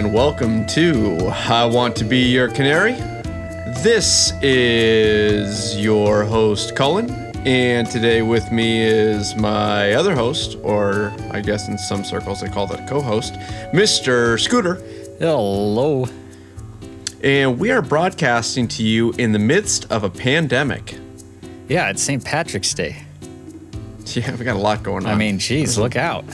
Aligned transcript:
And 0.00 0.14
welcome 0.14 0.64
to 0.68 1.18
I 1.28 1.66
Want 1.66 1.94
to 1.96 2.04
Be 2.04 2.20
Your 2.20 2.48
Canary. 2.48 2.94
This 3.82 4.32
is 4.40 5.78
your 5.78 6.24
host, 6.24 6.74
Cullen, 6.74 7.10
and 7.46 7.86
today 7.86 8.22
with 8.22 8.50
me 8.50 8.80
is 8.80 9.36
my 9.36 9.92
other 9.92 10.14
host, 10.14 10.56
or 10.62 11.12
I 11.32 11.42
guess 11.42 11.68
in 11.68 11.76
some 11.76 12.02
circles 12.02 12.40
they 12.40 12.48
call 12.48 12.66
that 12.68 12.80
a 12.80 12.88
co 12.88 13.02
host, 13.02 13.34
Mr. 13.74 14.40
Scooter. 14.40 14.76
Hello. 15.18 16.06
And 17.22 17.58
we 17.58 17.70
are 17.70 17.82
broadcasting 17.82 18.68
to 18.68 18.82
you 18.82 19.12
in 19.18 19.32
the 19.32 19.38
midst 19.38 19.84
of 19.92 20.02
a 20.02 20.08
pandemic. 20.08 20.96
Yeah, 21.68 21.90
it's 21.90 22.02
St. 22.02 22.24
Patrick's 22.24 22.72
Day. 22.72 23.02
Yeah, 24.06 24.34
we 24.34 24.46
got 24.46 24.56
a 24.56 24.58
lot 24.58 24.82
going 24.82 25.04
on. 25.04 25.12
I 25.12 25.14
mean, 25.14 25.38
geez, 25.38 25.76
look 25.76 25.94
out. 25.94 26.24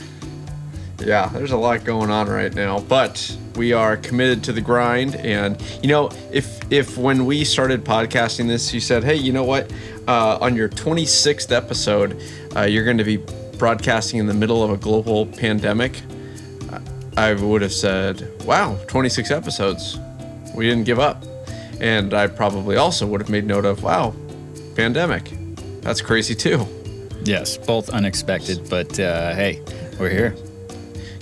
Yeah, 0.99 1.27
there's 1.27 1.51
a 1.51 1.57
lot 1.57 1.83
going 1.83 2.09
on 2.09 2.27
right 2.27 2.51
now, 2.51 2.79
but 2.79 3.37
we 3.57 3.73
are 3.73 3.97
committed 3.97 4.43
to 4.45 4.53
the 4.53 4.61
grind. 4.61 5.15
And 5.15 5.61
you 5.81 5.89
know, 5.89 6.09
if 6.31 6.59
if 6.71 6.97
when 6.97 7.25
we 7.25 7.43
started 7.43 7.83
podcasting 7.83 8.47
this, 8.47 8.73
you 8.73 8.79
said, 8.79 9.03
"Hey, 9.03 9.15
you 9.15 9.33
know 9.33 9.43
what? 9.43 9.71
Uh, 10.07 10.37
on 10.39 10.55
your 10.55 10.69
26th 10.69 11.51
episode, 11.51 12.21
uh, 12.55 12.61
you're 12.61 12.85
going 12.85 12.97
to 12.99 13.03
be 13.03 13.17
broadcasting 13.57 14.19
in 14.19 14.27
the 14.27 14.33
middle 14.33 14.63
of 14.63 14.69
a 14.69 14.77
global 14.77 15.25
pandemic," 15.25 16.01
I 17.17 17.33
would 17.33 17.61
have 17.61 17.73
said, 17.73 18.29
"Wow, 18.45 18.77
26 18.87 19.31
episodes. 19.31 19.99
We 20.55 20.65
didn't 20.69 20.85
give 20.85 20.99
up." 20.99 21.23
And 21.81 22.13
I 22.13 22.27
probably 22.27 22.75
also 22.77 23.05
would 23.05 23.21
have 23.21 23.29
made 23.29 23.45
note 23.45 23.65
of, 23.65 23.83
"Wow, 23.83 24.13
pandemic. 24.75 25.31
That's 25.81 26.01
crazy 26.01 26.35
too." 26.35 26.65
Yes, 27.23 27.57
both 27.57 27.89
unexpected, 27.89 28.69
but 28.69 28.99
uh, 28.99 29.33
hey, 29.33 29.61
we're 29.99 30.09
here. 30.09 30.35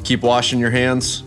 keep 0.04 0.22
washing 0.22 0.60
your 0.60 0.70
hands, 0.70 1.24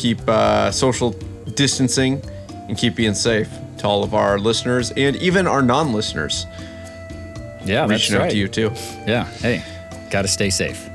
keep 0.00 0.26
uh, 0.28 0.70
social 0.70 1.10
distancing, 1.54 2.22
and 2.68 2.78
keep 2.78 2.96
being 2.96 3.14
safe 3.14 3.50
to 3.78 3.86
all 3.86 4.02
of 4.02 4.14
our 4.14 4.38
listeners 4.38 4.92
and 4.92 5.16
even 5.16 5.46
our 5.46 5.62
non-listeners. 5.62 6.46
Yeah, 7.64 7.86
reaching 7.86 8.16
out 8.16 8.22
right. 8.22 8.30
to 8.30 8.36
you 8.36 8.48
too. 8.48 8.70
Yeah, 9.06 9.24
hey, 9.24 9.62
got 10.10 10.22
to 10.22 10.28
stay 10.28 10.48
safe. 10.48 10.88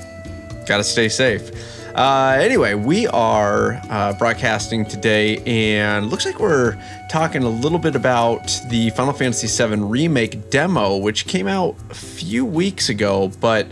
Got 0.65 0.77
to 0.77 0.83
stay 0.83 1.09
safe. 1.09 1.51
Uh, 1.93 2.37
anyway, 2.41 2.73
we 2.73 3.07
are 3.07 3.79
uh, 3.89 4.13
broadcasting 4.13 4.85
today, 4.85 5.37
and 5.45 6.09
looks 6.09 6.25
like 6.25 6.39
we're 6.39 6.75
talking 7.09 7.43
a 7.43 7.49
little 7.49 7.79
bit 7.79 7.95
about 7.95 8.59
the 8.69 8.89
Final 8.91 9.13
Fantasy 9.13 9.47
VII 9.47 9.81
Remake 9.81 10.49
demo, 10.49 10.97
which 10.97 11.27
came 11.27 11.47
out 11.47 11.75
a 11.91 11.93
few 11.93 12.43
weeks 12.43 12.89
ago, 12.89 13.31
but 13.39 13.67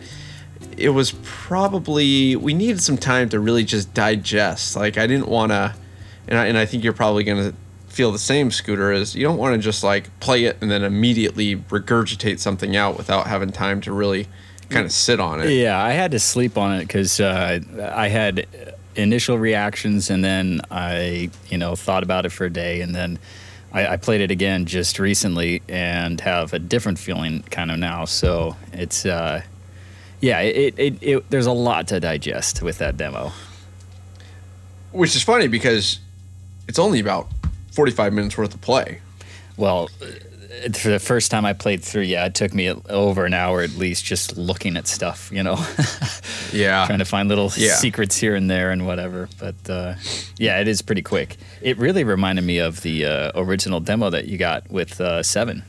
it 0.84 0.90
was 0.90 1.14
probably 1.24 2.36
we 2.36 2.54
needed 2.54 2.82
some 2.82 2.98
time 2.98 3.30
to 3.30 3.40
really 3.40 3.64
just 3.64 3.94
digest. 3.94 4.76
Like 4.76 4.98
I 4.98 5.08
didn't 5.08 5.30
want 5.30 5.52
to, 5.52 5.74
and 6.28 6.38
I, 6.38 6.46
and 6.48 6.58
I 6.58 6.66
think 6.66 6.84
you're 6.84 6.94
probably 6.94 7.24
gonna 7.24 7.54
feel 7.88 8.12
the 8.12 8.20
same, 8.20 8.52
Scooter. 8.52 8.92
Is 8.92 9.16
you 9.16 9.24
don't 9.24 9.38
want 9.38 9.56
to 9.56 9.62
just 9.62 9.84
like 9.84 10.20
play 10.20 10.44
it 10.44 10.58
and 10.60 10.70
then 10.70 10.84
immediately 10.84 11.56
regurgitate 11.56 12.40
something 12.40 12.76
out 12.76 12.98
without 12.98 13.28
having 13.28 13.52
time 13.52 13.80
to 13.82 13.94
really 13.94 14.28
kind 14.70 14.86
of 14.86 14.92
sit 14.92 15.20
on 15.20 15.42
it. 15.42 15.52
Yeah, 15.52 15.82
I 15.82 15.92
had 15.92 16.12
to 16.12 16.20
sleep 16.20 16.58
on 16.58 16.76
it 16.76 16.88
because 16.88 17.20
uh, 17.20 17.60
I 17.94 18.10
had 18.10 18.46
initial 18.96 19.38
reactions, 19.40 20.10
and 20.10 20.24
then 20.24 20.62
I, 20.70 21.30
you 21.50 21.58
know, 21.58 21.76
thought 21.76 22.04
about 22.04 22.26
it 22.26 22.32
for 22.32 22.46
a 22.46 22.50
day, 22.50 22.82
and 22.82 22.94
then 22.94 23.20
I, 23.72 23.88
I 23.88 23.98
played 23.98 24.22
it 24.22 24.32
again 24.32 24.66
just 24.66 25.00
recently 25.00 25.62
and 25.70 26.20
have 26.22 26.54
a 26.54 26.60
different 26.60 27.00
feeling 27.00 27.44
kind 27.44 27.72
of 27.72 27.80
now. 27.80 28.06
So 28.06 28.56
it's, 28.74 29.06
uh, 29.06 29.44
yeah, 30.23 30.39
it, 30.39 30.73
it, 30.78 30.97
it, 31.01 31.29
there's 31.29 31.45
a 31.47 31.51
lot 31.51 31.89
to 31.89 32.00
digest 32.00 32.61
with 32.61 32.78
that 32.78 32.95
demo. 32.95 33.31
Which 34.94 35.16
is 35.16 35.23
funny 35.23 35.47
because 35.50 36.00
it's 36.67 36.79
only 36.79 37.00
about 37.01 37.28
45 37.73 38.13
minutes 38.13 38.38
worth 38.38 38.53
of 38.53 38.61
play. 38.61 39.00
Well, 39.57 39.89
uh, 40.01 40.06
for 40.72 40.89
the 40.89 41.00
first 41.00 41.29
time 41.29 41.45
I 41.45 41.51
played 41.53 41.84
through, 41.84 42.03
yeah, 42.03 42.25
it 42.25 42.35
took 42.35 42.53
me 42.53 42.69
over 42.89 43.25
an 43.25 43.34
hour 43.34 43.61
at 43.61 43.72
least 43.72 44.06
just 44.06 44.38
looking 44.38 44.78
at 44.78 44.88
stuff, 44.88 45.29
you 45.34 45.44
know, 45.44 45.56
Yeah. 46.53 46.85
trying 46.85 47.00
to 47.00 47.05
find 47.05 47.28
little 47.28 47.51
Yeah. 47.57 47.75
secrets 47.75 48.16
here 48.16 48.35
and 48.35 48.50
there 48.50 48.72
and 48.72 48.85
whatever. 48.85 49.28
But 49.40 49.69
uh, 49.69 49.95
yeah, 50.38 50.61
it 50.61 50.67
is 50.69 50.81
pretty 50.81 51.01
quick. 51.01 51.35
It 51.61 51.78
really 51.79 52.03
reminded 52.05 52.45
me 52.45 52.59
of 52.59 52.81
the 52.81 53.05
uh, 53.05 53.31
original 53.35 53.79
demo 53.81 54.09
that 54.11 54.28
you 54.29 54.38
got 54.38 54.69
with 54.72 55.01
uh, 55.01 55.22
Seven. 55.23 55.63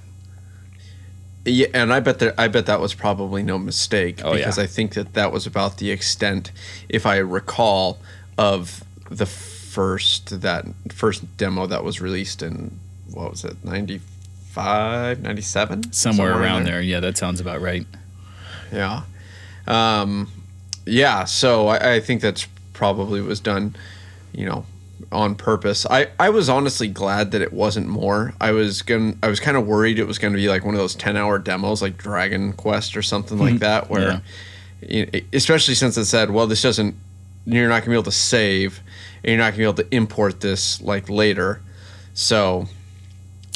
Yeah, 1.46 1.66
and 1.74 1.92
I 1.92 2.00
bet 2.00 2.20
that 2.20 2.34
I 2.38 2.48
bet 2.48 2.66
that 2.66 2.80
was 2.80 2.94
probably 2.94 3.42
no 3.42 3.58
mistake 3.58 4.20
Oh, 4.24 4.30
yeah. 4.32 4.38
because 4.38 4.58
I 4.58 4.66
think 4.66 4.94
that 4.94 5.12
that 5.14 5.30
was 5.32 5.46
about 5.46 5.76
the 5.78 5.90
extent, 5.90 6.50
if 6.88 7.04
I 7.06 7.16
recall, 7.18 7.98
of 8.38 8.82
the 9.10 9.26
first 9.26 10.40
that 10.40 10.64
first 10.90 11.36
demo 11.36 11.66
that 11.66 11.84
was 11.84 12.00
released 12.00 12.42
in 12.42 12.78
what 13.12 13.30
was 13.30 13.44
it 13.44 13.62
95 13.64 15.20
97 15.20 15.92
Somewhere, 15.92 16.32
in 16.32 16.38
around 16.38 16.64
there. 16.64 16.80
Yeah, 16.80 17.00
that 17.00 17.18
sounds 17.18 17.40
about 17.40 17.60
right. 17.60 17.86
yeah 18.72 19.02
um 19.66 20.30
yeah 20.86 21.24
so 21.24 21.68
I, 21.68 21.94
I 21.94 22.00
think 22.00 22.20
that's 22.22 22.46
probably 22.72 23.20
was 23.20 23.40
done 23.40 23.74
you 24.32 24.46
know 24.46 24.64
on 25.14 25.34
purpose. 25.34 25.86
I 25.88 26.08
i 26.18 26.28
was 26.30 26.48
honestly 26.48 26.88
glad 26.88 27.30
that 27.30 27.40
it 27.40 27.52
wasn't 27.52 27.86
more. 27.86 28.34
I 28.40 28.50
was 28.52 28.82
gonna 28.82 29.14
i 29.22 29.28
was 29.28 29.40
kind 29.40 29.56
of 29.56 29.66
worried 29.66 29.98
it 29.98 30.06
was 30.06 30.18
gonna 30.18 30.36
be 30.36 30.48
like 30.48 30.64
one 30.64 30.74
of 30.74 30.80
those 30.80 30.94
10 30.94 31.16
hour 31.16 31.38
demos 31.38 31.80
like 31.80 31.96
dragon 31.96 32.52
quest 32.52 32.96
or 32.96 33.02
something 33.02 33.38
like 33.38 33.58
that 33.60 33.88
where 33.88 34.22
you 34.86 35.06
know, 35.06 35.20
especially 35.32 35.74
since 35.74 35.96
it 35.96 36.04
said 36.06 36.30
well 36.30 36.46
this 36.46 36.60
doesn't 36.62 36.94
you're 37.46 37.68
not 37.68 37.80
gonna 37.80 37.90
be 37.90 37.94
able 37.94 38.02
to 38.04 38.10
save 38.10 38.80
and 39.22 39.30
you're 39.32 39.38
not 39.38 39.50
gonna 39.52 39.58
be 39.58 39.62
able 39.64 39.74
to 39.74 39.94
import 39.94 40.40
this 40.40 40.80
like 40.82 41.08
later. 41.08 41.60
So 42.14 42.66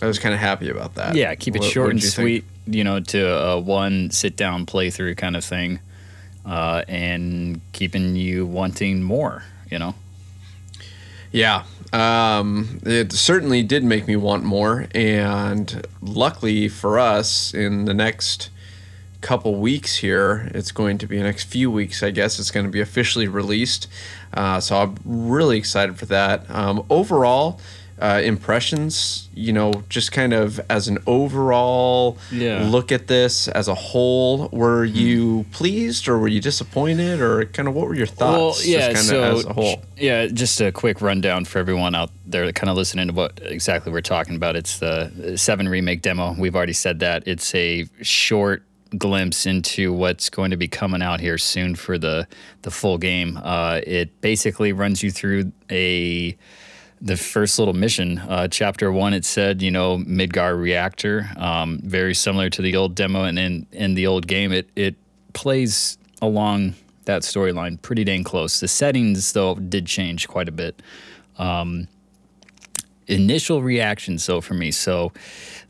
i 0.00 0.06
was 0.06 0.18
kind 0.18 0.34
of 0.34 0.40
happy 0.40 0.68
about 0.70 0.94
that. 0.94 1.14
Yeah, 1.16 1.34
keep 1.34 1.56
it 1.56 1.60
What- 1.60 1.70
short 1.70 1.86
what 1.86 1.90
and 1.92 2.02
you 2.02 2.08
think? 2.08 2.14
sweet, 2.14 2.44
you 2.66 2.84
know, 2.84 3.00
to 3.00 3.20
a 3.28 3.58
one 3.60 4.10
sit 4.10 4.36
down 4.36 4.64
playthrough 4.66 5.16
kind 5.16 5.36
of 5.36 5.44
thing, 5.44 5.80
uh, 6.46 6.82
and 6.88 7.60
keeping 7.72 8.14
you 8.16 8.46
wanting 8.46 9.02
more, 9.02 9.42
you 9.70 9.78
know? 9.78 9.94
Yeah, 11.30 11.64
um, 11.92 12.80
it 12.84 13.12
certainly 13.12 13.62
did 13.62 13.84
make 13.84 14.06
me 14.06 14.16
want 14.16 14.44
more, 14.44 14.86
and 14.94 15.86
luckily 16.00 16.68
for 16.68 16.98
us, 16.98 17.52
in 17.52 17.84
the 17.84 17.94
next 17.94 18.50
couple 19.20 19.56
weeks 19.56 19.96
here, 19.96 20.50
it's 20.54 20.72
going 20.72 20.96
to 20.98 21.06
be 21.06 21.18
the 21.18 21.24
next 21.24 21.44
few 21.44 21.70
weeks, 21.70 22.02
I 22.02 22.10
guess, 22.10 22.38
it's 22.38 22.50
going 22.50 22.66
to 22.66 22.72
be 22.72 22.80
officially 22.80 23.28
released. 23.28 23.88
Uh, 24.32 24.60
so 24.60 24.76
I'm 24.76 24.96
really 25.04 25.58
excited 25.58 25.98
for 25.98 26.06
that. 26.06 26.48
Um, 26.50 26.86
overall, 26.88 27.60
uh, 28.00 28.20
impressions, 28.24 29.28
you 29.34 29.52
know, 29.52 29.72
just 29.88 30.12
kind 30.12 30.32
of 30.32 30.60
as 30.70 30.88
an 30.88 30.98
overall 31.06 32.18
Yeah. 32.30 32.64
Hmm. 32.64 32.70
look 32.70 32.92
at 32.92 33.06
this 33.08 33.48
as 33.48 33.68
a 33.68 33.74
whole, 33.74 34.48
were 34.52 34.84
you 34.84 35.44
pleased 35.52 36.08
or 36.08 36.18
were 36.18 36.28
you 36.28 36.40
disappointed 36.40 37.20
or 37.20 37.44
kind 37.46 37.68
of 37.68 37.74
what 37.74 37.86
were 37.88 37.94
your 37.94 38.06
thoughts? 38.06 38.64
just 38.64 39.08
kind 39.08 39.18
of 39.24 39.38
as 39.38 39.44
a 39.46 39.52
whole. 39.52 39.82
Yeah, 39.96 40.26
just 40.26 40.60
a 40.60 40.70
quick 40.72 41.00
rundown 41.00 41.44
for 41.44 41.58
everyone 41.58 41.94
out 41.94 42.10
there 42.26 42.50
kind 42.52 42.70
of 42.70 42.76
listening 42.76 43.08
to 43.08 43.14
what 43.14 43.40
exactly 43.42 43.90
we're 43.92 44.00
talking 44.00 44.36
about. 44.36 44.54
It's 44.56 44.78
the 44.78 45.34
Seven 45.36 45.68
remake 45.68 46.02
demo. 46.02 46.34
We've 46.38 46.54
already 46.54 46.72
said 46.74 47.00
that. 47.00 47.26
It's 47.26 47.54
a 47.54 47.86
short 48.02 48.62
glimpse 48.96 49.44
into 49.44 49.92
what's 49.92 50.30
going 50.30 50.50
to 50.50 50.56
be 50.56 50.66
coming 50.66 51.02
out 51.02 51.20
here 51.20 51.36
soon 51.36 51.74
for 51.74 51.98
the 51.98 52.26
the 52.62 52.70
full 52.70 52.96
game. 52.98 53.38
Uh, 53.42 53.80
it 53.86 54.20
basically 54.20 54.72
runs 54.72 55.02
you 55.02 55.10
through 55.10 55.52
a 55.70 56.36
the 57.00 57.16
first 57.16 57.58
little 57.58 57.74
mission, 57.74 58.18
uh, 58.18 58.48
chapter 58.48 58.90
one, 58.90 59.14
it 59.14 59.24
said, 59.24 59.62
you 59.62 59.70
know, 59.70 59.98
Midgar 59.98 60.60
reactor, 60.60 61.30
um, 61.36 61.80
very 61.84 62.14
similar 62.14 62.50
to 62.50 62.62
the 62.62 62.76
old 62.76 62.94
demo, 62.94 63.24
and 63.24 63.38
in 63.38 63.66
in 63.72 63.94
the 63.94 64.06
old 64.06 64.26
game, 64.26 64.52
it 64.52 64.68
it 64.74 64.96
plays 65.32 65.98
along 66.20 66.74
that 67.04 67.22
storyline 67.22 67.80
pretty 67.80 68.04
dang 68.04 68.24
close. 68.24 68.60
The 68.60 68.68
settings 68.68 69.32
though 69.32 69.54
did 69.54 69.86
change 69.86 70.28
quite 70.28 70.48
a 70.48 70.52
bit. 70.52 70.82
Um, 71.38 71.88
initial 73.06 73.62
reactions 73.62 74.26
though 74.26 74.40
for 74.40 74.54
me, 74.54 74.70
so 74.70 75.12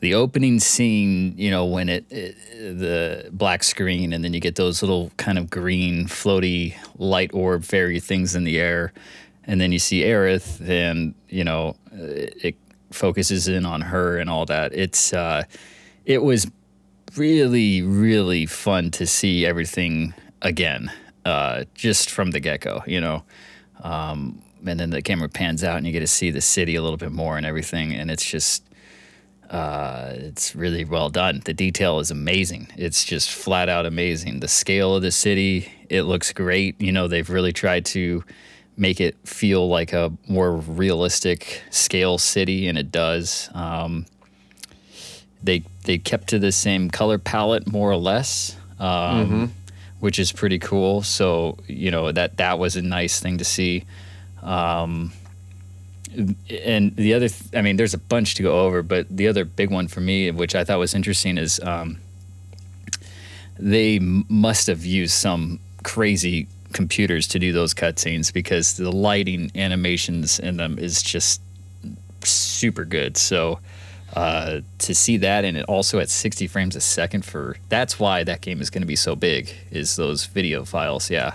the 0.00 0.14
opening 0.14 0.60
scene, 0.60 1.34
you 1.36 1.50
know, 1.50 1.66
when 1.66 1.88
it, 1.88 2.06
it 2.10 2.36
the 2.78 3.28
black 3.32 3.62
screen, 3.62 4.12
and 4.12 4.24
then 4.24 4.32
you 4.32 4.40
get 4.40 4.54
those 4.54 4.82
little 4.82 5.10
kind 5.16 5.36
of 5.36 5.50
green 5.50 6.06
floaty 6.06 6.74
light 6.96 7.30
orb 7.34 7.64
fairy 7.64 8.00
things 8.00 8.34
in 8.34 8.44
the 8.44 8.58
air 8.58 8.92
and 9.48 9.60
then 9.60 9.72
you 9.72 9.78
see 9.80 10.02
Aerith, 10.02 10.60
and 10.68 11.14
you 11.28 11.42
know 11.42 11.74
uh, 11.92 12.28
it 12.40 12.54
focuses 12.90 13.48
in 13.48 13.66
on 13.66 13.80
her 13.80 14.18
and 14.18 14.30
all 14.30 14.44
that. 14.46 14.72
It's 14.74 15.12
uh, 15.12 15.44
it 16.04 16.22
was 16.22 16.48
really 17.16 17.82
really 17.82 18.46
fun 18.46 18.92
to 18.92 19.06
see 19.06 19.46
everything 19.46 20.14
again, 20.42 20.92
uh, 21.24 21.64
just 21.74 22.10
from 22.10 22.30
the 22.30 22.40
get 22.40 22.60
go. 22.60 22.82
You 22.86 23.00
know, 23.00 23.24
um, 23.82 24.40
and 24.64 24.78
then 24.78 24.90
the 24.90 25.02
camera 25.02 25.30
pans 25.30 25.64
out 25.64 25.78
and 25.78 25.86
you 25.86 25.92
get 25.92 26.00
to 26.00 26.06
see 26.06 26.30
the 26.30 26.42
city 26.42 26.76
a 26.76 26.82
little 26.82 26.98
bit 26.98 27.10
more 27.10 27.36
and 27.36 27.44
everything, 27.44 27.92
and 27.92 28.12
it's 28.12 28.24
just. 28.24 28.62
Uh, 29.50 30.12
it's 30.12 30.54
really 30.54 30.84
well 30.84 31.08
done. 31.08 31.40
The 31.46 31.54
detail 31.54 32.00
is 32.00 32.10
amazing. 32.10 32.68
It's 32.76 33.02
just 33.02 33.30
flat 33.30 33.70
out 33.70 33.86
amazing. 33.86 34.40
The 34.40 34.48
scale 34.48 34.94
of 34.94 35.00
the 35.00 35.10
city, 35.10 35.72
it 35.88 36.02
looks 36.02 36.34
great. 36.34 36.78
You 36.78 36.92
know, 36.92 37.08
they've 37.08 37.30
really 37.30 37.54
tried 37.54 37.86
to 37.86 38.22
make 38.78 39.00
it 39.00 39.16
feel 39.24 39.68
like 39.68 39.92
a 39.92 40.12
more 40.28 40.52
realistic 40.56 41.62
scale 41.70 42.16
city, 42.18 42.68
and 42.68 42.78
it 42.78 42.90
does. 42.92 43.50
Um, 43.54 44.06
they 45.42 45.62
they 45.84 45.98
kept 45.98 46.28
to 46.28 46.38
the 46.38 46.52
same 46.52 46.90
color 46.90 47.18
palette 47.18 47.66
more 47.66 47.90
or 47.90 47.96
less, 47.96 48.56
um, 48.78 49.52
which 50.00 50.18
is 50.18 50.32
pretty 50.32 50.58
cool. 50.58 51.02
So 51.02 51.58
you 51.66 51.90
know 51.90 52.12
that 52.12 52.36
that 52.38 52.58
was 52.58 52.76
a 52.76 52.82
nice 52.82 53.20
thing 53.20 53.38
to 53.38 53.44
see. 53.44 53.84
Um, 54.42 55.12
and 56.50 56.96
the 56.96 57.14
other, 57.14 57.28
th- 57.28 57.50
I 57.54 57.60
mean, 57.62 57.76
there's 57.76 57.94
a 57.94 57.98
bunch 57.98 58.34
to 58.36 58.42
go 58.42 58.60
over, 58.60 58.82
but 58.82 59.06
the 59.14 59.28
other 59.28 59.44
big 59.44 59.70
one 59.70 59.88
for 59.88 60.00
me, 60.00 60.30
which 60.30 60.54
I 60.54 60.64
thought 60.64 60.78
was 60.78 60.94
interesting, 60.94 61.36
is 61.38 61.60
um, 61.60 61.98
they 63.58 63.96
m- 63.96 64.24
must 64.28 64.66
have 64.68 64.84
used 64.84 65.12
some 65.14 65.60
crazy 65.84 66.46
computers 66.72 67.26
to 67.28 67.38
do 67.38 67.52
those 67.52 67.74
cutscenes 67.74 68.32
because 68.32 68.76
the 68.76 68.90
lighting 68.90 69.50
animations 69.54 70.38
in 70.38 70.56
them 70.56 70.78
is 70.78 71.02
just 71.02 71.40
super 72.22 72.84
good. 72.84 73.16
So 73.16 73.60
uh, 74.14 74.60
to 74.78 74.94
see 74.94 75.16
that 75.18 75.44
and 75.44 75.56
it 75.56 75.64
also 75.66 75.98
at 75.98 76.08
60 76.08 76.46
frames 76.46 76.74
a 76.76 76.80
second 76.80 77.24
for 77.24 77.56
that's 77.68 78.00
why 78.00 78.24
that 78.24 78.40
game 78.40 78.60
is 78.60 78.70
going 78.70 78.82
to 78.82 78.86
be 78.86 78.96
so 78.96 79.14
big 79.14 79.50
is 79.70 79.96
those 79.96 80.26
video 80.26 80.64
files. 80.64 81.10
Yeah, 81.10 81.34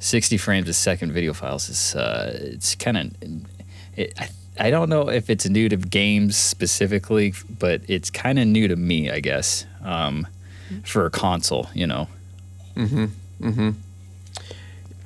60 0.00 0.36
frames 0.38 0.68
a 0.68 0.74
second 0.74 1.12
video 1.12 1.32
files 1.32 1.68
is 1.68 1.94
uh, 1.94 2.38
it's 2.42 2.74
kind 2.74 2.96
of 2.96 3.12
it, 3.96 4.12
I, 4.18 4.28
I 4.58 4.70
don't 4.70 4.88
know 4.88 5.08
if 5.08 5.30
it's 5.30 5.48
new 5.48 5.68
to 5.68 5.76
games 5.76 6.36
specifically, 6.36 7.34
but 7.58 7.82
it's 7.88 8.10
kind 8.10 8.38
of 8.38 8.46
new 8.46 8.68
to 8.68 8.76
me, 8.76 9.10
I 9.10 9.20
guess, 9.20 9.66
um, 9.82 10.26
for 10.84 11.06
a 11.06 11.10
console. 11.10 11.68
You 11.74 11.86
know. 11.86 12.08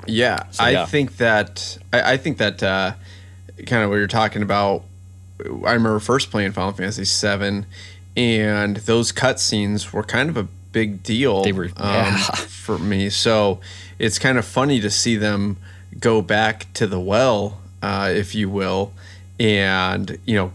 Yeah, 0.09 0.45
So, 0.51 0.65
I 0.65 0.71
yeah. 0.71 0.87
think 0.87 1.17
that 1.19 1.79
I, 1.93 2.13
I 2.15 2.17
think 2.17 2.39
that 2.39 2.63
uh, 2.63 2.93
kind 3.67 3.83
of 3.85 3.91
what 3.91 3.97
you're 3.97 4.07
talking 4.07 4.43
about. 4.43 4.85
I 5.41 5.73
remember 5.75 6.01
first 6.01 6.31
playing 6.31 6.53
Final 6.53 6.73
Fantasy 6.73 7.05
VII, 7.05 7.65
and 8.17 8.77
those 8.79 9.13
cutscenes 9.13 9.93
were 9.93 10.03
kind 10.03 10.29
of 10.29 10.37
a 10.37 10.49
big 10.73 11.03
deal. 11.03 11.43
They 11.45 11.53
were- 11.53 11.71
um, 11.77 11.95
yeah. 11.95 12.17
for 12.35 12.79
me. 12.79 13.09
So 13.11 13.61
it's 13.99 14.19
kind 14.19 14.37
of 14.39 14.45
funny 14.45 14.81
to 14.81 14.91
see 14.91 15.17
them 15.17 15.57
go 16.01 16.21
back 16.23 16.73
to 16.75 16.87
the 16.87 16.99
well, 17.01 17.61
uh, 17.83 18.11
if 18.13 18.35
you 18.35 18.49
will, 18.51 18.93
and 19.39 20.19
you 20.25 20.35
know 20.35 20.53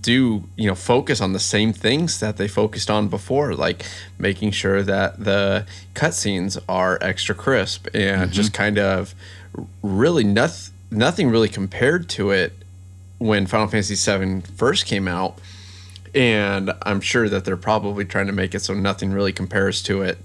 do 0.00 0.44
you 0.56 0.66
know 0.66 0.74
focus 0.74 1.20
on 1.20 1.34
the 1.34 1.38
same 1.38 1.72
things 1.72 2.18
that 2.20 2.38
they 2.38 2.48
focused 2.48 2.88
on 2.90 3.08
before 3.08 3.54
like 3.54 3.84
making 4.18 4.50
sure 4.50 4.82
that 4.82 5.22
the 5.22 5.66
cutscenes 5.94 6.58
are 6.68 6.98
extra 7.02 7.34
crisp 7.34 7.86
and 7.92 8.22
mm-hmm. 8.22 8.32
just 8.32 8.54
kind 8.54 8.78
of 8.78 9.14
really 9.82 10.24
nothing 10.24 10.72
nothing 10.90 11.28
really 11.28 11.48
compared 11.48 12.08
to 12.08 12.30
it 12.30 12.52
when 13.18 13.46
Final 13.46 13.66
Fantasy 13.68 13.94
VII 13.94 14.42
first 14.56 14.86
came 14.86 15.08
out. 15.08 15.38
And 16.14 16.72
I'm 16.82 17.00
sure 17.00 17.28
that 17.28 17.44
they're 17.44 17.56
probably 17.56 18.04
trying 18.04 18.26
to 18.28 18.32
make 18.32 18.54
it 18.54 18.60
so 18.60 18.72
nothing 18.74 19.12
really 19.12 19.32
compares 19.32 19.82
to 19.84 20.02
it 20.02 20.18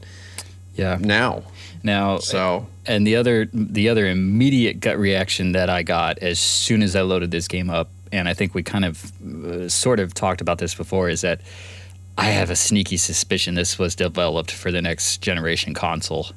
Yeah. 0.75 0.97
now 0.99 1.43
Now, 1.83 2.19
so 2.19 2.67
and 2.85 3.05
the 3.05 3.15
other 3.15 3.47
the 3.53 3.89
other 3.89 4.07
immediate 4.07 4.79
gut 4.79 4.97
reaction 4.97 5.53
that 5.53 5.69
I 5.69 5.83
got 5.83 6.19
as 6.19 6.39
soon 6.39 6.83
as 6.83 6.95
I 6.95 7.01
loaded 7.01 7.31
this 7.31 7.47
game 7.47 7.69
up, 7.69 7.89
and 8.11 8.27
I 8.27 8.33
think 8.33 8.53
we 8.53 8.63
kind 8.63 8.85
of 8.85 9.21
uh, 9.45 9.69
sort 9.69 9.99
of 9.99 10.13
talked 10.13 10.41
about 10.41 10.57
this 10.57 10.75
before, 10.75 11.09
is 11.09 11.21
that 11.21 11.41
I 12.17 12.25
have 12.25 12.49
a 12.49 12.55
sneaky 12.55 12.97
suspicion 12.97 13.55
this 13.55 13.79
was 13.79 13.95
developed 13.95 14.51
for 14.51 14.71
the 14.71 14.81
next 14.81 15.21
generation 15.21 15.73
console. 15.73 16.27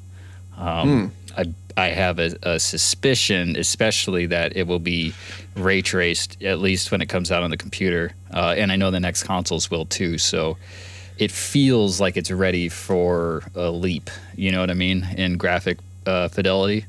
Um, 0.57 1.11
I 1.37 1.45
I 1.75 1.87
have 1.87 2.19
a, 2.19 2.35
a 2.43 2.59
suspicion, 2.59 3.55
especially 3.57 4.27
that 4.27 4.55
it 4.55 4.67
will 4.67 4.79
be 4.79 5.13
ray 5.55 5.81
traced 5.81 6.41
at 6.43 6.59
least 6.59 6.91
when 6.91 7.01
it 7.01 7.09
comes 7.09 7.31
out 7.31 7.43
on 7.43 7.49
the 7.49 7.57
computer, 7.57 8.13
uh, 8.33 8.55
and 8.57 8.71
I 8.71 8.75
know 8.75 8.91
the 8.91 8.99
next 8.99 9.23
consoles 9.23 9.69
will 9.69 9.85
too. 9.85 10.17
So 10.17 10.57
it 11.17 11.31
feels 11.31 11.99
like 12.01 12.17
it's 12.17 12.31
ready 12.31 12.69
for 12.69 13.43
a 13.55 13.69
leap. 13.69 14.09
You 14.35 14.51
know 14.51 14.59
what 14.59 14.69
I 14.69 14.73
mean 14.73 15.03
in 15.17 15.37
graphic 15.37 15.77
uh, 16.05 16.27
fidelity. 16.27 16.85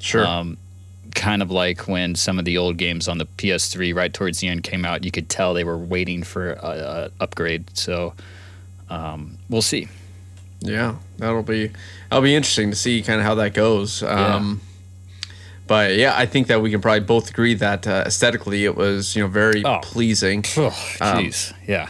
sure 0.00 0.26
Um, 0.26 0.56
kind 1.14 1.40
of 1.42 1.50
like 1.50 1.88
when 1.88 2.14
some 2.14 2.38
of 2.38 2.44
the 2.44 2.58
old 2.58 2.76
games 2.76 3.08
on 3.08 3.16
the 3.18 3.24
PS3 3.38 3.94
right 3.94 4.12
towards 4.12 4.40
the 4.40 4.48
end 4.48 4.62
came 4.62 4.84
out, 4.84 5.02
you 5.04 5.10
could 5.10 5.28
tell 5.30 5.54
they 5.54 5.64
were 5.64 5.78
waiting 5.78 6.22
for 6.22 6.52
a, 6.52 7.10
a 7.18 7.22
upgrade. 7.22 7.64
So 7.76 8.12
um, 8.90 9.38
we'll 9.48 9.62
see. 9.62 9.88
Yeah, 10.60 10.96
that'll 11.18 11.42
be 11.42 11.70
that'll 12.10 12.22
be 12.22 12.34
interesting 12.34 12.70
to 12.70 12.76
see 12.76 13.02
kind 13.02 13.20
of 13.20 13.26
how 13.26 13.34
that 13.36 13.54
goes. 13.54 14.02
Um, 14.02 14.60
But 15.66 15.96
yeah, 15.96 16.14
I 16.16 16.26
think 16.26 16.46
that 16.46 16.62
we 16.62 16.70
can 16.70 16.80
probably 16.80 17.00
both 17.00 17.28
agree 17.30 17.54
that 17.54 17.86
uh, 17.88 18.04
aesthetically 18.06 18.64
it 18.64 18.76
was 18.76 19.16
you 19.16 19.22
know 19.22 19.28
very 19.28 19.64
Oh. 19.64 19.80
pleasing, 19.82 20.44
Oh, 20.56 20.70
jeez, 21.00 21.52
yeah. 21.66 21.88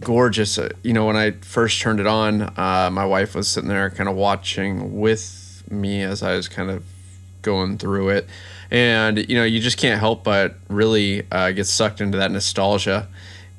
Gorgeous. 0.00 0.58
Uh, 0.58 0.70
you 0.82 0.92
know, 0.92 1.06
when 1.06 1.16
I 1.16 1.32
first 1.32 1.80
turned 1.80 2.00
it 2.00 2.06
on, 2.06 2.42
uh, 2.42 2.90
my 2.92 3.04
wife 3.04 3.34
was 3.34 3.48
sitting 3.48 3.68
there 3.68 3.90
kind 3.90 4.08
of 4.08 4.16
watching 4.16 5.00
with 5.00 5.62
me 5.70 6.02
as 6.02 6.22
I 6.22 6.36
was 6.36 6.48
kind 6.48 6.70
of 6.70 6.84
going 7.42 7.78
through 7.78 8.10
it, 8.10 8.28
and 8.70 9.28
you 9.28 9.36
know, 9.36 9.44
you 9.44 9.60
just 9.60 9.78
can't 9.78 10.00
help 10.00 10.24
but 10.24 10.56
really 10.68 11.26
uh, 11.30 11.52
get 11.52 11.66
sucked 11.66 12.00
into 12.00 12.18
that 12.18 12.30
nostalgia. 12.30 13.08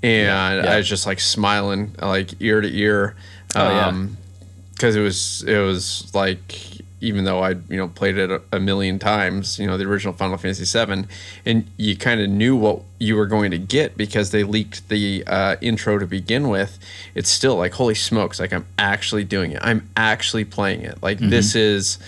And 0.04 0.64
yeah. 0.64 0.72
I 0.72 0.78
was 0.78 0.88
just 0.88 1.08
like 1.08 1.20
smiling, 1.20 1.96
like 2.00 2.40
ear 2.40 2.62
to 2.62 2.78
ear. 2.78 3.16
Oh, 3.56 3.70
yeah. 3.70 3.88
um, 3.88 4.18
because 4.76 4.96
it 4.96 5.02
was 5.02 5.44
it 5.44 5.58
was 5.58 6.14
like 6.14 6.75
even 7.06 7.24
though 7.24 7.40
I 7.40 7.52
you 7.52 7.78
know 7.78 7.88
played 7.88 8.18
it 8.18 8.32
a, 8.32 8.42
a 8.52 8.60
million 8.60 8.98
times, 8.98 9.60
you 9.60 9.68
know 9.68 9.78
the 9.78 9.86
original 9.86 10.14
Final 10.14 10.38
Fantasy 10.38 10.66
VII, 10.66 11.06
and 11.46 11.68
you 11.78 11.96
kind 11.96 12.20
of 12.20 12.30
knew 12.30 12.56
what 12.56 12.82
you 13.00 13.16
were 13.16 13.28
going 13.28 13.52
to 13.52 13.60
get 13.60 13.96
because 13.96 14.32
they 14.32 14.44
leaked 14.44 14.90
the 14.90 15.24
uh, 15.28 15.56
intro 15.62 16.00
to 16.00 16.08
begin 16.08 16.50
with. 16.50 16.80
It's 17.14 17.30
still 17.30 17.56
like 17.56 17.74
holy 17.74 17.96
smokes! 17.96 18.40
Like 18.40 18.52
I'm 18.52 18.66
actually 18.80 19.24
doing 19.24 19.52
it. 19.52 19.60
I'm 19.62 19.88
actually 19.96 20.46
playing 20.46 20.82
it. 20.82 21.02
Like 21.04 21.20
this 21.20 21.56
is, 21.56 22.00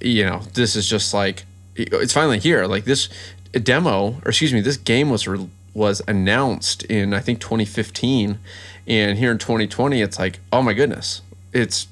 you 0.00 0.24
know, 0.24 0.42
this 0.54 0.76
is 0.76 0.88
just 0.88 1.12
like 1.12 1.44
it's 1.74 2.12
finally 2.12 2.38
here. 2.38 2.66
Like 2.66 2.84
this 2.84 3.08
demo, 3.52 4.20
or 4.24 4.28
excuse 4.28 4.52
me, 4.52 4.60
this 4.60 4.76
game 4.76 5.10
was 5.10 5.26
re- 5.26 5.48
was 5.74 6.02
announced 6.06 6.84
in 6.84 7.12
I 7.12 7.20
think 7.20 7.40
2015, 7.40 8.38
and 8.86 9.18
here 9.18 9.32
in 9.32 9.38
2020, 9.38 10.00
it's 10.00 10.18
like 10.18 10.38
oh 10.52 10.62
my 10.62 10.72
goodness, 10.72 11.22
it's 11.52 11.88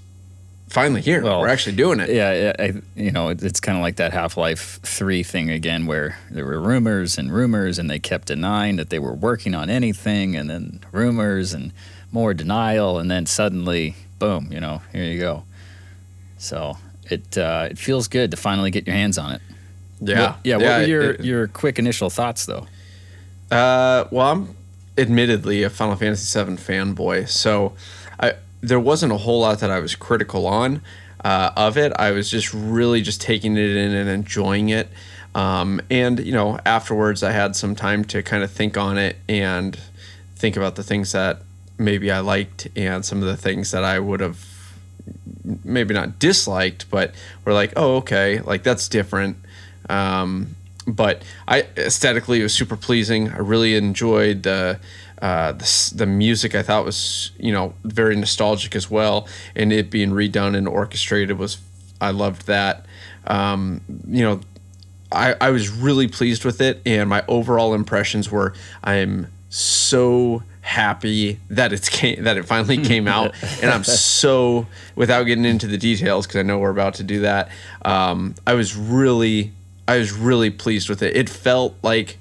finally 0.68 1.00
here. 1.00 1.22
Well, 1.22 1.40
We're 1.40 1.48
actually 1.48 1.76
doing 1.76 2.00
it. 2.00 2.10
Yeah, 2.10 2.52
I, 2.58 2.75
you 2.96 3.10
know, 3.10 3.28
it's 3.30 3.60
kind 3.60 3.76
of 3.78 3.82
like 3.82 3.96
that 3.96 4.12
Half 4.12 4.37
Life 4.37 4.80
3 4.82 5.22
thing 5.22 5.50
again, 5.50 5.87
where 5.87 6.18
there 6.30 6.44
were 6.44 6.60
rumors 6.60 7.18
and 7.18 7.32
rumors, 7.32 7.78
and 7.78 7.88
they 7.90 7.98
kept 7.98 8.28
denying 8.28 8.76
that 8.76 8.90
they 8.90 8.98
were 8.98 9.14
working 9.14 9.54
on 9.54 9.70
anything, 9.70 10.37
and 10.37 10.48
then 10.50 10.80
rumors 10.92 11.52
and 11.52 11.72
more 12.12 12.34
denial, 12.34 12.98
and 12.98 13.10
then 13.10 13.26
suddenly, 13.26 13.94
boom, 14.18 14.48
you 14.52 14.60
know, 14.60 14.80
here 14.92 15.04
you 15.04 15.18
go. 15.18 15.44
So 16.38 16.76
it 17.10 17.37
uh, 17.37 17.68
it 17.70 17.78
feels 17.78 18.08
good 18.08 18.30
to 18.30 18.37
finally 18.37 18.70
get 18.70 18.87
your 18.87 18.94
hands 18.96 19.18
on 19.18 19.32
it. 19.32 19.42
Yeah, 20.00 20.20
What- 20.30 20.37
yeah. 20.44 20.56
What 20.56 20.64
were 20.80 20.84
your, 20.87 21.10
it- 21.12 21.25
your 21.25 21.48
quick 21.48 21.78
initial 21.78 22.10
thoughts, 22.10 22.46
though? 22.46 22.66
Uh, 23.50 24.04
well, 24.10 24.30
I'm 24.32 24.54
admittedly 24.96 25.62
a 25.62 25.70
Final 25.70 25.96
Fantasy 25.96 26.38
VII 26.44 26.52
fanboy, 26.56 27.28
so 27.28 27.72
I 28.20 28.34
there 28.61 28.81
wasn't 28.81 29.12
a 29.12 29.17
whole 29.19 29.41
lot 29.41 29.61
that 29.61 29.71
I 29.71 29.81
was 29.81 29.95
critical 29.95 30.47
on 30.47 30.83
uh, 31.25 31.50
of 31.57 31.77
it. 31.77 31.93
I 31.99 32.11
was 32.11 32.31
just 32.31 32.53
really 32.53 33.03
just 33.03 33.21
taking 33.21 33.57
it 33.57 33.77
in 33.77 33.95
and 33.95 34.09
enjoying 34.09 34.69
it. 34.69 34.88
Um, 35.35 35.81
and 35.91 36.19
you 36.21 36.33
know, 36.33 36.59
afterwards, 36.65 37.23
I 37.23 37.33
had 37.33 37.55
some 37.55 37.75
time 37.75 38.05
to 38.07 38.23
kind 38.23 38.43
of 38.43 38.50
think 38.50 38.77
on 38.77 38.99
it 38.99 39.17
and 39.29 39.79
think 40.35 40.57
about 40.57 40.77
the 40.77 40.83
things 40.83 41.12
that 41.12 41.43
maybe 41.79 42.11
I 42.11 42.21
liked 42.21 42.69
and 42.75 43.05
some 43.05 43.19
of 43.19 43.29
the 43.29 43.37
things 43.37 43.71
that 43.71 43.85
I 43.85 43.99
would 43.99 44.21
have 44.21 44.45
maybe 45.65 45.95
not 45.95 46.19
disliked, 46.19 46.91
but 46.91 47.15
were 47.45 47.53
like, 47.53 47.73
oh, 47.77 47.97
okay, 47.97 48.41
like 48.41 48.62
that's 48.62 48.88
different. 48.88 49.37
Um, 49.88 50.57
but 50.87 51.23
I 51.47 51.67
aesthetically 51.77 52.41
it 52.41 52.43
was 52.45 52.55
super 52.55 52.77
pleasing. 52.77 53.29
I 53.31 53.38
really 53.38 53.77
enjoyed 53.77 54.43
the 54.43 54.81
uh, 55.20 55.52
the, 55.52 55.92
the 55.94 56.06
music. 56.06 56.54
I 56.54 56.62
thought 56.62 56.84
was 56.84 57.30
you 57.38 57.52
know 57.52 57.75
very 57.84 58.16
nostalgic 58.16 58.75
as 58.76 58.90
well, 58.90 59.28
and 59.54 59.72
it 59.72 59.90
being 59.90 60.10
redone 60.10 60.56
and 60.56 60.68
orchestrated 60.68 61.38
was 61.38 61.58
I 62.00 62.10
loved 62.10 62.46
that. 62.46 62.87
Um, 63.26 63.80
you 64.08 64.22
know, 64.22 64.40
I, 65.12 65.34
I 65.40 65.50
was 65.50 65.70
really 65.70 66.08
pleased 66.08 66.44
with 66.44 66.60
it, 66.60 66.80
and 66.87 67.08
my 67.08 67.25
overall 67.28 67.75
impressions 67.75 68.30
were 68.30 68.54
I'm 68.82 69.28
so 69.50 70.42
happy 70.60 71.40
that 71.48 71.72
it's 71.72 71.88
came, 71.88 72.25
that 72.25 72.37
it 72.37 72.44
finally 72.44 72.78
came 72.84 73.08
out, 73.08 73.34
and 73.62 73.70
I'm 73.70 73.84
so 73.84 74.66
without 74.94 75.25
getting 75.25 75.44
into 75.44 75.66
the 75.66 75.78
details 75.78 76.26
because 76.26 76.38
I 76.38 76.42
know 76.42 76.58
we're 76.58 76.70
about 76.70 76.94
to 76.94 77.02
do 77.02 77.20
that. 77.20 77.50
Um, 77.84 78.34
I 78.46 78.54
was 78.54 78.76
really 78.76 79.52
I 79.88 79.98
was 79.98 80.12
really 80.12 80.50
pleased 80.50 80.90
with 80.90 81.02
it. 81.02 81.16
It 81.16 81.30
felt 81.30 81.75
like, 81.82 82.18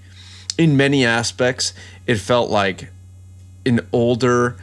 in 0.57 0.77
many 0.77 1.05
aspects, 1.05 1.73
it 2.07 2.15
felt 2.15 2.49
like 2.49 2.89
an 3.65 3.81
older 3.93 4.55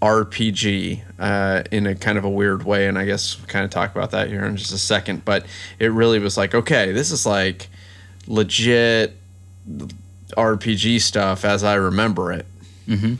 RPG 0.00 1.00
uh, 1.18 1.62
in 1.70 1.86
a 1.86 1.94
kind 1.94 2.16
of 2.18 2.24
a 2.24 2.30
weird 2.30 2.62
way, 2.64 2.86
and 2.88 2.98
I 2.98 3.04
guess 3.04 3.38
we'll 3.38 3.46
kind 3.48 3.64
of 3.64 3.70
talk 3.70 3.90
about 3.94 4.10
that 4.12 4.28
here 4.28 4.44
in 4.44 4.56
just 4.56 4.72
a 4.72 4.78
second. 4.78 5.24
But 5.24 5.46
it 5.78 5.88
really 5.92 6.18
was 6.18 6.36
like, 6.36 6.54
okay, 6.54 6.92
this 6.92 7.10
is 7.10 7.26
like 7.26 7.68
legit 8.26 9.16
RPG 10.36 11.00
stuff 11.00 11.44
as 11.44 11.62
I 11.62 11.74
remember 11.74 12.32
it. 12.32 12.46
Mhm. 12.88 13.18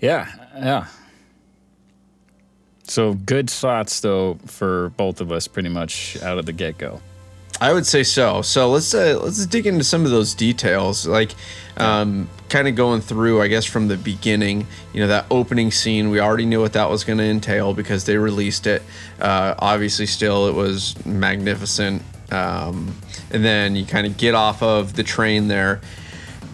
Yeah, 0.00 0.28
yeah. 0.56 0.86
So 2.84 3.14
good 3.14 3.48
thoughts 3.48 4.00
though 4.00 4.38
for 4.46 4.90
both 4.90 5.20
of 5.20 5.32
us, 5.32 5.48
pretty 5.48 5.68
much 5.68 6.20
out 6.22 6.38
of 6.38 6.46
the 6.46 6.52
get 6.52 6.78
go. 6.78 7.00
I 7.62 7.72
would 7.72 7.86
say 7.86 8.02
so. 8.02 8.42
So 8.42 8.68
let's 8.70 8.92
uh, 8.92 9.20
let's 9.22 9.46
dig 9.46 9.68
into 9.68 9.84
some 9.84 10.04
of 10.04 10.10
those 10.10 10.34
details, 10.34 11.06
like 11.06 11.32
um, 11.76 12.28
kind 12.48 12.66
of 12.66 12.74
going 12.74 13.00
through, 13.00 13.40
I 13.40 13.46
guess, 13.46 13.64
from 13.64 13.86
the 13.86 13.96
beginning. 13.96 14.66
You 14.92 15.02
know, 15.02 15.06
that 15.06 15.26
opening 15.30 15.70
scene, 15.70 16.10
we 16.10 16.18
already 16.18 16.44
knew 16.44 16.60
what 16.60 16.72
that 16.72 16.90
was 16.90 17.04
going 17.04 17.18
to 17.18 17.24
entail 17.24 17.72
because 17.72 18.04
they 18.04 18.16
released 18.16 18.66
it. 18.66 18.82
Uh, 19.20 19.54
obviously, 19.60 20.06
still 20.06 20.48
it 20.48 20.54
was 20.54 20.96
magnificent. 21.06 22.02
Um, 22.32 22.96
and 23.30 23.44
then 23.44 23.76
you 23.76 23.86
kind 23.86 24.08
of 24.08 24.16
get 24.16 24.34
off 24.34 24.60
of 24.60 24.94
the 24.94 25.04
train 25.04 25.46
there, 25.46 25.80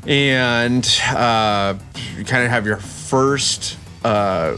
and 0.07 0.87
uh, 1.09 1.75
you 2.19 2.25
kind 2.27 2.45
of 2.45 2.51
have 2.51 2.67
your 2.67 2.77
first 2.77 3.79
uh, 4.05 4.57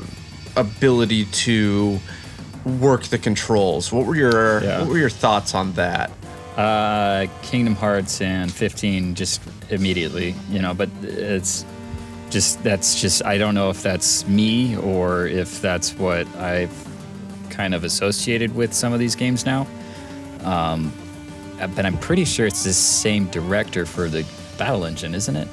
ability 0.56 1.26
to 1.26 2.00
work 2.64 3.04
the 3.04 3.18
controls. 3.18 3.92
What 3.92 4.04
were 4.06 4.16
your 4.16 4.64
Yeah. 4.64 4.80
what 4.80 4.88
were 4.88 4.98
your 4.98 5.10
thoughts 5.10 5.54
on 5.54 5.74
that? 5.74 6.10
Uh, 6.60 7.26
Kingdom 7.42 7.74
Hearts 7.74 8.20
and 8.20 8.52
15 8.52 9.14
just 9.14 9.40
immediately, 9.70 10.34
you 10.50 10.60
know, 10.60 10.74
but 10.74 10.90
it's 11.02 11.64
just 12.28 12.62
that's 12.62 13.00
just 13.00 13.24
I 13.24 13.38
don't 13.38 13.54
know 13.54 13.70
if 13.70 13.82
that's 13.82 14.28
me 14.28 14.76
or 14.76 15.26
if 15.26 15.62
that's 15.62 15.94
what 15.94 16.26
I've 16.36 16.70
kind 17.48 17.74
of 17.74 17.82
associated 17.82 18.54
with 18.54 18.74
some 18.74 18.92
of 18.92 18.98
these 18.98 19.14
games 19.16 19.46
now. 19.46 19.66
Um, 20.44 20.92
but 21.74 21.86
I'm 21.86 21.96
pretty 21.96 22.26
sure 22.26 22.46
it's 22.46 22.62
the 22.64 22.74
same 22.74 23.24
director 23.30 23.86
for 23.86 24.08
the 24.08 24.26
Battle 24.58 24.84
Engine, 24.84 25.14
isn't 25.14 25.36
it? 25.36 25.48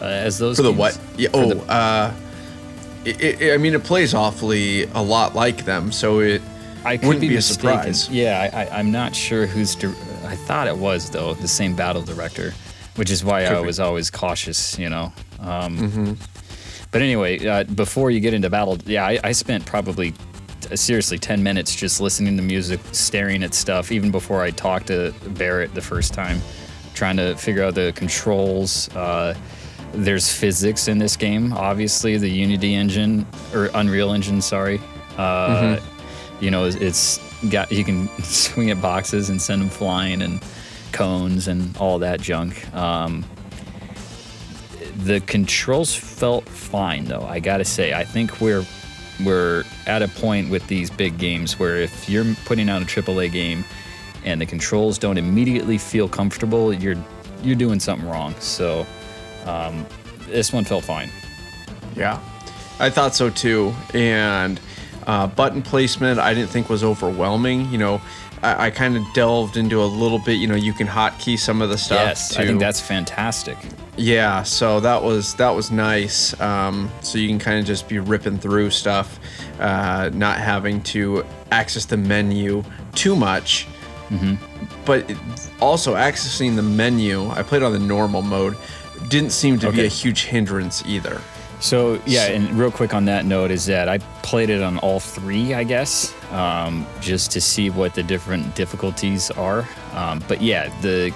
Uh, 0.00 0.04
as 0.06 0.38
those 0.38 0.56
For 0.56 0.62
the 0.62 0.70
games? 0.70 0.78
what? 0.78 1.00
Yeah. 1.18 1.28
For 1.30 1.36
Oh, 1.36 1.48
the- 1.50 1.70
uh, 1.72 2.14
it, 3.04 3.20
it, 3.42 3.54
I 3.54 3.58
mean, 3.58 3.74
it 3.74 3.84
plays 3.84 4.14
awfully 4.14 4.84
a 4.94 5.02
lot 5.02 5.34
like 5.34 5.66
them, 5.66 5.92
so 5.92 6.20
it 6.20 6.40
I 6.84 6.96
could 6.96 7.06
wouldn't 7.08 7.20
be, 7.20 7.28
be, 7.28 7.34
a 7.34 7.38
mistaken. 7.38 7.94
surprise. 7.94 8.08
Yeah, 8.10 8.50
I, 8.52 8.62
I, 8.64 8.78
I'm 8.78 8.90
not 8.90 9.14
sure 9.14 9.44
who's. 9.46 9.74
Di- 9.74 9.94
I 10.26 10.36
thought 10.36 10.66
it 10.68 10.76
was 10.76 11.10
though 11.10 11.34
the 11.34 11.48
same 11.48 11.74
battle 11.74 12.02
director, 12.02 12.52
which 12.96 13.10
is 13.10 13.24
why 13.24 13.44
I 13.44 13.60
was 13.60 13.80
always 13.80 14.10
cautious. 14.10 14.78
You 14.78 14.88
know. 14.90 15.12
Um, 15.40 15.78
Mm-hmm. 15.78 16.12
But 16.92 17.02
anyway, 17.02 17.44
uh, 17.46 17.64
before 17.64 18.10
you 18.10 18.20
get 18.20 18.32
into 18.32 18.48
battle, 18.48 18.78
yeah, 18.86 19.04
I, 19.04 19.18
I 19.22 19.32
spent 19.32 19.66
probably 19.66 20.14
t- 20.62 20.76
seriously 20.76 21.18
10 21.18 21.42
minutes 21.42 21.74
just 21.74 22.00
listening 22.00 22.36
to 22.38 22.42
music, 22.42 22.80
staring 22.92 23.42
at 23.42 23.52
stuff, 23.54 23.92
even 23.92 24.10
before 24.10 24.40
I 24.42 24.50
talked 24.50 24.86
to 24.86 25.12
Barrett 25.30 25.74
the 25.74 25.82
first 25.82 26.14
time, 26.14 26.40
trying 26.94 27.16
to 27.18 27.34
figure 27.36 27.62
out 27.64 27.74
the 27.74 27.92
controls. 27.96 28.88
Uh, 28.94 29.34
there's 29.92 30.32
physics 30.32 30.88
in 30.88 30.98
this 30.98 31.16
game, 31.16 31.52
obviously, 31.52 32.16
the 32.16 32.30
Unity 32.30 32.74
engine, 32.74 33.26
or 33.52 33.68
Unreal 33.74 34.12
engine, 34.12 34.40
sorry. 34.40 34.80
Uh, 35.18 35.78
You 36.40 36.50
know, 36.50 36.66
it's- 36.66 37.18
got, 37.50 37.70
you 37.72 37.84
can 37.84 38.08
swing 38.22 38.70
at 38.70 38.80
boxes 38.80 39.30
and 39.30 39.40
send 39.40 39.62
them 39.62 39.68
flying 39.70 40.22
and 40.22 40.42
cones 40.92 41.48
and 41.48 41.76
all 41.76 41.98
that 41.98 42.20
junk. 42.20 42.72
Um, 42.74 43.24
the 45.04 45.20
controls 45.20 45.94
felt 45.94 46.48
fine 46.48 47.04
though 47.04 47.20
i 47.26 47.38
gotta 47.38 47.64
say 47.66 47.92
i 47.92 48.02
think 48.02 48.40
we're 48.40 48.64
we're 49.26 49.62
at 49.86 50.00
a 50.00 50.08
point 50.08 50.50
with 50.50 50.66
these 50.68 50.88
big 50.88 51.18
games 51.18 51.58
where 51.58 51.76
if 51.76 52.08
you're 52.08 52.24
putting 52.46 52.70
out 52.70 52.80
a 52.80 52.86
aaa 52.86 53.30
game 53.30 53.62
and 54.24 54.40
the 54.40 54.46
controls 54.46 54.96
don't 54.96 55.18
immediately 55.18 55.76
feel 55.76 56.08
comfortable 56.08 56.72
you're 56.72 56.96
you're 57.42 57.54
doing 57.54 57.78
something 57.78 58.08
wrong 58.08 58.34
so 58.40 58.86
um, 59.44 59.84
this 60.28 60.50
one 60.52 60.64
felt 60.64 60.82
fine 60.84 61.10
Yeah, 61.94 62.18
I 62.80 62.88
thought 62.90 63.14
so 63.14 63.28
too. 63.30 63.74
And 63.94 64.58
uh, 65.06 65.26
button 65.26 65.62
placement, 65.62 66.18
I 66.18 66.34
didn't 66.34 66.50
think 66.50 66.68
was 66.68 66.82
overwhelming. 66.84 67.70
You 67.70 67.78
know, 67.78 68.00
I, 68.42 68.66
I 68.66 68.70
kind 68.70 68.96
of 68.96 69.02
delved 69.14 69.56
into 69.56 69.82
a 69.82 69.86
little 69.86 70.18
bit. 70.18 70.34
You 70.34 70.46
know, 70.46 70.54
you 70.56 70.72
can 70.72 70.86
hotkey 70.86 71.38
some 71.38 71.62
of 71.62 71.68
the 71.70 71.78
stuff. 71.78 71.98
yes 71.98 72.36
i 72.36 72.46
think 72.46 72.60
that's 72.60 72.80
fantastic 72.80 73.56
Yeah, 73.98 74.42
so 74.42 74.78
that 74.80 75.02
was 75.02 75.34
that 75.36 75.50
was 75.50 75.70
nice. 75.70 76.38
Um, 76.38 76.90
so 77.00 77.16
you 77.16 77.28
can 77.28 77.38
kind 77.38 77.58
of 77.58 77.64
just 77.64 77.88
be 77.88 77.98
ripping 77.98 78.38
through 78.38 78.68
stuff, 78.70 79.18
uh, 79.58 80.10
not 80.12 80.38
having 80.38 80.82
to 80.92 81.24
access 81.50 81.86
the 81.86 81.96
menu 81.96 82.62
too 82.94 83.16
much. 83.16 83.66
But 84.84 85.10
also 85.60 85.94
accessing 85.94 86.56
the 86.56 86.62
menu, 86.62 87.26
I 87.30 87.42
played 87.42 87.62
on 87.62 87.72
the 87.72 87.78
normal 87.78 88.20
mode, 88.22 88.56
didn't 89.08 89.30
seem 89.32 89.58
to 89.60 89.72
be 89.72 89.84
a 89.86 89.88
huge 89.88 90.24
hindrance 90.24 90.82
either. 90.86 91.20
So 91.60 92.00
yeah, 92.06 92.26
and 92.26 92.50
real 92.58 92.70
quick 92.70 92.94
on 92.94 93.06
that 93.06 93.24
note 93.24 93.50
is 93.50 93.66
that 93.66 93.88
I 93.88 93.98
played 94.22 94.50
it 94.50 94.62
on 94.62 94.78
all 94.78 95.00
three, 95.00 95.54
I 95.54 95.64
guess, 95.64 96.14
um, 96.32 96.86
just 97.00 97.30
to 97.32 97.40
see 97.40 97.70
what 97.70 97.94
the 97.94 98.02
different 98.02 98.54
difficulties 98.54 99.30
are. 99.32 99.66
Um, 99.94 100.22
but 100.28 100.42
yeah, 100.42 100.68
the 100.80 101.12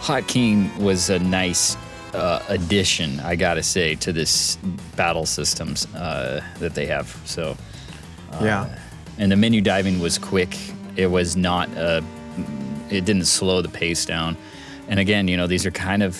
hotkeying 0.00 0.76
was 0.78 1.10
a 1.10 1.18
nice 1.18 1.76
uh, 2.12 2.42
addition, 2.48 3.20
I 3.20 3.36
gotta 3.36 3.62
say, 3.62 3.94
to 3.96 4.12
this 4.12 4.56
battle 4.96 5.26
systems 5.26 5.86
uh, 5.94 6.42
that 6.58 6.74
they 6.74 6.86
have. 6.86 7.06
So, 7.24 7.56
yeah. 8.40 8.78
and 9.18 9.30
the 9.30 9.36
menu 9.36 9.60
diving 9.60 10.00
was 10.00 10.18
quick. 10.18 10.56
It 10.96 11.06
was 11.06 11.36
not. 11.36 11.68
Uh, 11.76 12.02
it 12.90 13.04
didn't 13.04 13.26
slow 13.26 13.62
the 13.62 13.68
pace 13.68 14.04
down. 14.04 14.36
And 14.88 15.00
again, 15.00 15.28
you 15.28 15.36
know, 15.36 15.46
these 15.46 15.64
are 15.66 15.70
kind 15.70 16.02
of 16.02 16.14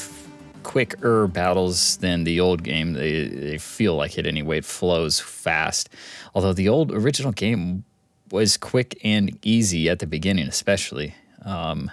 quicker 0.64 1.28
battles 1.28 1.99
than 1.99 2.25
the 2.25 2.40
old 2.40 2.64
game. 2.64 2.94
They, 2.94 3.26
they 3.28 3.59
feel 3.59 3.94
like 3.94 4.18
it 4.18 4.26
anyway. 4.26 4.59
It 4.59 4.64
flows 4.64 5.21
fast. 5.21 5.88
Although 6.35 6.52
the 6.52 6.68
old 6.68 6.90
original 6.90 7.30
game 7.30 7.85
was 8.33 8.56
quick 8.56 8.99
and 9.04 9.38
easy 9.42 9.88
at 9.88 10.00
the 10.00 10.06
beginning, 10.06 10.49
especially. 10.49 11.14
Um, 11.44 11.90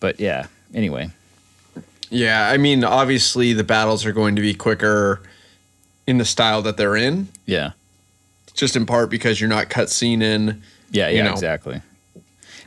but 0.00 0.20
yeah, 0.20 0.46
anyway. 0.74 1.10
Yeah, 2.10 2.48
I 2.50 2.58
mean, 2.58 2.84
obviously 2.84 3.54
the 3.54 3.64
battles 3.64 4.04
are 4.04 4.12
going 4.12 4.36
to 4.36 4.42
be 4.42 4.52
quicker 4.52 5.22
in 6.06 6.18
the 6.18 6.24
style 6.26 6.60
that 6.62 6.76
they're 6.76 6.96
in, 6.96 7.28
Yeah. 7.46 7.70
just 8.52 8.76
in 8.76 8.84
part 8.84 9.08
because 9.08 9.40
you're 9.40 9.48
not 9.48 9.70
cutscene 9.70 10.20
in, 10.22 10.60
Yeah, 10.90 11.08
You 11.08 11.18
yeah, 11.18 11.22
know, 11.24 11.32
exactly. 11.32 11.80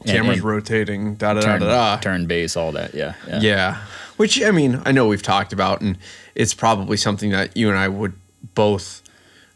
Cameras 0.05 0.37
and 0.37 0.45
rotating, 0.45 1.15
da 1.15 1.33
da 1.33 1.41
da 1.41 1.45
turn, 1.45 1.59
da 1.61 1.67
da. 1.95 1.97
turn 2.01 2.25
base, 2.27 2.55
all 2.55 2.71
that. 2.73 2.93
Yeah. 2.93 3.15
Yeah. 3.27 3.39
Yeah. 3.41 3.77
Which 4.17 4.41
I 4.41 4.51
mean, 4.51 4.81
I 4.85 4.91
know 4.91 5.07
we've 5.07 5.21
talked 5.21 5.51
about, 5.53 5.81
and 5.81 5.97
it's 6.35 6.53
probably 6.53 6.97
something 6.97 7.31
that 7.31 7.55
you 7.57 7.69
and 7.69 7.77
I 7.77 7.87
would 7.87 8.13
both. 8.53 9.01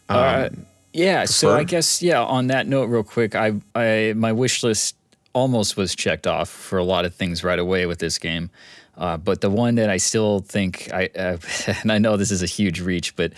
Um, 0.09 0.17
Uh, 0.17 0.49
yeah. 0.93 1.25
So? 1.25 1.55
I 1.55 1.63
guess 1.63 2.01
yeah. 2.01 2.21
On 2.23 2.47
that 2.47 2.67
note, 2.67 2.85
real 2.85 3.03
quick, 3.03 3.35
I, 3.35 3.53
I 3.75 4.13
my 4.15 4.31
wish 4.31 4.63
list 4.63 4.95
almost 5.33 5.77
was 5.77 5.95
checked 5.95 6.25
off 6.27 6.49
for 6.49 6.77
a 6.79 6.83
lot 6.83 7.05
of 7.05 7.13
things 7.13 7.43
right 7.43 7.59
away 7.59 7.85
with 7.85 7.99
this 7.99 8.17
game, 8.17 8.49
uh, 8.97 9.15
but 9.15 9.41
the 9.41 9.49
one 9.49 9.75
that 9.75 9.89
I 9.89 9.97
still 9.97 10.39
think 10.39 10.89
I 10.91 11.09
uh, 11.15 11.37
and 11.83 11.91
I 11.91 11.99
know 11.99 12.17
this 12.17 12.31
is 12.31 12.41
a 12.41 12.47
huge 12.47 12.81
reach, 12.81 13.15
but 13.15 13.33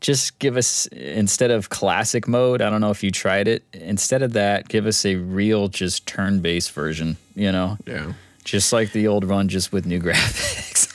just 0.00 0.38
give 0.38 0.56
us 0.56 0.86
instead 0.88 1.50
of 1.50 1.68
classic 1.70 2.28
mode. 2.28 2.60
I 2.62 2.70
don't 2.70 2.80
know 2.80 2.90
if 2.90 3.02
you 3.02 3.10
tried 3.10 3.48
it. 3.48 3.64
Instead 3.72 4.22
of 4.22 4.32
that, 4.34 4.68
give 4.68 4.86
us 4.86 5.04
a 5.04 5.16
real 5.16 5.68
just 5.68 6.06
turn 6.06 6.40
based 6.40 6.72
version. 6.72 7.16
You 7.34 7.52
know, 7.52 7.78
yeah. 7.86 8.12
just 8.44 8.72
like 8.72 8.92
the 8.92 9.06
old 9.08 9.24
run, 9.24 9.48
just 9.48 9.72
with 9.72 9.86
new 9.86 10.00
graphics. 10.02 10.92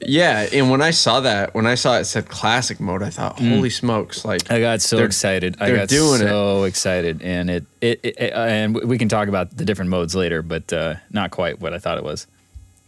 Yeah, 0.00 0.46
and 0.52 0.70
when 0.70 0.80
I 0.80 0.92
saw 0.92 1.20
that, 1.20 1.54
when 1.54 1.66
I 1.66 1.74
saw 1.74 1.98
it 1.98 2.04
said 2.04 2.28
classic 2.28 2.78
mode, 2.78 3.02
I 3.02 3.10
thought, 3.10 3.38
holy 3.40 3.68
smokes! 3.68 4.24
Like, 4.24 4.42
Mm. 4.44 4.54
I 4.54 4.60
got 4.60 4.80
so 4.80 4.98
excited. 4.98 5.56
I 5.60 5.74
got 5.74 5.88
doing 5.88 6.22
it. 6.22 6.28
so 6.28 6.62
excited, 6.64 7.20
and 7.20 7.50
it, 7.50 7.64
it, 7.80 8.00
it, 8.04 8.16
it- 8.18 8.32
and 8.32 8.76
we 8.76 8.96
can 8.96 9.08
talk 9.08 9.26
about 9.28 9.56
the 9.56 9.64
different 9.64 9.90
modes 9.90 10.14
later, 10.14 10.40
but 10.40 10.72
uh, 10.72 10.94
not 11.10 11.32
quite 11.32 11.60
what 11.60 11.74
I 11.74 11.78
thought 11.78 11.98
it 11.98 12.04
was. 12.04 12.26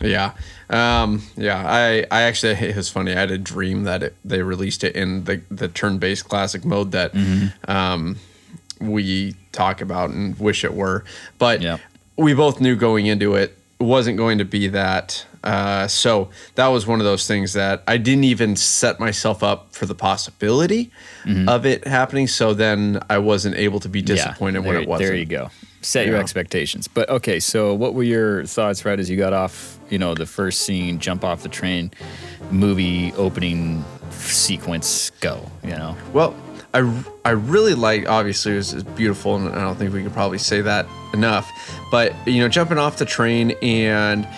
Yeah, 0.01 0.33
um, 0.71 1.23
yeah. 1.37 1.63
I, 1.67 2.07
I 2.11 2.23
actually, 2.23 2.53
it 2.69 2.77
was 2.77 2.89
funny. 2.89 3.13
I 3.13 3.17
had 3.21 3.31
a 3.31 3.39
dream 3.39 3.85
that 3.85 4.03
it, 4.03 4.17
they 4.25 4.43
released 4.43 4.85
it 4.85 4.95
in 4.97 5.25
the 5.25 5.41
the 5.51 5.69
turn-based 5.69 6.29
classic 6.29 6.65
mode 6.65 6.93
that 6.93 7.13
Mm-hmm. 7.13 7.71
um, 7.71 8.17
we 8.81 9.35
talk 9.53 9.81
about 9.83 10.11
and 10.11 10.39
wish 10.39 10.65
it 10.65 10.73
were, 10.75 11.05
but 11.39 11.61
Yeah. 11.61 11.79
we 12.17 12.33
both 12.35 12.61
knew 12.61 12.77
going 12.77 13.07
into 13.07 13.35
it 13.35 13.57
wasn't 13.79 14.17
going 14.17 14.39
to 14.39 14.45
be 14.45 14.69
that. 14.69 15.27
Uh, 15.45 15.87
so 15.87 16.29
that 16.55 16.67
was 16.69 16.87
one 16.87 16.99
of 17.01 17.05
those 17.05 17.27
things 17.27 17.55
that 17.55 17.83
I 17.87 17.97
didn't 17.97 18.25
even 18.25 18.57
set 18.57 19.01
myself 19.01 19.43
up 19.43 19.73
for 19.75 19.87
the 19.87 19.95
possibility 19.95 20.91
of 21.49 21.65
it 21.67 21.87
happening. 21.87 22.27
So 22.27 22.53
then 22.55 23.01
I 23.09 23.19
wasn't 23.19 23.57
able 23.57 23.81
to 23.81 23.89
be 23.89 24.03
disappointed 24.03 24.63
yeah, 24.63 24.69
when 24.69 24.77
it 24.83 24.89
wasn't. 24.89 25.09
There 25.09 25.17
you 25.17 25.25
go. 25.27 25.51
Set 25.83 26.07
your 26.07 26.17
expectations. 26.17 26.89
But 26.89 27.09
okay, 27.09 27.41
so 27.41 27.75
what 27.75 27.95
were 27.95 28.03
your 28.03 28.45
thoughts 28.45 28.85
right 28.85 28.99
as 28.99 29.09
you 29.09 29.17
got 29.17 29.33
off? 29.33 29.79
You 29.89 29.99
know, 29.99 30.15
the 30.15 30.27
first 30.27 30.63
scene, 30.63 30.99
jump 30.99 31.25
off 31.25 31.43
the 31.43 31.49
train, 31.49 31.91
movie 32.51 33.13
opening 33.15 33.85
sequence, 34.11 35.11
go. 35.21 35.51
You 35.65 35.71
know. 35.71 35.97
Well, 36.13 36.37
I, 36.73 37.03
I 37.25 37.31
really 37.31 37.75
like 37.75 38.09
obviously 38.09 38.53
it 38.53 38.57
was, 38.57 38.73
it 38.73 38.75
was 38.77 38.85
beautiful 38.85 39.37
and 39.37 39.49
I 39.49 39.63
don't 39.63 39.77
think 39.77 39.93
we 39.93 40.03
can 40.03 40.13
probably 40.13 40.39
say 40.39 40.61
that 40.61 40.87
enough 41.13 41.51
but 41.91 42.15
you 42.27 42.41
know 42.41 42.49
jumping 42.49 42.79
off 42.79 42.99
the 42.99 43.05
train 43.05 43.53
and 43.63 44.29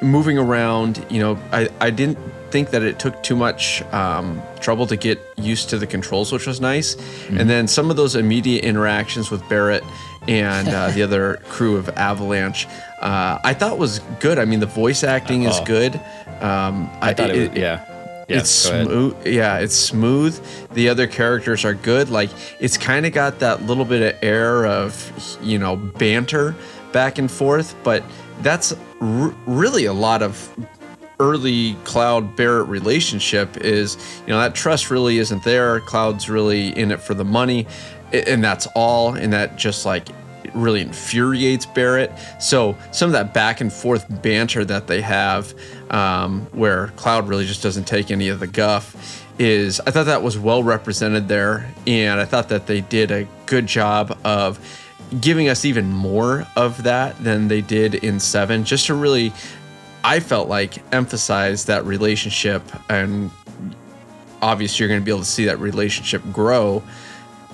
moving 0.00 0.38
around 0.38 1.04
you 1.10 1.20
know 1.20 1.38
I, 1.52 1.68
I 1.80 1.90
didn't 1.90 2.18
think 2.50 2.70
that 2.70 2.82
it 2.82 2.98
took 2.98 3.22
too 3.22 3.36
much 3.36 3.82
um, 3.92 4.40
trouble 4.60 4.86
to 4.86 4.96
get 4.96 5.20
used 5.36 5.68
to 5.70 5.78
the 5.78 5.86
controls 5.86 6.32
which 6.32 6.46
was 6.46 6.60
nice 6.60 6.96
and 7.28 7.48
then 7.48 7.68
some 7.68 7.90
of 7.90 7.96
those 7.96 8.14
immediate 8.16 8.64
interactions 8.64 9.30
with 9.30 9.46
Barrett 9.48 9.84
and 10.28 10.68
uh, 10.68 10.90
the 10.90 11.02
other 11.02 11.36
crew 11.48 11.76
of 11.76 11.88
Avalanche 11.90 12.66
uh, 13.00 13.38
I 13.42 13.54
thought 13.54 13.78
was 13.78 13.98
good 14.20 14.38
I 14.38 14.44
mean 14.44 14.60
the 14.60 14.66
voice 14.66 15.02
acting 15.04 15.42
is 15.44 15.56
Oh. 15.58 15.64
good 15.64 15.94
um, 16.40 16.90
I 17.00 17.12
thought 17.14 17.30
it, 17.30 17.36
it- 17.36 17.50
was, 17.50 17.58
yeah. 17.58 17.88
Yeah, 18.28 18.38
it's 18.38 18.50
smooth. 18.50 19.26
Yeah, 19.26 19.58
it's 19.58 19.74
smooth. 19.74 20.40
The 20.72 20.88
other 20.88 21.06
characters 21.06 21.64
are 21.66 21.74
good. 21.74 22.08
Like 22.08 22.30
it's 22.60 22.78
kind 22.78 23.04
of 23.04 23.12
got 23.12 23.40
that 23.40 23.64
little 23.64 23.84
bit 23.84 24.14
of 24.14 24.22
air 24.22 24.64
of 24.64 25.12
you 25.42 25.58
know 25.58 25.76
banter 25.76 26.54
back 26.92 27.18
and 27.18 27.30
forth, 27.30 27.74
but 27.82 28.02
that's 28.40 28.72
r- 29.00 29.34
really 29.46 29.84
a 29.86 29.92
lot 29.92 30.22
of 30.22 30.48
early 31.20 31.74
Cloud 31.84 32.34
Barrett 32.36 32.68
relationship. 32.68 33.56
Is 33.58 33.96
you 34.26 34.32
know 34.32 34.40
that 34.40 34.54
trust 34.54 34.90
really 34.90 35.18
isn't 35.18 35.42
there. 35.44 35.80
Cloud's 35.80 36.30
really 36.30 36.68
in 36.78 36.90
it 36.90 37.00
for 37.02 37.14
the 37.14 37.24
money, 37.24 37.66
and 38.12 38.42
that's 38.42 38.66
all. 38.74 39.14
And 39.14 39.32
that 39.32 39.56
just 39.56 39.84
like 39.86 40.08
really 40.54 40.80
infuriates 40.80 41.66
Barrett. 41.66 42.12
So 42.40 42.76
some 42.90 43.08
of 43.08 43.12
that 43.12 43.32
back 43.32 43.60
and 43.60 43.72
forth 43.72 44.04
banter 44.22 44.64
that 44.64 44.86
they 44.86 45.00
have, 45.00 45.54
um, 45.90 46.46
where 46.52 46.88
Cloud 46.96 47.28
really 47.28 47.46
just 47.46 47.62
doesn't 47.62 47.84
take 47.84 48.10
any 48.10 48.28
of 48.28 48.40
the 48.40 48.46
guff, 48.46 49.24
is 49.38 49.80
I 49.80 49.90
thought 49.90 50.06
that 50.06 50.22
was 50.22 50.38
well 50.38 50.62
represented 50.62 51.28
there, 51.28 51.72
and 51.86 52.20
I 52.20 52.24
thought 52.24 52.48
that 52.50 52.66
they 52.66 52.80
did 52.82 53.10
a 53.10 53.26
good 53.46 53.66
job 53.66 54.18
of 54.24 54.58
giving 55.20 55.48
us 55.48 55.64
even 55.64 55.90
more 55.90 56.46
of 56.56 56.82
that 56.84 57.22
than 57.22 57.48
they 57.48 57.60
did 57.60 57.96
in 57.96 58.20
seven, 58.20 58.64
just 58.64 58.86
to 58.86 58.94
really. 58.94 59.32
I 60.04 60.18
felt 60.18 60.48
like 60.48 60.82
emphasize 60.92 61.66
that 61.66 61.84
relationship 61.84 62.60
and 62.90 63.30
obviously 64.42 64.82
you're 64.82 64.88
going 64.88 65.00
to 65.00 65.04
be 65.04 65.12
able 65.12 65.20
to 65.20 65.24
see 65.24 65.44
that 65.44 65.60
relationship 65.60 66.20
grow 66.32 66.82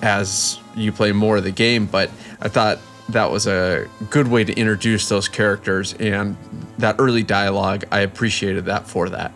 as 0.01 0.59
you 0.75 0.91
play 0.91 1.11
more 1.11 1.37
of 1.37 1.43
the 1.43 1.51
game 1.51 1.85
but 1.85 2.09
i 2.41 2.47
thought 2.47 2.79
that 3.09 3.29
was 3.31 3.47
a 3.47 3.87
good 4.09 4.27
way 4.27 4.43
to 4.43 4.53
introduce 4.53 5.09
those 5.09 5.27
characters 5.27 5.93
and 5.99 6.37
that 6.77 6.95
early 6.99 7.23
dialogue 7.23 7.83
i 7.91 8.01
appreciated 8.01 8.65
that 8.65 8.87
for 8.87 9.09
that 9.09 9.31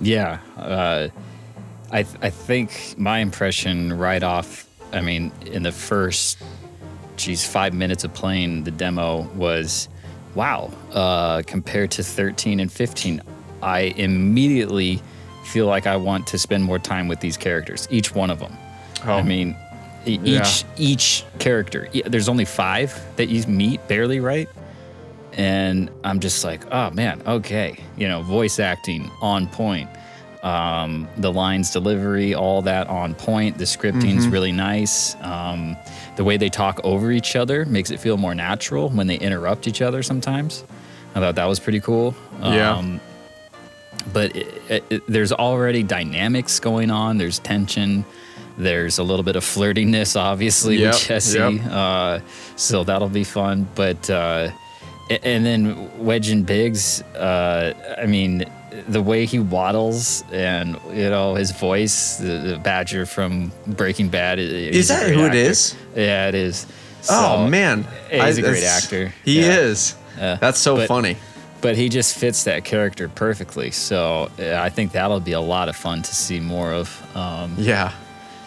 Yeah, 0.00 0.38
uh, 0.56 1.08
I 1.90 2.02
th- 2.04 2.16
I 2.22 2.30
think 2.30 2.94
my 2.96 3.18
impression 3.18 3.92
right 3.98 4.22
off. 4.22 4.68
I 4.92 5.00
mean, 5.00 5.32
in 5.44 5.64
the 5.64 5.72
first, 5.72 6.38
geez, 7.16 7.44
five 7.44 7.74
minutes 7.74 8.04
of 8.04 8.14
playing 8.14 8.62
the 8.64 8.70
demo 8.70 9.22
was, 9.34 9.88
wow. 10.36 10.70
Uh, 10.92 11.42
compared 11.46 11.90
to 11.92 12.02
13 12.04 12.60
and 12.60 12.70
15, 12.70 13.20
I 13.60 13.92
immediately 13.96 15.02
feel 15.44 15.66
like 15.66 15.86
I 15.88 15.96
want 15.96 16.26
to 16.28 16.38
spend 16.38 16.62
more 16.62 16.78
time 16.78 17.08
with 17.08 17.18
these 17.20 17.36
characters, 17.36 17.88
each 17.90 18.14
one 18.14 18.30
of 18.30 18.38
them. 18.38 18.54
Oh. 19.04 19.14
I 19.14 19.22
mean, 19.22 19.56
e- 20.08 20.18
Yeah. 20.22 20.40
each 20.40 20.64
each 20.76 21.24
character. 21.38 21.88
There's 22.06 22.28
only 22.28 22.44
five 22.44 22.98
that 23.16 23.28
you 23.28 23.44
meet, 23.46 23.86
barely, 23.88 24.20
right? 24.20 24.48
and 25.34 25.88
I'm 26.02 26.18
just 26.18 26.42
like, 26.44 26.62
oh 26.72 26.90
man, 26.90 27.22
okay, 27.24 27.76
you 27.96 28.08
know, 28.08 28.22
voice 28.22 28.58
acting 28.58 29.08
on 29.22 29.46
point, 29.46 29.88
um, 30.42 31.06
the 31.16 31.30
lines 31.32 31.70
delivery, 31.70 32.34
all 32.34 32.60
that 32.62 32.88
on 32.88 33.14
point. 33.14 33.56
The 33.56 33.66
scripting's 33.66 34.26
really 34.26 34.50
nice. 34.50 35.14
Um, 35.22 35.76
the 36.16 36.24
way 36.24 36.38
they 36.38 36.48
talk 36.48 36.80
over 36.82 37.12
each 37.12 37.36
other 37.36 37.64
makes 37.66 37.92
it 37.92 38.00
feel 38.00 38.16
more 38.16 38.34
natural 38.34 38.88
when 38.88 39.06
they 39.06 39.14
interrupt 39.16 39.68
each 39.68 39.80
other. 39.80 40.02
Sometimes, 40.02 40.64
I 41.14 41.20
thought 41.20 41.36
that 41.36 41.44
was 41.44 41.60
pretty 41.60 41.80
cool. 41.80 42.16
Yeah. 42.42 42.72
Um, 42.76 43.00
but 44.12 44.34
it, 44.34 44.62
it, 44.68 44.84
it- 44.90 45.02
there's 45.06 45.30
already 45.32 45.84
dynamics 45.84 46.58
going 46.58 46.90
on. 46.90 47.18
There's 47.18 47.38
tension. 47.38 48.04
There's 48.58 48.98
a 48.98 49.02
little 49.04 49.22
bit 49.22 49.36
of 49.36 49.44
flirtiness, 49.44 50.16
obviously, 50.20 50.76
Yep, 50.78 50.94
with 50.94 51.02
Jesse. 51.04 51.38
yep. 51.38 51.60
Uh, 51.70 52.18
so 52.56 52.82
that'll 52.84 53.08
be 53.08 53.24
fun. 53.24 53.66
But 53.74 54.10
uh, 54.10 54.50
and 55.22 55.46
then 55.46 55.88
Wedge 56.04 56.28
and 56.30 56.44
Biggs. 56.44 57.00
Uh, 57.14 57.72
I 58.02 58.06
mean, 58.06 58.44
the 58.88 59.00
way 59.00 59.26
he 59.26 59.38
waddles 59.38 60.24
and 60.32 60.76
you 60.92 61.08
know 61.08 61.34
his 61.34 61.52
voice, 61.52 62.16
the, 62.16 62.38
the 62.38 62.58
Badger 62.58 63.06
from 63.06 63.52
Breaking 63.66 64.08
Bad. 64.08 64.38
Is 64.38 64.88
that 64.88 65.08
who 65.10 65.24
it 65.24 65.34
is? 65.34 65.74
Yeah, 65.96 66.28
it 66.28 66.34
is. 66.34 66.66
oh 67.10 67.46
man 67.46 67.86
he's 68.10 68.38
a 68.38 68.42
great 68.42 68.64
actor. 68.64 69.14
he 69.24 69.40
Yeah. 69.40 69.60
is 69.60 69.94
Yeah. 70.18 70.36
that's 70.40 70.58
so 70.58 70.74
But- 70.76 70.88
funny 70.88 71.16
but 71.60 71.76
he 71.76 71.88
just 71.88 72.16
fits 72.16 72.44
that 72.44 72.64
character 72.64 73.08
perfectly. 73.08 73.70
So 73.72 74.30
I 74.38 74.68
think 74.68 74.92
that'll 74.92 75.18
be 75.20 75.32
a 75.32 75.40
lot 75.40 75.68
of 75.68 75.74
fun 75.76 76.02
to 76.02 76.14
see 76.14 76.38
more 76.40 76.72
of. 76.72 77.16
Um, 77.16 77.54
yeah 77.58 77.92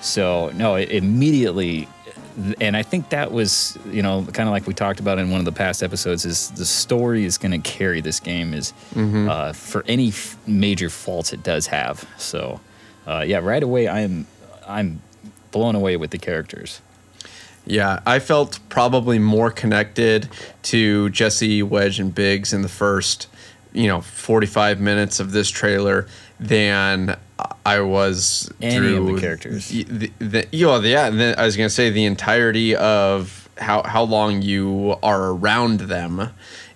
so 0.02 0.52
no, 0.56 0.76
it 0.76 0.90
immediately, 0.92 1.88
and 2.60 2.76
I 2.76 2.84
think 2.84 3.10
that 3.10 3.32
was 3.32 3.78
you 3.90 4.02
know 4.02 4.26
kind 4.34 4.50
of 4.50 4.54
like 4.54 4.68
we 4.68 4.74
talked 4.74 5.00
about 5.00 5.20
in 5.20 5.30
one 5.32 5.40
of 5.40 5.46
the 5.46 5.52
past 5.52 5.84
episodes 5.84 6.26
is 6.26 6.50
the 6.52 6.66
story 6.66 7.26
is 7.26 7.38
going 7.38 7.52
to 7.62 7.70
carry 7.70 8.02
this 8.02 8.20
game 8.20 8.54
is 8.54 8.74
uh, 8.96 9.54
for 9.54 9.84
any 9.88 10.10
f- 10.10 10.38
major 10.48 10.90
faults 10.90 11.34
it 11.34 11.44
does 11.44 11.68
have. 11.68 12.08
So 12.18 12.60
uh, 13.08 13.24
yeah, 13.28 13.40
right 13.40 13.64
away 13.64 13.88
I'm 13.88 14.28
I'm 14.68 15.02
blown 15.52 15.76
away 15.76 15.98
with 15.98 16.12
the 16.12 16.18
characters. 16.18 16.82
Yeah, 17.66 18.00
I 18.08 18.18
felt 18.20 18.60
probably 18.70 19.20
more 19.20 19.52
connected 19.52 20.28
to 20.64 21.10
Jesse, 21.12 21.62
Wedge, 21.62 22.00
and 22.00 22.14
Biggs 22.16 22.54
in 22.54 22.64
the 22.64 22.68
first, 22.70 23.28
you 23.72 23.88
know, 23.88 24.02
45 24.02 24.80
minutes 24.82 25.20
of 25.20 25.32
this 25.32 25.48
trailer 25.52 26.08
than 26.42 27.16
I 27.66 27.80
was 27.82 28.52
Any 28.62 28.96
of 28.96 29.06
the 29.06 29.20
characters. 29.22 29.70
The, 29.70 30.12
the, 30.20 30.48
you 30.52 30.66
know, 30.66 30.80
yeah, 30.82 31.06
and 31.08 31.20
then 31.20 31.36
I 31.38 31.46
was 31.46 31.56
gonna 31.56 31.70
say 31.70 31.92
the 31.92 32.06
entirety 32.06 32.76
of 32.76 33.48
how 33.58 33.84
how 33.84 34.04
long 34.04 34.42
you 34.42 34.96
are 35.04 35.30
around 35.32 35.82
them 35.82 36.30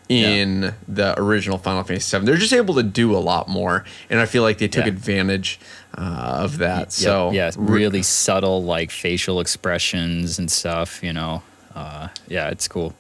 in 0.08 0.72
the 0.88 1.20
original 1.20 1.58
Final 1.58 1.84
Fantasy 1.84 2.16
VII. 2.16 2.26
They're 2.26 2.38
just 2.38 2.54
able 2.54 2.76
to 2.76 2.84
do 2.84 3.16
a 3.16 3.18
lot 3.18 3.48
more, 3.48 3.84
and 4.10 4.20
I 4.20 4.28
feel 4.28 4.44
like 4.44 4.60
they 4.60 4.68
took 4.68 4.86
Yeah. 4.86 4.92
advantage 4.92 5.60
uh, 5.98 6.42
of 6.44 6.60
that. 6.60 6.80
Yep, 6.80 6.92
So 6.92 7.32
yeah, 7.32 7.52
re- 7.58 7.80
really 7.82 8.04
subtle 8.04 8.64
like 8.64 8.92
facial 8.92 9.40
expressions 9.40 10.38
and 10.38 10.52
stuff. 10.52 11.04
You 11.04 11.14
know, 11.14 11.42
uh, 11.74 12.10
yeah, 12.28 12.50
it's 12.50 12.68
cool. 12.68 12.94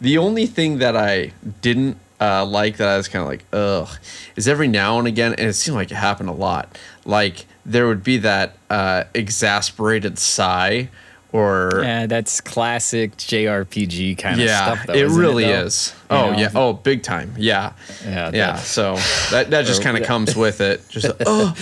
The 0.00 0.18
only 0.18 0.46
thing 0.46 0.78
that 0.78 0.96
I 0.96 1.32
didn't 1.62 1.96
uh, 2.22 2.44
like 2.46 2.76
that 2.76 2.88
I 2.88 2.96
was 2.96 3.08
kind 3.08 3.22
of 3.22 3.28
like, 3.28 3.44
ugh, 3.52 3.88
is 4.36 4.46
every 4.46 4.68
now 4.68 4.98
and 4.98 5.08
again, 5.08 5.32
and 5.38 5.48
it 5.48 5.54
seemed 5.54 5.76
like 5.76 5.90
it 5.90 5.96
happened 5.96 6.28
a 6.28 6.32
lot. 6.32 6.78
Like 7.04 7.46
there 7.66 7.86
would 7.88 8.02
be 8.04 8.18
that 8.18 8.56
uh, 8.70 9.04
exasperated 9.14 10.18
sigh, 10.18 10.88
or 11.32 11.80
Yeah, 11.82 12.06
that's 12.06 12.40
classic 12.40 13.16
JRPG 13.16 14.18
kind 14.18 14.40
of 14.40 14.46
yeah, 14.46 14.64
stuff. 14.74 14.86
Though, 14.86 14.92
it 14.94 15.08
really 15.08 15.44
though? 15.44 15.64
is. 15.64 15.94
You 16.10 16.16
Oh 16.16 16.30
know? 16.32 16.38
yeah, 16.38 16.50
oh 16.54 16.72
big 16.74 17.02
time. 17.02 17.34
Yeah, 17.38 17.72
Yeah, 18.04 18.30
yeah. 18.34 18.56
So 18.56 18.96
that 19.30 19.50
that 19.50 19.64
just 19.66 19.82
kind 19.86 19.96
of 19.96 20.04
comes 20.04 20.36
with 20.36 20.60
it. 20.60 20.86
Just 20.88 21.06
oh 21.26 21.54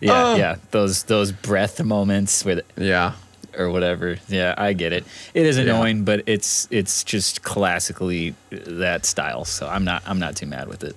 Yeah, 0.00 0.12
Oh. 0.26 0.36
yeah. 0.36 0.56
Those 0.72 1.04
those 1.04 1.30
breath 1.32 1.82
moments 1.82 2.44
with 2.44 2.60
yeah, 2.76 3.12
or 3.58 3.70
whatever. 3.70 4.16
Yeah, 4.28 4.54
I 4.56 4.72
get 4.72 4.92
it. 4.92 5.04
It 5.34 5.46
is 5.46 5.56
Yeah. 5.56 5.64
annoying, 5.64 6.04
but 6.04 6.22
it's 6.26 6.68
it's 6.70 7.04
just 7.04 7.42
classically 7.42 8.34
that 8.50 9.04
style. 9.06 9.44
So 9.44 9.68
I'm 9.68 9.84
not 9.84 10.02
I'm 10.06 10.18
not 10.18 10.36
too 10.36 10.46
mad 10.46 10.68
with 10.68 10.82
it. 10.84 10.96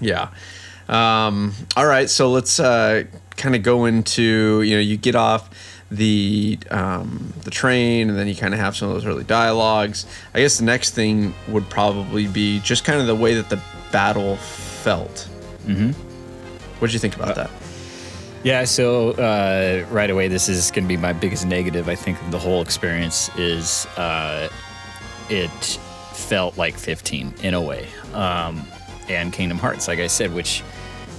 Yeah. 0.00 0.28
Um, 0.88 1.52
all 1.76 1.86
right, 1.86 2.08
so 2.08 2.30
let's 2.30 2.60
uh, 2.60 3.04
kind 3.36 3.56
of 3.56 3.62
go 3.62 3.86
into 3.86 4.62
you 4.62 4.74
know 4.76 4.80
you 4.80 4.96
get 4.96 5.16
off 5.16 5.50
the 5.90 6.58
um, 6.70 7.32
the 7.42 7.50
train 7.50 8.08
and 8.08 8.18
then 8.18 8.28
you 8.28 8.36
kind 8.36 8.54
of 8.54 8.60
have 8.60 8.76
some 8.76 8.88
of 8.88 8.94
those 8.94 9.06
early 9.06 9.24
dialogues. 9.24 10.06
I 10.34 10.40
guess 10.40 10.58
the 10.58 10.64
next 10.64 10.90
thing 10.94 11.34
would 11.48 11.68
probably 11.70 12.26
be 12.28 12.60
just 12.60 12.84
kind 12.84 13.00
of 13.00 13.06
the 13.08 13.16
way 13.16 13.34
that 13.34 13.48
the 13.48 13.60
battle 13.90 14.36
felt. 14.36 15.28
Mm-hmm. 15.66 15.90
What 16.78 16.88
did 16.88 16.92
you 16.94 17.00
think 17.00 17.16
about 17.16 17.34
that? 17.36 17.50
Yeah, 18.46 18.62
so 18.62 19.10
uh, 19.10 19.84
right 19.90 20.08
away, 20.08 20.28
this 20.28 20.48
is 20.48 20.70
going 20.70 20.84
to 20.84 20.88
be 20.88 20.96
my 20.96 21.12
biggest 21.12 21.44
negative. 21.44 21.88
I 21.88 21.96
think 21.96 22.16
the 22.30 22.38
whole 22.38 22.62
experience 22.62 23.28
is 23.36 23.86
uh, 23.96 24.48
it 25.28 25.50
felt 26.12 26.56
like 26.56 26.78
15 26.78 27.34
in 27.42 27.54
a 27.54 27.60
way, 27.60 27.88
um, 28.14 28.64
and 29.08 29.32
Kingdom 29.32 29.58
Hearts, 29.58 29.88
like 29.88 29.98
I 29.98 30.06
said, 30.06 30.32
which 30.32 30.62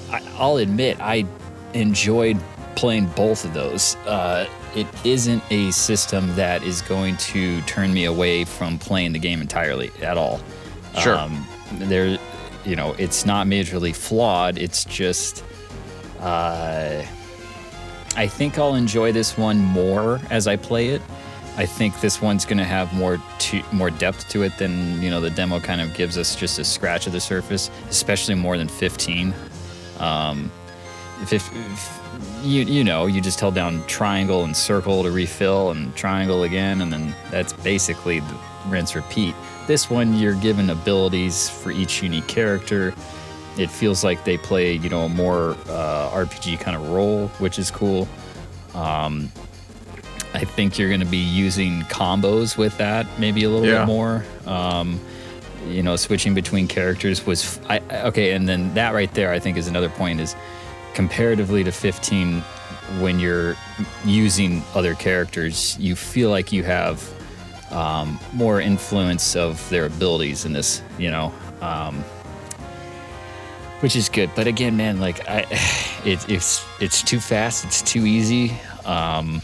I, 0.10 0.22
I'll 0.38 0.56
admit 0.56 1.02
I 1.02 1.26
enjoyed 1.74 2.40
playing 2.78 3.08
both 3.08 3.44
of 3.44 3.54
those. 3.54 3.98
Uh, 4.06 4.48
it 4.74 4.88
isn't 5.04 5.44
a 5.52 5.70
system 5.72 6.34
that 6.38 6.63
is 6.63 6.82
going 6.82 7.18
to 7.18 7.60
turn 7.63 7.94
me 7.94 8.06
away 8.06 8.46
from 8.46 8.80
playing 8.80 9.12
the 9.12 9.20
game 9.20 9.42
entirely 9.42 9.92
at 10.02 10.18
all. 10.18 10.40
Sure. 10.98 11.18
Um, 11.18 11.46
there, 11.74 12.18
you 12.63 12.78
know, 12.78 12.96
it's 12.98 13.26
not 13.26 13.48
majorly 13.48 13.94
flawed. 13.94 14.58
It's 14.58 14.86
just 14.86 15.44
uh, 16.22 17.04
I 18.18 18.28
think 18.28 18.58
I'll 18.58 18.74
enjoy 18.74 19.12
this 19.12 19.38
one 19.38 19.60
more 19.60 20.20
as 20.32 20.48
I 20.48 20.56
play 20.56 20.88
it. 20.90 21.04
I 21.56 21.68
think 21.68 22.02
this 22.02 22.20
one's 22.20 22.46
going 22.46 22.58
to 22.58 22.64
have 22.64 22.92
more 22.94 23.20
to, 23.40 23.64
more 23.72 23.92
depth 23.92 24.28
to 24.30 24.42
it 24.42 24.58
than 24.58 25.02
you 25.02 25.12
know 25.12 25.22
the 25.22 25.30
demo 25.30 25.60
kind 25.60 25.82
of 25.82 25.94
gives 25.94 26.18
us 26.18 26.36
just 26.36 26.58
a 26.58 26.64
scratch 26.64 27.06
of 27.06 27.14
the 27.14 27.20
surface, 27.20 27.70
especially 27.90 28.34
more 28.34 28.58
than 28.58 28.68
15. 28.68 29.34
Um, 30.00 30.52
if, 31.22 31.32
if, 31.32 31.52
if 31.54 32.00
you 32.44 32.64
you 32.64 32.84
know 32.84 33.06
you 33.06 33.22
just 33.22 33.40
held 33.40 33.54
down 33.54 33.86
triangle 33.86 34.44
and 34.44 34.56
circle 34.56 35.04
to 35.04 35.12
refill 35.12 35.72
and 35.72 35.96
triangle 35.96 36.44
again, 36.44 36.82
and 36.82 36.92
then 36.92 37.16
that's 37.30 37.54
basically 37.54 38.20
the 38.20 38.38
rinse 38.68 38.96
repeat. 38.96 39.36
This 39.68 39.92
one 39.92 40.16
you're 40.16 40.36
given 40.36 40.72
abilities 40.72 41.50
for 41.50 41.72
each 41.72 42.02
unique 42.02 42.28
character. 42.28 42.96
It 43.58 43.70
feels 43.72 44.04
like 44.04 44.24
they 44.24 44.38
play 44.38 44.74
you 44.74 44.89
know 44.89 45.02
a 45.06 45.10
more 45.10 45.52
uh, 45.67 46.10
RPG 46.12 46.60
kind 46.60 46.76
of 46.78 46.89
role, 46.89 47.28
which 47.39 47.58
is 47.60 47.72
cool. 47.72 48.08
Um, 48.76 49.32
I 50.34 50.43
think 50.43 50.78
you're 50.78 50.89
going 50.89 51.00
to 51.00 51.06
be 51.06 51.17
using 51.17 51.82
combos 51.84 52.58
with 52.58 52.78
that 52.78 53.08
maybe 53.17 53.43
a 53.46 53.50
little 53.50 53.65
Yeah. 53.65 53.80
bit 53.80 53.88
more. 53.88 54.26
Um, 54.46 55.00
you 55.67 55.82
know, 55.82 55.96
switching 55.96 56.34
between 56.36 56.67
characters 56.67 57.26
was 57.26 57.60
I, 57.67 57.80
okay, 58.06 58.34
and 58.34 58.48
then 58.48 58.74
that 58.76 58.93
right 58.93 59.12
there, 59.13 59.32
I 59.32 59.39
think, 59.39 59.58
is 59.58 59.67
another 59.67 59.89
point. 59.89 60.20
Is 60.22 60.36
comparatively 60.93 61.63
to 61.63 61.72
15, 61.72 62.41
when 63.00 63.20
you're 63.20 63.56
using 64.06 64.63
other 64.76 64.93
characters, 64.96 65.76
you 65.80 65.96
feel 65.96 66.30
like 66.30 66.52
you 66.52 66.63
have 66.63 67.04
um, 67.72 68.20
more 68.34 68.62
influence 68.62 69.36
of 69.36 69.67
their 69.70 69.86
abilities 69.88 70.46
in 70.46 70.54
this. 70.54 70.82
You 71.00 71.10
know, 71.12 71.34
um, 71.62 72.04
which 73.80 73.96
is 73.96 74.10
good. 74.10 74.30
But 74.36 74.48
again, 74.48 74.78
man, 74.78 75.00
like 75.00 75.28
I, 75.28 75.46
it, 76.06 76.30
it's 76.30 76.66
it's 76.80 77.04
too 77.04 77.20
fast. 77.20 77.66
It's 77.66 77.82
too 77.82 78.06
easy. 78.06 78.54
Um, 78.86 79.42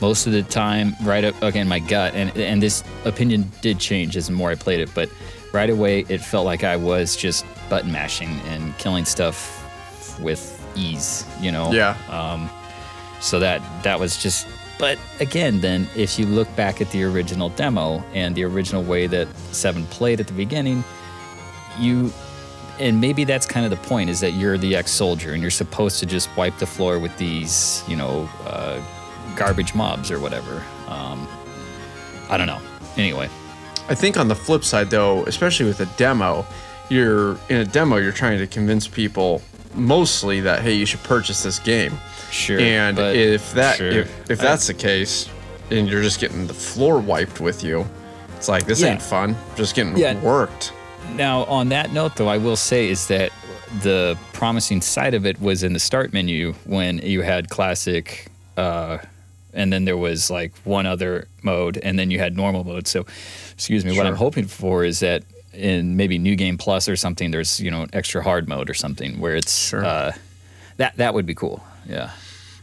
most 0.00 0.26
of 0.26 0.32
the 0.32 0.42
time, 0.42 0.94
right 1.02 1.24
up 1.24 1.40
again, 1.42 1.68
my 1.68 1.78
gut, 1.78 2.14
and 2.14 2.36
and 2.36 2.62
this 2.62 2.82
opinion 3.04 3.50
did 3.60 3.78
change 3.78 4.16
as 4.16 4.26
the 4.26 4.32
more 4.32 4.50
I 4.50 4.54
played 4.54 4.80
it, 4.80 4.90
but 4.94 5.10
right 5.52 5.70
away 5.70 6.04
it 6.08 6.18
felt 6.18 6.46
like 6.46 6.64
I 6.64 6.76
was 6.76 7.16
just 7.16 7.44
button 7.68 7.90
mashing 7.90 8.30
and 8.46 8.76
killing 8.78 9.04
stuff 9.04 9.56
with 10.20 10.56
ease. 10.76 11.24
You 11.40 11.52
know. 11.52 11.72
Yeah. 11.72 11.96
Um, 12.08 12.50
so 13.20 13.38
that 13.40 13.62
that 13.82 14.00
was 14.00 14.22
just. 14.22 14.46
But 14.78 14.98
again, 15.20 15.60
then 15.60 15.86
if 15.94 16.18
you 16.18 16.24
look 16.24 16.48
back 16.56 16.80
at 16.80 16.90
the 16.90 17.04
original 17.04 17.50
demo 17.50 18.02
and 18.14 18.34
the 18.34 18.44
original 18.44 18.82
way 18.82 19.06
that 19.08 19.28
Seven 19.52 19.84
played 19.88 20.20
at 20.20 20.26
the 20.26 20.32
beginning, 20.32 20.82
you 21.78 22.10
and 22.80 23.00
maybe 23.00 23.22
that's 23.24 23.46
kind 23.46 23.64
of 23.64 23.70
the 23.70 23.88
point 23.88 24.10
is 24.10 24.18
that 24.20 24.32
you're 24.32 24.58
the 24.58 24.74
ex-soldier 24.74 25.32
and 25.34 25.42
you're 25.42 25.50
supposed 25.50 26.00
to 26.00 26.06
just 26.06 26.34
wipe 26.36 26.56
the 26.58 26.66
floor 26.66 26.98
with 26.98 27.16
these 27.18 27.84
you 27.86 27.94
know 27.96 28.28
uh, 28.46 28.80
garbage 29.36 29.74
mobs 29.74 30.10
or 30.10 30.18
whatever 30.18 30.64
um, 30.88 31.28
i 32.30 32.36
don't 32.36 32.46
know 32.48 32.60
anyway 32.96 33.28
I 33.88 33.94
think 33.96 34.16
on 34.16 34.28
the 34.28 34.36
flip 34.36 34.62
side, 34.62 34.88
though, 34.88 35.24
especially 35.24 35.66
with 35.66 35.80
a 35.80 35.86
demo, 35.96 36.46
you're 36.90 37.32
in 37.48 37.56
a 37.56 37.64
demo, 37.64 37.96
you're 37.96 38.12
trying 38.12 38.38
to 38.38 38.46
convince 38.46 38.86
people 38.86 39.42
mostly 39.74 40.40
that 40.42 40.62
hey, 40.62 40.74
you 40.74 40.86
should 40.86 41.02
purchase 41.02 41.42
this 41.42 41.58
game. 41.58 41.94
sure 42.30 42.60
and 42.60 43.00
if 43.00 43.52
that 43.54 43.78
sure. 43.78 43.88
if, 43.90 44.30
if 44.30 44.38
I- 44.38 44.44
that's 44.44 44.68
the 44.68 44.74
case, 44.74 45.28
and 45.72 45.88
you're 45.88 46.02
just 46.02 46.20
getting 46.20 46.46
the 46.46 46.54
floor 46.54 47.00
wiped 47.00 47.40
with 47.40 47.64
you, 47.64 47.84
it's 48.36 48.48
like 48.48 48.64
this 48.64 48.80
Yeah. 48.80 48.92
ain't 48.92 49.02
fun. 49.02 49.34
Just 49.56 49.74
getting 49.74 49.96
Yeah. 49.96 50.14
worked. 50.22 50.72
Now, 51.16 51.44
on 51.44 51.68
that 51.70 51.92
note, 51.92 52.16
though, 52.16 52.28
I 52.28 52.38
will 52.38 52.56
say 52.56 52.88
is 52.88 53.06
that 53.08 53.32
the 53.82 54.16
promising 54.32 54.80
side 54.80 55.14
of 55.14 55.26
it 55.26 55.40
was 55.40 55.62
in 55.62 55.72
the 55.74 55.78
start 55.78 56.12
menu 56.12 56.54
when 56.64 56.98
you 56.98 57.20
had 57.22 57.50
classic, 57.50 58.26
uh, 58.56 58.98
and 59.52 59.72
then 59.72 59.84
there 59.84 59.96
was 59.96 60.30
like 60.30 60.52
one 60.64 60.86
other 60.86 61.28
mode, 61.42 61.76
and 61.78 61.98
then 61.98 62.10
you 62.10 62.18
had 62.18 62.36
normal 62.36 62.64
mode. 62.64 62.86
So, 62.88 63.04
excuse 63.52 63.84
me, 63.84 63.96
what 63.96 64.06
I'm 64.06 64.16
hoping 64.16 64.46
for 64.46 64.84
is 64.84 65.00
that 65.00 65.24
in 65.52 65.96
maybe 65.96 66.16
New 66.18 66.36
Game 66.36 66.56
Plus 66.56 66.88
or 66.88 66.96
something, 66.96 67.30
there's 67.30 67.60
you 67.60 67.70
know 67.70 67.86
extra 67.92 68.22
hard 68.22 68.48
mode 68.48 68.70
or 68.70 68.74
something 68.74 69.20
where 69.20 69.36
it's 69.36 69.68
Sure. 69.68 69.84
uh, 69.84 70.12
that 70.78 70.96
that 70.96 71.12
would 71.14 71.26
be 71.26 71.34
cool. 71.34 71.62
Yeah. 71.86 72.10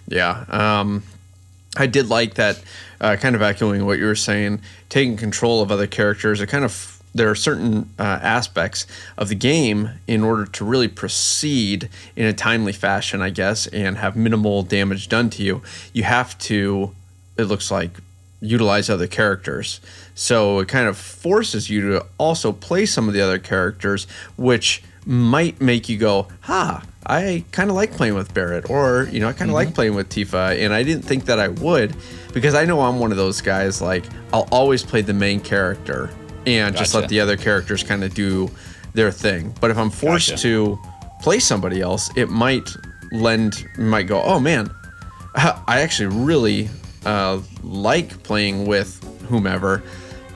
Yeah. 0.07 0.45
Um, 0.49 1.03
I 1.75 1.85
did 1.85 2.07
like 2.09 2.35
that, 2.35 2.59
uh, 3.01 3.17
kind 3.17 3.35
of 3.35 3.41
echoing 3.41 3.85
what 3.85 3.99
you 3.99 4.05
were 4.05 4.15
saying, 4.15 4.61
taking 4.89 5.15
control 5.17 5.61
of 5.61 5.69
other 5.71 5.85
characters. 5.85 6.41
It 6.41 6.47
kind 6.47 6.63
of 6.65 6.96
there 7.17 7.29
are 7.29 7.35
certain 7.35 7.89
uh, 7.99 8.03
aspects 8.21 8.87
of 9.17 9.29
the 9.29 9.35
game 9.35 9.89
in 10.07 10.23
order 10.23 10.45
to 10.45 10.65
really 10.65 10.87
proceed 10.87 11.89
in 12.15 12.25
a 12.25 12.33
timely 12.33 12.73
fashion, 12.73 13.21
I 13.21 13.29
guess, 13.29 13.67
and 13.67 13.97
have 13.97 14.15
minimal 14.15 14.63
damage 14.63 15.09
done 15.09 15.29
to 15.31 15.43
you. 15.43 15.61
You 15.93 16.03
have 16.03 16.37
to, 16.39 16.95
it 17.37 17.43
looks 17.43 17.71
like, 17.71 17.91
utilize 18.39 18.87
other 18.89 19.07
characters. 19.07 19.81
So 20.13 20.59
it 20.59 20.67
kind 20.67 20.87
of 20.87 20.95
forces 20.95 21.69
you 21.69 21.81
to 21.91 22.05
also 22.19 22.51
play 22.51 22.85
some 22.85 23.07
of 23.07 23.15
the 23.15 23.21
other 23.21 23.39
characters, 23.39 24.05
which 24.35 24.83
might 25.05 25.59
make 25.59 25.89
you 25.89 25.97
go, 25.97 26.27
"Ha, 26.41 26.83
I 27.05 27.45
kind 27.51 27.71
of 27.71 27.75
like 27.75 27.93
playing 27.93 28.13
with 28.13 28.33
Barrett," 28.33 28.69
or 28.69 29.09
you 29.11 29.19
know, 29.19 29.29
I 29.29 29.33
kind 29.33 29.49
of 29.49 29.55
like 29.55 29.73
playing 29.73 29.95
with 29.95 30.09
Tifa, 30.09 30.63
and 30.63 30.71
I 30.71 30.83
didn't 30.83 31.03
think 31.03 31.25
that 31.25 31.39
I 31.39 31.47
would 31.47 31.95
because 32.33 32.53
I 32.53 32.65
know 32.65 32.81
I'm 32.81 32.99
one 32.99 33.11
of 33.11 33.17
those 33.17 33.41
guys. 33.41 33.81
Like 33.81 34.03
I'll 34.31 34.47
always 34.51 34.83
play 34.83 35.01
the 35.01 35.13
main 35.13 35.39
character 35.39 36.11
and 36.47 36.75
just 36.75 36.95
let 36.95 37.09
the 37.09 37.19
other 37.19 37.37
characters 37.37 37.83
kind 37.83 38.03
of 38.03 38.13
do 38.13 38.49
their 38.93 39.11
thing. 39.11 39.53
But 39.61 39.69
if 39.71 39.77
I'm 39.77 39.89
forced 39.89 40.29
Gotcha. 40.29 40.41
to 40.43 40.79
play 41.21 41.39
somebody 41.39 41.81
else, 41.81 42.09
it 42.15 42.29
might 42.29 42.69
lend 43.11 43.65
might 43.77 44.03
go, 44.07 44.21
"Oh 44.23 44.39
man, 44.39 44.71
I 45.35 45.81
actually 45.81 46.15
really 46.23 46.69
uh, 47.05 47.39
like 47.63 48.23
playing 48.23 48.65
with 48.65 49.03
whomever, 49.29 49.83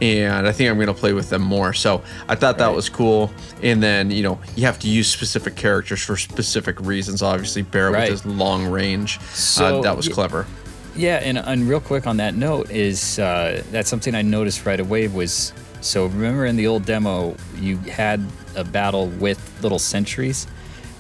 and 0.02 0.46
I 0.48 0.52
think 0.52 0.70
I'm 0.70 0.76
going 0.76 0.88
to 0.88 0.94
play 0.94 1.14
with 1.14 1.30
them 1.30 1.42
more. 1.42 1.74
So 1.74 2.04
I 2.28 2.36
thought 2.36 2.58
that 2.58 2.68
Right. 2.68 2.76
was 2.76 2.90
cool. 2.90 3.32
And 3.64 3.82
then 3.82 4.12
you 4.12 4.22
know 4.24 4.40
you 4.56 4.66
have 4.66 4.80
to 4.80 4.88
use 4.90 5.08
specific 5.10 5.56
characters 5.56 6.02
for 6.04 6.18
specific 6.18 6.80
reasons. 6.82 7.22
Obviously, 7.22 7.62
Bear 7.62 7.90
Right. 7.92 8.12
with 8.12 8.24
his 8.24 8.26
long 8.26 8.68
range, 8.68 9.20
So, 9.34 9.80
uh, 9.80 9.82
that 9.84 9.96
was 9.96 10.08
clever. 10.10 10.46
Yeah, 10.94 11.22
and, 11.24 11.38
and 11.38 11.70
real 11.70 11.80
quick 11.80 12.06
on 12.06 12.18
that 12.18 12.36
note 12.36 12.70
is 12.70 13.18
uh, 13.18 13.64
that's 13.72 13.90
something 13.90 14.14
I 14.14 14.24
noticed 14.24 14.66
right 14.66 14.80
away 14.80 15.08
was 15.08 15.54
so 15.82 16.06
remember 16.06 16.46
in 16.46 16.56
the 16.56 16.68
old 16.68 16.86
demo 16.86 17.36
you 17.58 17.78
had 17.78 18.26
a 18.56 18.64
battle 18.64 19.08
with 19.08 19.40
little 19.62 19.80
sentries, 19.80 20.48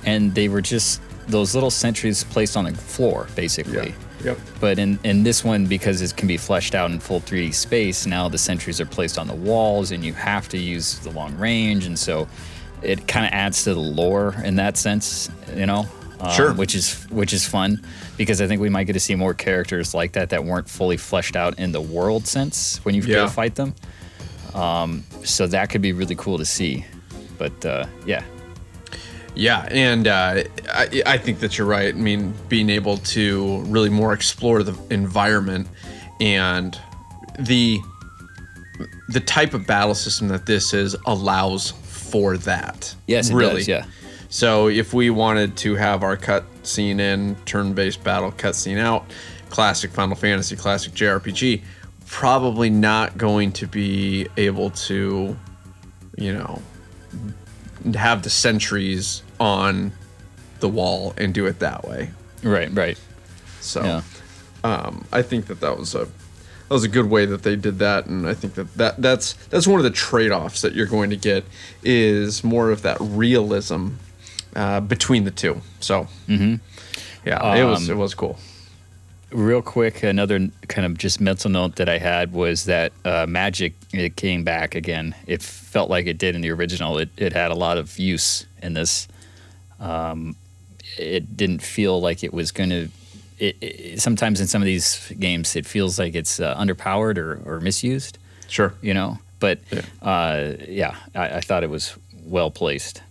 and 0.06 0.34
they 0.36 0.48
were 0.50 0.62
just 0.62 1.02
those 1.28 1.54
little 1.54 1.72
sentries 1.72 2.24
placed 2.26 2.58
on 2.58 2.66
the 2.66 2.74
floor 2.74 3.28
basically. 3.36 3.90
Yeah. 3.90 3.96
Yep. 4.24 4.38
But 4.60 4.78
in, 4.78 5.00
in 5.04 5.24
this 5.24 5.44
one, 5.44 5.66
because 5.66 6.02
it 6.04 6.16
can 6.16 6.28
be 6.28 6.38
fleshed 6.38 6.76
out 6.76 6.92
in 6.92 7.00
full 7.00 7.22
3D 7.22 7.54
space, 7.56 8.06
now 8.06 8.30
the 8.30 8.38
sentries 8.38 8.80
are 8.80 8.86
placed 8.86 9.18
on 9.18 9.28
the 9.28 9.34
walls 9.34 9.92
and 9.92 10.04
you 10.04 10.14
have 10.14 10.48
to 10.50 10.60
use 10.60 11.00
the 11.00 11.10
long 11.10 11.36
range. 11.40 11.88
And 11.88 11.98
so 11.98 12.28
it 12.84 13.08
kind 13.08 13.26
of 13.26 13.32
adds 13.34 13.64
to 13.64 13.74
the 13.74 13.80
lore 13.80 14.36
in 14.44 14.58
that 14.58 14.78
sense, 14.78 15.30
you 15.56 15.66
know? 15.66 15.88
Um, 16.20 16.32
Sure. 16.36 16.54
Which 16.54 16.76
is 16.76 17.04
which 17.10 17.34
is 17.34 17.48
fun 17.48 17.84
because 18.16 18.42
I 18.42 18.48
think 18.48 18.62
we 18.62 18.70
might 18.70 18.84
get 18.84 18.94
to 18.94 19.00
see 19.00 19.16
more 19.16 19.34
characters 19.34 19.96
like 19.96 20.12
that 20.12 20.30
that 20.30 20.44
weren't 20.44 20.70
fully 20.70 20.98
fleshed 20.98 21.36
out 21.36 21.58
in 21.58 21.72
the 21.72 21.82
world 21.82 22.28
sense 22.28 22.80
when 22.84 22.94
you 22.94 23.02
Yeah. 23.02 23.16
go 23.16 23.28
fight 23.28 23.56
them. 23.56 23.74
Um, 24.54 25.04
so 25.24 25.48
that 25.48 25.70
could 25.70 25.82
be 25.82 25.94
really 25.94 26.16
cool 26.16 26.38
to 26.38 26.46
see. 26.46 26.86
But 27.38 27.66
uh, 27.66 27.88
yeah, 28.06 28.24
Yeah, 29.34 29.68
and 29.72 30.08
uh, 30.08 30.44
I, 30.70 31.04
I 31.06 31.18
think 31.18 31.40
that 31.40 31.58
you're 31.58 31.68
right. 31.68 31.94
I 31.94 31.98
mean, 31.98 32.34
being 32.50 32.70
able 32.70 32.98
to 32.98 33.62
really 33.64 33.90
more 33.90 34.14
explore 34.14 34.64
the 34.64 34.78
environment 34.94 35.68
and 36.20 36.80
the 37.40 37.80
the 39.10 39.20
type 39.20 39.54
of 39.54 39.68
battle 39.68 39.96
system 39.96 40.28
that 40.30 40.46
this 40.46 40.74
is 40.74 40.96
allows 41.06 41.72
for 41.72 42.38
that. 42.38 42.94
yes, 43.08 43.30
it 43.30 43.36
really. 43.36 43.58
does. 43.58 43.68
Yeah, 43.68 43.86
So 44.30 44.68
if 44.68 44.94
we 44.94 45.10
wanted 45.10 45.56
to 45.58 45.76
have 45.76 46.04
our 46.04 46.18
cut 46.18 46.46
scene 46.64 47.00
in, 47.00 47.36
turn-based 47.46 48.04
battle 48.04 48.32
cutscene 48.32 48.80
out, 48.80 49.06
classic 49.50 49.92
Final 49.92 50.16
Fantasy, 50.16 50.56
classic 50.56 50.94
JRPG, 50.94 51.62
probably 52.12 52.70
not 52.70 53.18
going 53.18 53.54
to 53.54 53.66
be 53.66 54.28
able 54.36 54.70
to, 54.70 55.36
you 56.18 56.34
know, 56.34 56.62
have 57.96 58.22
the 58.22 58.30
sentries 58.30 59.24
on 59.40 59.92
the 60.60 60.68
wall 60.68 61.14
and 61.18 61.34
do 61.34 61.46
it 61.48 61.60
that 61.60 61.88
way. 61.88 62.12
right, 62.44 62.70
right. 62.74 63.00
So 63.62 63.82
Yeah. 63.84 64.02
um, 64.64 65.06
I 65.12 65.22
think 65.22 65.48
that 65.48 65.62
that 65.62 65.80
was 65.80 65.96
a 65.96 66.00
that 66.06 66.76
was 66.76 66.84
a 66.84 66.88
good 66.90 67.10
way 67.10 67.26
that 67.26 67.44
they 67.44 67.56
did 67.56 67.80
that, 67.80 68.06
and 68.06 68.28
I 68.28 68.34
think 68.34 68.54
that, 68.56 68.74
that 68.78 69.02
that's 69.02 69.34
that's 69.50 69.66
one 69.68 69.80
of 69.80 69.84
the 69.84 69.90
trade 69.90 70.32
offs 70.32 70.62
that 70.62 70.74
you're 70.74 70.86
going 70.86 71.10
to 71.12 71.18
get 71.18 71.44
is 71.84 72.44
more 72.44 72.72
of 72.72 72.82
that 72.84 72.98
realism 73.00 73.90
uh, 74.56 74.80
between 74.82 75.24
the 75.24 75.32
two. 75.32 75.62
So 75.80 76.08
yeah, 76.28 77.56
it 77.56 77.64
was 77.66 77.90
Um, 77.90 77.96
it 77.96 77.98
was 77.98 78.14
cool. 78.14 78.38
Real 79.32 79.62
quick, 79.62 80.04
another 80.04 80.50
kind 80.68 80.86
of 80.86 80.98
just 80.98 81.22
mental 81.22 81.50
note 81.50 81.76
that 81.78 81.90
I 81.90 81.98
had 81.98 82.34
was 82.34 82.66
that 82.66 82.94
uh, 83.06 83.26
magic 83.28 83.74
it 83.94 84.16
came 84.16 84.44
back 84.44 84.76
again. 84.76 85.16
It 85.28 85.42
felt 85.42 85.90
like 85.90 86.06
it 86.06 86.18
did 86.18 86.36
in 86.36 86.42
the 86.42 86.52
original. 86.52 86.98
It 86.98 87.10
it 87.18 87.34
had 87.34 87.52
a 87.52 87.56
lot 87.56 87.78
of 87.78 87.98
use 87.98 88.46
in 88.62 88.74
this. 88.74 89.08
Um, 89.80 90.36
it 90.98 91.36
didn't 91.38 91.62
feel 91.62 92.00
like 92.00 92.24
it 92.24 92.34
was 92.34 92.52
going 92.52 92.70
to. 92.70 92.90
it, 93.40 93.56
it, 93.62 94.02
sometimes 94.02 94.40
in 94.40 94.48
some 94.48 94.62
of 94.62 94.66
these 94.66 95.12
games 95.20 95.56
it 95.56 95.66
feels 95.66 95.98
like 95.98 96.16
it's 96.16 96.40
uh, 96.40 96.56
underpowered 96.56 97.18
or, 97.18 97.42
or 97.46 97.60
misused. 97.60 98.18
Sure. 98.48 98.74
You 98.82 98.94
know, 98.94 99.18
but 99.40 99.60
yeah, 99.72 99.82
uh, 100.02 100.54
yeah 100.68 100.96
I, 101.16 101.38
I, 101.38 101.42
thought 101.42 101.64
it 101.64 101.70
was 101.70 101.96
well 102.26 102.52
placed. 102.52 103.02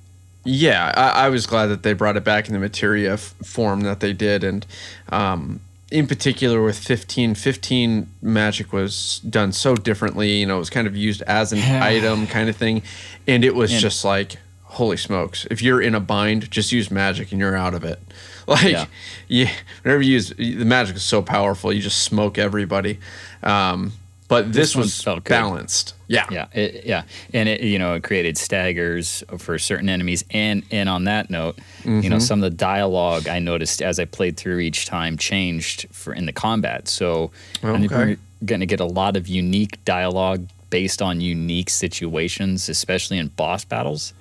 Yeah, 0.44 0.92
I, 0.96 1.26
I, 1.26 1.28
was 1.28 1.46
glad 1.46 1.66
that 1.66 1.82
they 1.82 1.92
brought 1.92 2.16
it 2.16 2.24
back 2.24 2.46
in 2.46 2.54
the 2.54 2.60
materia 2.60 3.14
f- 3.14 3.34
form 3.44 3.82
that 3.82 4.00
they 4.00 4.12
did, 4.14 4.42
and 4.44 4.66
um, 5.10 5.60
in 5.90 6.06
particular 6.06 6.62
with 6.62 6.78
15 6.78 7.34
15 7.34 8.08
magic 8.22 8.72
was 8.72 9.20
done 9.20 9.52
so 9.52 9.74
differently 9.74 10.38
you 10.38 10.46
know 10.46 10.56
it 10.56 10.60
was 10.60 10.70
kind 10.70 10.86
of 10.86 10.96
used 10.96 11.22
as 11.22 11.52
an 11.52 11.58
item 11.82 12.26
kind 12.26 12.48
of 12.48 12.56
thing 12.56 12.82
and 13.26 13.44
it 13.44 13.54
was 13.54 13.72
and 13.72 13.80
just 13.80 14.04
like 14.04 14.36
holy 14.70 14.96
smokes 14.96 15.46
if 15.50 15.60
you're 15.60 15.82
in 15.82 15.94
a 15.94 16.00
bind 16.00 16.48
just 16.50 16.70
use 16.70 16.90
magic 16.90 17.32
and 17.32 17.40
you're 17.40 17.56
out 17.56 17.74
of 17.74 17.84
it. 17.84 18.00
Like 18.46 18.72
yeah, 18.72 18.86
yeah 19.28 19.52
whenever 19.82 20.02
you 20.02 20.14
use 20.14 20.30
the 20.30 20.64
magic 20.64 20.96
is 20.96 21.04
so 21.04 21.22
powerful 21.22 21.72
you 21.72 21.80
just 21.80 22.02
smoke 22.02 22.36
everybody. 22.36 22.98
Um, 23.44 23.92
but 24.30 24.52
this, 24.52 24.74
this 24.74 25.04
was 25.04 25.20
balanced. 25.24 25.94
Yeah, 26.06 26.24
yeah, 26.30 26.46
it, 26.52 26.86
yeah, 26.86 27.02
and 27.34 27.48
it 27.48 27.62
you 27.62 27.78
know 27.78 27.94
it 27.94 28.04
created 28.04 28.38
staggers 28.38 29.24
for 29.38 29.58
certain 29.58 29.88
enemies, 29.88 30.24
and 30.30 30.64
and 30.70 30.88
on 30.88 31.04
that 31.04 31.30
note, 31.30 31.56
mm-hmm. 31.56 32.00
you 32.00 32.08
know 32.08 32.16
mm-hmm. 32.16 32.20
some 32.20 32.42
of 32.42 32.50
the 32.50 32.56
dialogue 32.56 33.28
I 33.28 33.40
noticed 33.40 33.82
as 33.82 33.98
I 33.98 34.04
played 34.04 34.36
through 34.36 34.60
each 34.60 34.86
time 34.86 35.18
changed 35.18 35.88
for 35.90 36.14
in 36.14 36.26
the 36.26 36.32
combat. 36.32 36.86
So 36.86 37.32
okay. 37.58 37.70
I 37.70 37.78
think 37.78 37.90
we're 37.90 38.16
going 38.44 38.60
to 38.60 38.66
get 38.66 38.78
a 38.78 38.86
lot 38.86 39.16
of 39.16 39.26
unique 39.26 39.84
dialogue 39.84 40.46
based 40.70 41.02
on 41.02 41.20
unique 41.20 41.68
situations, 41.68 42.68
especially 42.68 43.18
in 43.18 43.28
boss 43.28 43.64
battles. 43.64 44.14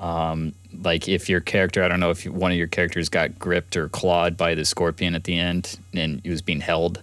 Um, 0.00 0.52
like 0.82 1.08
if 1.08 1.28
your 1.28 1.40
character, 1.40 1.84
I 1.84 1.88
don't 1.88 2.00
know 2.00 2.10
if 2.10 2.26
one 2.26 2.50
of 2.50 2.58
your 2.58 2.66
characters 2.66 3.08
got 3.08 3.38
gripped 3.38 3.76
or 3.76 3.88
clawed 3.88 4.36
by 4.36 4.56
the 4.56 4.64
scorpion 4.64 5.14
at 5.14 5.24
the 5.24 5.38
end 5.38 5.78
and 5.94 6.20
he 6.24 6.30
was 6.30 6.42
being 6.42 6.60
held. 6.60 7.02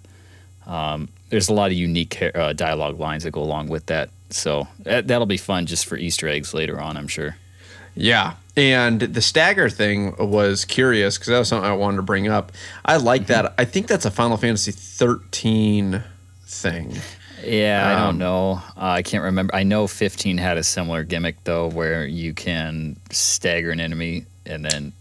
Um, 0.70 1.10
there's 1.30 1.50
a 1.50 1.54
lot 1.54 1.72
of 1.72 1.78
unique 1.78 2.22
uh, 2.22 2.54
dialogue 2.54 3.00
lines 3.00 3.24
that 3.24 3.32
go 3.32 3.42
along 3.42 3.68
with 3.68 3.88
that. 3.88 4.12
So 4.30 4.68
that, 4.84 5.08
that'll 5.08 5.26
be 5.26 5.38
fun 5.38 5.66
just 5.66 5.88
for 5.88 5.98
Easter 5.98 6.28
eggs 6.28 6.54
later 6.54 6.80
on, 6.80 6.96
I'm 6.96 7.08
sure. 7.08 7.36
Yeah. 7.96 8.36
And 8.56 9.02
the 9.02 9.22
stagger 9.22 9.70
thing 9.70 10.16
was 10.18 10.64
curious 10.64 11.18
because 11.18 11.30
that 11.30 11.40
was 11.40 11.48
something 11.48 11.70
I 11.70 11.74
wanted 11.74 11.98
to 11.98 12.04
bring 12.04 12.28
up. 12.28 12.52
I 12.86 12.98
like 12.98 13.24
mm-hmm. 13.24 13.34
that. 13.34 13.54
I 13.58 13.66
think 13.66 13.88
that's 13.88 14.06
a 14.06 14.12
Final 14.12 14.38
Fantasy 14.38 14.72
13 14.72 16.04
thing. 16.46 16.94
Yeah, 17.44 17.82
um, 17.84 17.88
I 17.88 18.00
don't 18.00 18.10
um, 18.10 18.18
know. 18.18 18.62
Uh, 18.78 18.82
I 18.82 19.02
can't 19.02 19.24
remember. 19.24 19.56
I 19.56 19.64
know 19.64 19.88
15 19.88 20.38
had 20.38 20.58
a 20.58 20.64
similar 20.64 21.04
gimmick 21.04 21.44
though, 21.46 21.70
where 21.70 22.06
you 22.06 22.34
can 22.34 22.98
stagger 23.12 23.72
an 23.72 23.80
enemy 23.80 24.26
and 24.46 24.66
then 24.66 24.94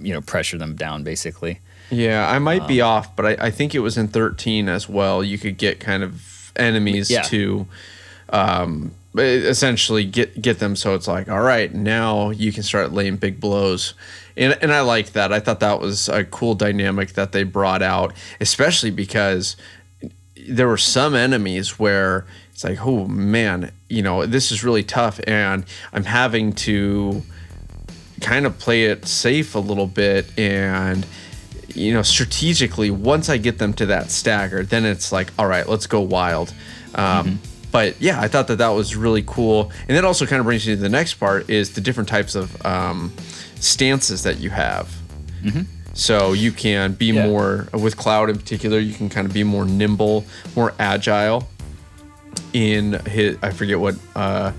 you 0.00 0.12
know 0.12 0.20
pressure 0.20 0.58
them 0.58 0.76
down 0.76 1.02
basically. 1.02 1.60
Yeah, 1.92 2.26
I 2.28 2.38
might 2.38 2.62
um, 2.62 2.66
be 2.66 2.80
off, 2.80 3.14
but 3.14 3.26
I, 3.26 3.46
I, 3.46 3.50
think 3.50 3.74
it 3.74 3.80
was 3.80 3.98
in 3.98 4.08
13 4.08 4.68
as 4.70 4.88
well. 4.88 5.22
You 5.22 5.36
could 5.36 5.58
get 5.58 5.78
kind 5.78 6.02
of 6.02 6.50
enemies 6.56 7.10
yeah. 7.10 7.20
to 7.22 7.66
um, 8.30 8.92
essentially 9.14 10.06
get 10.06 10.40
get 10.40 10.58
them 10.58 10.74
so 10.74 10.94
it's 10.94 11.06
like, 11.06 11.28
all 11.28 11.42
right, 11.42 11.72
now 11.72 12.30
you 12.30 12.50
can 12.50 12.62
start 12.62 12.92
laying 12.92 13.16
big 13.16 13.38
blows. 13.40 13.92
And, 14.38 14.56
and 14.62 14.72
I 14.72 14.80
liked 14.80 15.12
that. 15.12 15.34
I 15.34 15.40
thought 15.40 15.60
that 15.60 15.80
was 15.80 16.08
a 16.08 16.24
cool 16.24 16.54
dynamic 16.54 17.12
that 17.12 17.32
they 17.32 17.42
brought 17.42 17.82
out, 17.82 18.14
especially 18.40 18.90
because 18.90 19.56
there 20.48 20.66
were 20.66 20.78
some 20.78 21.14
enemies 21.14 21.78
where 21.78 22.24
it's 22.52 22.64
like, 22.64 22.84
oh 22.86 23.06
man, 23.06 23.70
you 23.90 24.00
know, 24.00 24.24
this 24.24 24.50
is 24.50 24.64
really 24.64 24.82
tough, 24.82 25.20
and 25.26 25.66
I'm 25.92 26.04
having 26.04 26.54
to 26.54 27.22
kind 28.22 28.46
of 28.46 28.58
play 28.58 28.84
it 28.84 29.06
safe 29.06 29.54
a 29.54 29.58
little 29.58 29.86
bit 29.86 30.26
and 30.38 31.04
you 31.76 31.92
know, 31.92 32.02
strategically, 32.02 32.90
once 32.90 33.28
I 33.28 33.36
get 33.36 33.58
them 33.58 33.72
to 33.74 33.86
that 33.86 34.10
stagger, 34.10 34.62
then 34.62 34.84
it's 34.84 35.12
like, 35.12 35.32
all 35.38 35.46
right, 35.46 35.68
let's 35.68 35.86
go 35.86 36.00
wild. 36.00 36.52
Um, 36.94 37.26
mm-hmm. 37.26 37.36
But 37.70 38.00
yeah, 38.00 38.20
I 38.20 38.28
thought 38.28 38.48
that 38.48 38.58
that 38.58 38.68
was 38.68 38.94
really 38.94 39.24
cool. 39.26 39.72
And 39.88 39.96
that 39.96 40.04
also 40.04 40.26
kind 40.26 40.40
of 40.40 40.44
brings 40.44 40.66
you 40.66 40.74
to 40.76 40.80
the 40.80 40.88
next 40.88 41.14
part 41.14 41.48
is 41.48 41.72
the 41.72 41.80
different 41.80 42.08
types 42.08 42.34
of 42.34 42.64
um, 42.66 43.12
stances 43.56 44.24
that 44.24 44.38
you 44.38 44.50
have. 44.50 44.94
Mm-hmm. 45.42 45.62
So 45.94 46.32
you 46.32 46.52
can 46.52 46.92
be 46.92 47.06
yeah. 47.06 47.26
more, 47.26 47.68
with 47.72 47.96
Cloud 47.96 48.30
in 48.30 48.36
particular, 48.36 48.78
you 48.78 48.94
can 48.94 49.08
kind 49.08 49.26
of 49.26 49.32
be 49.32 49.44
more 49.44 49.64
nimble, 49.64 50.24
more 50.54 50.74
agile 50.78 51.48
in 52.52 52.94
his, 53.06 53.38
I 53.42 53.50
forget 53.50 53.78
what, 53.80 53.96
uh, 54.14 54.52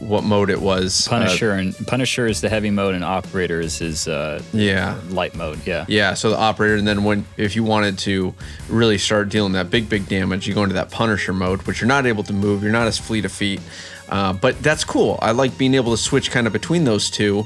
what 0.00 0.24
mode 0.24 0.50
it 0.50 0.60
was. 0.60 1.06
Uh, 1.06 1.10
Punisher 1.10 1.52
uh, 1.52 1.58
and 1.58 1.86
Punisher 1.86 2.26
is 2.26 2.40
the 2.40 2.48
heavy 2.48 2.70
mode, 2.70 2.94
and 2.94 3.04
Operator 3.04 3.60
is 3.60 3.78
his 3.78 4.08
uh, 4.08 4.42
yeah 4.52 4.98
light 5.10 5.34
mode. 5.34 5.64
Yeah, 5.66 5.84
yeah. 5.88 6.14
So 6.14 6.30
the 6.30 6.38
Operator, 6.38 6.76
and 6.76 6.86
then 6.86 7.04
when 7.04 7.24
if 7.36 7.56
you 7.56 7.64
wanted 7.64 7.98
to 8.00 8.34
really 8.68 8.98
start 8.98 9.28
dealing 9.28 9.52
that 9.52 9.70
big 9.70 9.88
big 9.88 10.08
damage, 10.08 10.46
you 10.46 10.54
go 10.54 10.62
into 10.62 10.74
that 10.74 10.90
Punisher 10.90 11.32
mode, 11.32 11.62
which 11.62 11.80
you're 11.80 11.88
not 11.88 12.06
able 12.06 12.22
to 12.24 12.32
move. 12.32 12.62
You're 12.62 12.72
not 12.72 12.86
as 12.86 12.98
fleet 12.98 13.24
of 13.24 13.32
feet, 13.32 13.60
uh, 14.08 14.32
but 14.32 14.62
that's 14.62 14.84
cool. 14.84 15.18
I 15.20 15.32
like 15.32 15.58
being 15.58 15.74
able 15.74 15.92
to 15.92 15.98
switch 15.98 16.30
kind 16.30 16.46
of 16.46 16.52
between 16.52 16.84
those 16.84 17.10
two, 17.10 17.44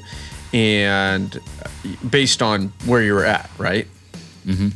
and 0.53 1.41
based 2.09 2.43
on 2.43 2.73
where 2.87 3.03
you're 3.03 3.25
at, 3.25 3.51
right? 3.59 3.87
Mm-hmm. 4.47 4.69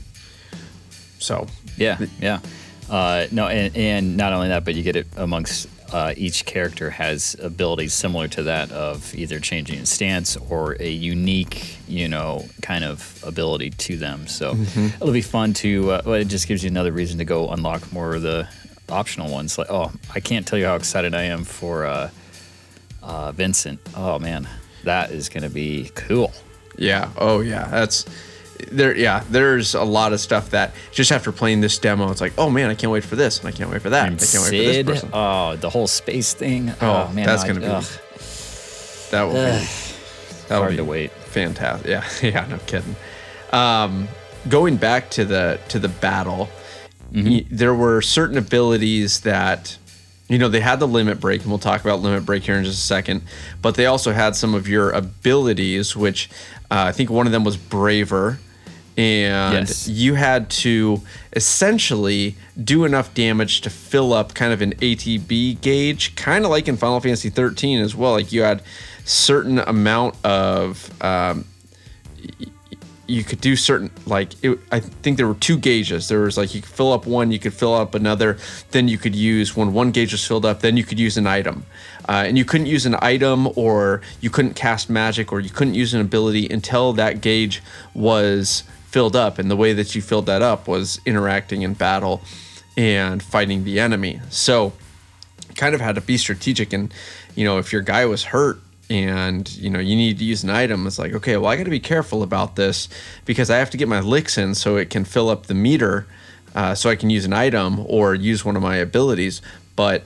So 1.18 1.46
yeah, 1.76 1.98
yeah. 2.20 2.40
Uh, 2.88 3.26
no, 3.32 3.48
and, 3.48 3.76
and 3.76 4.16
not 4.16 4.32
only 4.32 4.48
that, 4.48 4.64
but 4.64 4.76
you 4.76 4.84
get 4.84 4.94
it 4.94 5.08
amongst 5.16 5.68
uh, 5.92 6.14
each 6.16 6.44
character 6.46 6.90
has 6.90 7.36
abilities 7.40 7.94
similar 7.94 8.28
to 8.28 8.42
that 8.44 8.70
of 8.72 9.14
either 9.14 9.38
changing 9.40 9.78
its 9.78 9.90
stance 9.90 10.36
or 10.36 10.76
a 10.80 10.90
unique, 10.90 11.78
you 11.88 12.08
know, 12.08 12.44
kind 12.62 12.84
of 12.84 13.22
ability 13.24 13.70
to 13.70 13.96
them. 13.96 14.26
So 14.26 14.54
mm-hmm. 14.54 14.86
it'll 15.00 15.12
be 15.12 15.22
fun 15.22 15.52
to. 15.54 15.92
Uh, 15.92 16.02
well, 16.04 16.14
it 16.14 16.28
just 16.28 16.48
gives 16.48 16.64
you 16.64 16.70
another 16.70 16.92
reason 16.92 17.18
to 17.18 17.24
go 17.24 17.50
unlock 17.50 17.92
more 17.92 18.16
of 18.16 18.22
the 18.22 18.48
optional 18.88 19.30
ones. 19.30 19.58
Like, 19.58 19.70
oh, 19.70 19.92
I 20.14 20.20
can't 20.20 20.46
tell 20.46 20.58
you 20.58 20.66
how 20.66 20.76
excited 20.76 21.14
I 21.14 21.22
am 21.22 21.44
for 21.44 21.86
uh, 21.86 22.10
uh 23.02 23.32
Vincent. 23.32 23.80
Oh 23.94 24.18
man, 24.18 24.48
that 24.84 25.10
is 25.10 25.28
going 25.28 25.44
to 25.44 25.50
be 25.50 25.90
cool. 25.94 26.32
Yeah. 26.78 27.10
Oh 27.16 27.40
yeah. 27.40 27.68
That's 27.68 28.04
there 28.70 28.96
yeah 28.96 29.22
there's 29.30 29.74
a 29.74 29.82
lot 29.82 30.12
of 30.12 30.20
stuff 30.20 30.50
that 30.50 30.74
just 30.92 31.12
after 31.12 31.32
playing 31.32 31.60
this 31.60 31.78
demo 31.78 32.10
it's 32.10 32.20
like 32.20 32.32
oh 32.38 32.50
man 32.50 32.70
i 32.70 32.74
can't 32.74 32.92
wait 32.92 33.04
for 33.04 33.16
this 33.16 33.38
and 33.38 33.48
i 33.48 33.52
can't 33.52 33.70
wait 33.70 33.82
for 33.82 33.90
that 33.90 34.06
and 34.06 34.16
i 34.16 34.18
can't 34.18 34.30
Cid, 34.30 34.52
wait 34.52 34.84
for 34.84 34.92
this 34.92 35.00
person. 35.00 35.10
Oh 35.12 35.56
the 35.56 35.70
whole 35.70 35.86
space 35.86 36.34
thing? 36.34 36.70
Oh, 36.80 37.08
oh 37.08 37.12
man 37.12 37.26
that's 37.26 37.44
gonna 37.44 37.60
be 37.60 37.66
ugh. 37.66 37.84
that 39.10 39.22
will 39.24 39.32
be 39.32 39.66
that 40.48 40.58
hard 40.58 40.70
be 40.70 40.76
to 40.76 40.84
wait. 40.84 41.10
fantastic. 41.10 41.88
Yeah 41.90 42.04
yeah 42.22 42.46
no 42.46 42.58
kidding. 42.66 42.96
Um, 43.52 44.08
going 44.48 44.76
back 44.76 45.10
to 45.10 45.24
the 45.24 45.60
to 45.68 45.78
the 45.78 45.88
battle 45.88 46.48
mm-hmm. 47.12 47.54
there 47.54 47.74
were 47.74 48.00
certain 48.00 48.38
abilities 48.38 49.20
that 49.20 49.76
you 50.28 50.38
know 50.38 50.48
they 50.48 50.60
had 50.60 50.80
the 50.80 50.88
limit 50.88 51.20
break 51.20 51.42
and 51.42 51.50
we'll 51.50 51.58
talk 51.58 51.80
about 51.80 52.00
limit 52.00 52.24
break 52.24 52.42
here 52.42 52.56
in 52.56 52.64
just 52.64 52.78
a 52.78 52.86
second 52.86 53.22
but 53.62 53.74
they 53.74 53.86
also 53.86 54.12
had 54.12 54.36
some 54.36 54.54
of 54.54 54.68
your 54.68 54.90
abilities 54.90 55.96
which 55.96 56.28
uh, 56.70 56.84
i 56.86 56.92
think 56.92 57.10
one 57.10 57.26
of 57.26 57.32
them 57.32 57.44
was 57.44 57.56
braver 57.56 58.38
and 58.96 59.68
yes. 59.68 59.88
you 59.88 60.14
had 60.14 60.48
to 60.48 61.02
essentially 61.34 62.34
do 62.62 62.84
enough 62.84 63.12
damage 63.12 63.60
to 63.62 63.70
fill 63.70 64.12
up 64.12 64.34
kind 64.34 64.52
of 64.52 64.62
an 64.62 64.74
ATB 64.76 65.60
gauge, 65.60 66.14
kind 66.16 66.44
of 66.44 66.50
like 66.50 66.66
in 66.66 66.76
Final 66.76 67.00
Fantasy 67.00 67.28
13 67.28 67.80
as 67.80 67.94
well. 67.94 68.12
Like 68.12 68.32
you 68.32 68.42
had 68.42 68.62
certain 69.04 69.58
amount 69.58 70.16
of 70.24 70.90
um, 71.02 71.44
you 73.06 73.22
could 73.22 73.40
do 73.40 73.54
certain 73.54 73.90
like 74.06 74.32
it, 74.42 74.58
I 74.72 74.80
think 74.80 75.16
there 75.16 75.28
were 75.28 75.34
two 75.34 75.58
gauges. 75.58 76.08
There 76.08 76.20
was 76.20 76.36
like 76.36 76.54
you 76.54 76.60
could 76.60 76.70
fill 76.70 76.92
up 76.92 77.06
one, 77.06 77.30
you 77.30 77.38
could 77.38 77.54
fill 77.54 77.74
up 77.74 77.94
another. 77.94 78.38
Then 78.70 78.88
you 78.88 78.98
could 78.98 79.14
use 79.14 79.56
when 79.56 79.72
one 79.72 79.90
gauge 79.90 80.12
was 80.12 80.26
filled 80.26 80.44
up, 80.44 80.60
then 80.60 80.76
you 80.76 80.84
could 80.84 80.98
use 80.98 81.16
an 81.16 81.26
item, 81.26 81.64
uh, 82.08 82.24
and 82.26 82.36
you 82.38 82.44
couldn't 82.44 82.66
use 82.66 82.86
an 82.86 82.96
item 83.00 83.48
or 83.56 84.00
you 84.20 84.30
couldn't 84.30 84.54
cast 84.54 84.90
magic 84.90 85.32
or 85.32 85.40
you 85.40 85.50
couldn't 85.50 85.74
use 85.74 85.94
an 85.94 86.00
ability 86.00 86.48
until 86.48 86.92
that 86.94 87.20
gauge 87.20 87.62
was 87.94 88.64
filled 88.88 89.16
up. 89.16 89.38
And 89.38 89.50
the 89.50 89.56
way 89.56 89.72
that 89.72 89.94
you 89.94 90.02
filled 90.02 90.26
that 90.26 90.42
up 90.42 90.68
was 90.68 91.00
interacting 91.04 91.62
in 91.62 91.74
battle 91.74 92.22
and 92.76 93.22
fighting 93.22 93.64
the 93.64 93.80
enemy. 93.80 94.20
So 94.30 94.72
kind 95.54 95.74
of 95.74 95.80
had 95.80 95.94
to 95.94 96.00
be 96.00 96.16
strategic. 96.16 96.72
And, 96.72 96.92
you 97.34 97.44
know, 97.44 97.58
if 97.58 97.72
your 97.72 97.82
guy 97.82 98.06
was 98.06 98.24
hurt 98.24 98.60
and, 98.88 99.50
you 99.56 99.70
know, 99.70 99.78
you 99.78 99.96
need 99.96 100.18
to 100.18 100.24
use 100.24 100.44
an 100.44 100.50
item, 100.50 100.86
it's 100.86 100.98
like, 100.98 101.14
okay, 101.14 101.36
well, 101.36 101.50
I 101.50 101.56
got 101.56 101.64
to 101.64 101.70
be 101.70 101.80
careful 101.80 102.22
about 102.22 102.56
this 102.56 102.88
because 103.24 103.50
I 103.50 103.58
have 103.58 103.70
to 103.70 103.76
get 103.76 103.88
my 103.88 104.00
licks 104.00 104.38
in 104.38 104.54
so 104.54 104.76
it 104.76 104.90
can 104.90 105.04
fill 105.04 105.28
up 105.28 105.46
the 105.46 105.54
meter 105.54 106.06
uh, 106.54 106.74
so 106.74 106.88
I 106.88 106.96
can 106.96 107.10
use 107.10 107.24
an 107.24 107.32
item 107.32 107.84
or 107.86 108.14
use 108.14 108.44
one 108.44 108.56
of 108.56 108.62
my 108.62 108.76
abilities. 108.76 109.42
But 109.74 110.04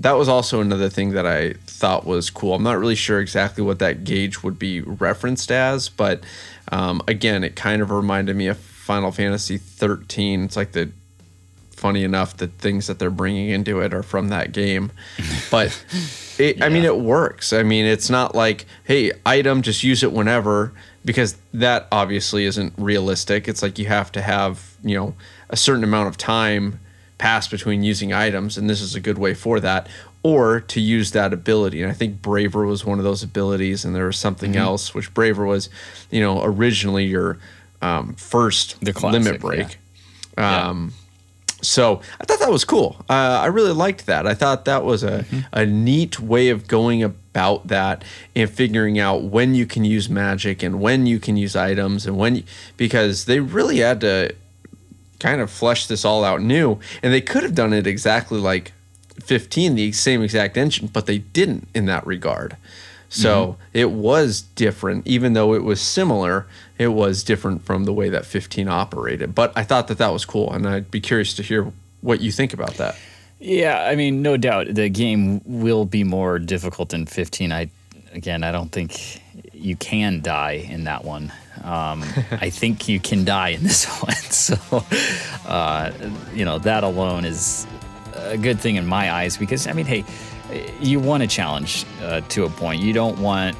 that 0.00 0.12
was 0.12 0.28
also 0.28 0.60
another 0.60 0.88
thing 0.88 1.10
that 1.10 1.26
I 1.26 1.54
thought 1.66 2.06
was 2.06 2.30
cool. 2.30 2.54
I'm 2.54 2.62
not 2.62 2.78
really 2.78 2.94
sure 2.94 3.20
exactly 3.20 3.64
what 3.64 3.80
that 3.80 4.04
gauge 4.04 4.42
would 4.42 4.58
be 4.58 4.80
referenced 4.80 5.50
as, 5.50 5.88
but 5.88 6.22
um, 6.70 7.02
again, 7.08 7.42
it 7.42 7.56
kind 7.56 7.82
of 7.82 7.90
reminded 7.90 8.36
me 8.36 8.46
of 8.46 8.58
Final 8.58 9.10
Fantasy 9.10 9.58
13. 9.58 10.44
It's 10.44 10.56
like 10.56 10.72
the 10.72 10.90
funny 11.72 12.02
enough 12.02 12.36
the 12.36 12.48
things 12.48 12.88
that 12.88 12.98
they're 12.98 13.08
bringing 13.08 13.50
into 13.50 13.80
it 13.80 13.94
are 13.94 14.02
from 14.02 14.28
that 14.28 14.50
game, 14.52 14.90
but 15.50 15.84
it, 16.38 16.58
yeah. 16.58 16.64
I 16.64 16.68
mean 16.68 16.84
it 16.84 16.98
works. 16.98 17.52
I 17.52 17.62
mean 17.62 17.84
it's 17.84 18.10
not 18.10 18.34
like 18.34 18.66
hey 18.84 19.12
item 19.24 19.62
just 19.62 19.84
use 19.84 20.02
it 20.02 20.12
whenever 20.12 20.72
because 21.04 21.36
that 21.54 21.86
obviously 21.92 22.44
isn't 22.44 22.72
realistic. 22.76 23.48
It's 23.48 23.62
like 23.62 23.78
you 23.78 23.86
have 23.86 24.10
to 24.12 24.22
have, 24.22 24.76
you 24.82 24.96
know, 24.96 25.14
a 25.48 25.56
certain 25.56 25.84
amount 25.84 26.08
of 26.08 26.16
time 26.16 26.80
pass 27.18 27.48
between 27.48 27.82
using 27.82 28.12
items, 28.12 28.56
and 28.56 28.70
this 28.70 28.80
is 28.80 28.94
a 28.94 29.00
good 29.00 29.18
way 29.18 29.34
for 29.34 29.60
that. 29.60 29.88
Or 30.24 30.60
to 30.60 30.80
use 30.80 31.12
that 31.12 31.32
ability. 31.32 31.80
And 31.82 31.90
I 31.90 31.94
think 31.94 32.20
Braver 32.20 32.66
was 32.66 32.84
one 32.84 32.98
of 32.98 33.04
those 33.04 33.22
abilities, 33.22 33.84
and 33.84 33.94
there 33.94 34.06
was 34.06 34.18
something 34.18 34.52
Mm-hmm. 34.52 34.60
else, 34.60 34.92
which 34.94 35.14
Braver 35.14 35.46
was, 35.46 35.68
you 36.10 36.20
know, 36.20 36.42
originally 36.42 37.04
your 37.04 37.38
um, 37.80 38.14
first 38.14 38.80
The 38.84 38.92
classic, 38.92 39.22
limit 39.24 39.40
break. 39.40 39.78
yeah. 40.36 40.68
Um, 40.68 40.92
so 41.62 42.00
I 42.20 42.24
thought 42.24 42.38
that 42.40 42.50
was 42.50 42.64
cool. 42.64 42.96
Uh, 43.08 43.12
I 43.42 43.46
really 43.46 43.72
liked 43.72 44.06
that. 44.06 44.26
I 44.26 44.34
thought 44.34 44.64
that 44.66 44.84
was 44.84 45.02
a, 45.02 45.24
a 45.52 45.64
neat 45.66 46.20
way 46.20 46.50
of 46.50 46.68
going 46.68 47.02
about 47.02 47.66
that 47.68 48.04
and 48.36 48.48
figuring 48.50 48.98
out 48.98 49.22
when 49.24 49.54
you 49.56 49.66
can 49.66 49.84
use 49.84 50.08
magic 50.08 50.62
and 50.62 50.80
when 50.80 51.06
you 51.06 51.18
can 51.18 51.36
use 51.36 51.56
items 51.56 52.06
and 52.06 52.16
when 52.16 52.36
you, 52.36 52.42
because 52.76 53.24
they 53.24 53.40
really 53.40 53.78
had 53.78 54.00
to 54.02 54.34
kind 55.18 55.40
of 55.40 55.50
flesh 55.50 55.86
this 55.86 56.04
all 56.04 56.24
out 56.24 56.40
new 56.40 56.78
and 57.02 57.12
they 57.12 57.20
could 57.20 57.42
have 57.42 57.54
done 57.54 57.72
it 57.72 57.86
exactly 57.86 58.38
like 58.38 58.72
15 59.20 59.74
the 59.74 59.92
same 59.92 60.22
exact 60.22 60.56
engine 60.56 60.88
but 60.88 61.06
they 61.06 61.18
didn't 61.18 61.68
in 61.74 61.86
that 61.86 62.06
regard. 62.06 62.56
So 63.10 63.46
mm-hmm. 63.46 63.62
it 63.72 63.90
was 63.90 64.42
different. 64.42 65.06
Even 65.06 65.32
though 65.32 65.54
it 65.54 65.64
was 65.64 65.80
similar 65.80 66.46
it 66.78 66.88
was 66.88 67.24
different 67.24 67.64
from 67.64 67.84
the 67.84 67.92
way 67.92 68.08
that 68.10 68.26
15 68.26 68.68
operated. 68.68 69.34
But 69.34 69.52
i 69.56 69.64
thought 69.64 69.88
that 69.88 69.98
that 69.98 70.12
was 70.12 70.24
cool 70.24 70.52
and 70.52 70.66
i'd 70.68 70.90
be 70.90 71.00
curious 71.00 71.34
to 71.34 71.42
hear 71.42 71.72
what 72.00 72.20
you 72.20 72.30
think 72.30 72.52
about 72.52 72.74
that. 72.74 72.96
Yeah, 73.40 73.84
I 73.84 73.94
mean, 73.94 74.22
no 74.22 74.36
doubt 74.36 74.74
the 74.74 74.88
game 74.88 75.40
will 75.44 75.84
be 75.84 76.02
more 76.02 76.38
difficult 76.38 76.88
than 76.88 77.06
15. 77.06 77.52
I 77.52 77.70
again, 78.12 78.42
I 78.42 78.52
don't 78.52 78.70
think 78.70 79.22
you 79.52 79.76
can 79.76 80.20
die 80.20 80.66
in 80.68 80.84
that 80.84 81.04
one. 81.04 81.32
Um, 81.64 82.02
I 82.30 82.50
think 82.50 82.88
you 82.88 83.00
can 83.00 83.24
die 83.24 83.50
in 83.50 83.62
this 83.62 83.86
one. 84.02 84.14
So, 84.14 84.84
uh, 85.46 85.92
you 86.34 86.44
know, 86.44 86.58
that 86.58 86.84
alone 86.84 87.24
is 87.24 87.66
a 88.14 88.38
good 88.38 88.60
thing 88.60 88.76
in 88.76 88.86
my 88.86 89.12
eyes 89.12 89.36
because 89.36 89.66
I 89.66 89.72
mean, 89.72 89.86
hey, 89.86 90.04
you 90.80 91.00
want 91.00 91.22
a 91.22 91.26
challenge 91.26 91.84
uh, 92.02 92.20
to 92.28 92.44
a 92.44 92.50
point. 92.50 92.80
You 92.82 92.92
don't 92.92 93.18
want 93.18 93.56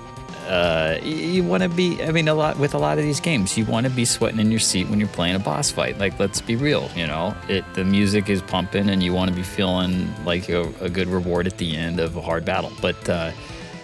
uh, 0.48 0.98
you 1.02 1.44
want 1.44 1.62
to 1.62 1.68
be 1.68 2.02
i 2.02 2.10
mean 2.10 2.26
a 2.26 2.32
lot 2.32 2.58
with 2.58 2.72
a 2.72 2.78
lot 2.78 2.96
of 2.96 3.04
these 3.04 3.20
games 3.20 3.58
you 3.58 3.66
want 3.66 3.84
to 3.84 3.92
be 3.92 4.06
sweating 4.06 4.40
in 4.40 4.50
your 4.50 4.58
seat 4.58 4.88
when 4.88 4.98
you're 4.98 5.08
playing 5.10 5.36
a 5.36 5.38
boss 5.38 5.70
fight 5.70 5.98
like 5.98 6.18
let's 6.18 6.40
be 6.40 6.56
real 6.56 6.90
you 6.96 7.06
know 7.06 7.36
it 7.48 7.62
the 7.74 7.84
music 7.84 8.30
is 8.30 8.40
pumping 8.40 8.88
and 8.88 9.02
you 9.02 9.12
want 9.12 9.28
to 9.28 9.36
be 9.36 9.42
feeling 9.42 10.10
like 10.24 10.48
a, 10.48 10.62
a 10.80 10.88
good 10.88 11.06
reward 11.06 11.46
at 11.46 11.58
the 11.58 11.76
end 11.76 12.00
of 12.00 12.16
a 12.16 12.22
hard 12.22 12.46
battle 12.46 12.72
but 12.80 13.08
uh, 13.10 13.30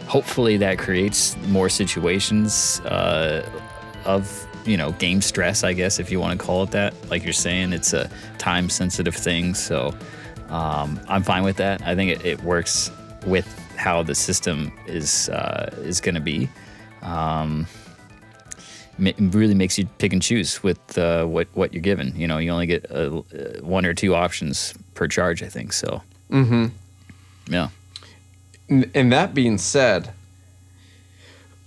hopefully 0.06 0.56
that 0.56 0.78
creates 0.78 1.36
more 1.48 1.68
situations 1.68 2.80
uh, 2.86 3.46
of 4.04 4.46
you 4.64 4.76
know 4.76 4.92
game 4.92 5.20
stress 5.20 5.62
i 5.64 5.72
guess 5.72 5.98
if 5.98 6.10
you 6.10 6.18
want 6.18 6.38
to 6.38 6.44
call 6.44 6.62
it 6.62 6.70
that 6.70 6.94
like 7.10 7.22
you're 7.22 7.32
saying 7.32 7.72
it's 7.72 7.92
a 7.92 8.10
time 8.38 8.70
sensitive 8.70 9.14
thing 9.14 9.54
so 9.54 9.94
um, 10.48 10.98
i'm 11.08 11.22
fine 11.22 11.42
with 11.42 11.56
that 11.56 11.82
i 11.82 11.94
think 11.94 12.10
it, 12.10 12.24
it 12.24 12.42
works 12.42 12.90
with 13.26 13.46
how 13.76 14.02
the 14.02 14.14
system 14.14 14.72
is 14.86 15.28
uh, 15.28 15.74
is 15.78 16.00
going 16.00 16.14
to 16.14 16.20
be. 16.20 16.48
Um, 17.02 17.66
ma- 18.98 19.10
really 19.18 19.54
makes 19.54 19.78
you 19.78 19.86
pick 19.98 20.12
and 20.12 20.22
choose 20.22 20.62
with 20.62 20.98
uh, 20.98 21.26
what 21.26 21.48
what 21.54 21.72
you're 21.72 21.82
given. 21.82 22.14
You 22.16 22.26
know, 22.26 22.38
you 22.38 22.50
only 22.50 22.66
get 22.66 22.90
uh, 22.90 22.94
uh, 22.94 23.60
one 23.60 23.84
or 23.84 23.94
two 23.94 24.14
options 24.14 24.74
per 24.94 25.06
charge, 25.08 25.42
I 25.42 25.48
think. 25.48 25.72
So, 25.72 26.02
mm-hmm. 26.30 26.66
yeah, 27.48 27.68
and 28.68 29.12
that 29.12 29.34
being 29.34 29.58
said 29.58 30.12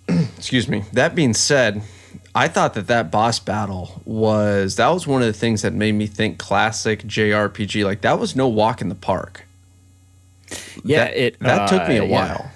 excuse 0.38 0.68
me 0.68 0.84
that 0.94 1.16
being 1.16 1.34
said 1.34 1.82
i 2.38 2.48
thought 2.48 2.74
that 2.74 2.88
that 2.88 3.12
boss 3.12 3.40
battle 3.40 4.02
was 4.06 4.76
that 4.76 4.90
was 4.90 5.06
one 5.08 5.22
of 5.22 5.28
the 5.28 5.34
things 5.34 5.62
that 5.62 5.74
made 5.74 5.94
me 5.94 6.08
think 6.08 6.38
classic 6.38 7.04
jrpg 7.04 7.84
like 7.84 8.02
that 8.02 8.20
was 8.20 8.36
no 8.36 8.48
walk 8.48 8.82
in 8.82 8.90
the 8.90 8.96
park 8.96 9.46
yeah. 10.84 11.06
that, 11.06 11.18
it 11.18 11.40
that 11.40 11.68
took 11.68 11.88
me 11.88 11.98
uh, 11.98 12.04
a 12.04 12.08
yeah. 12.08 12.12
while 12.12 12.52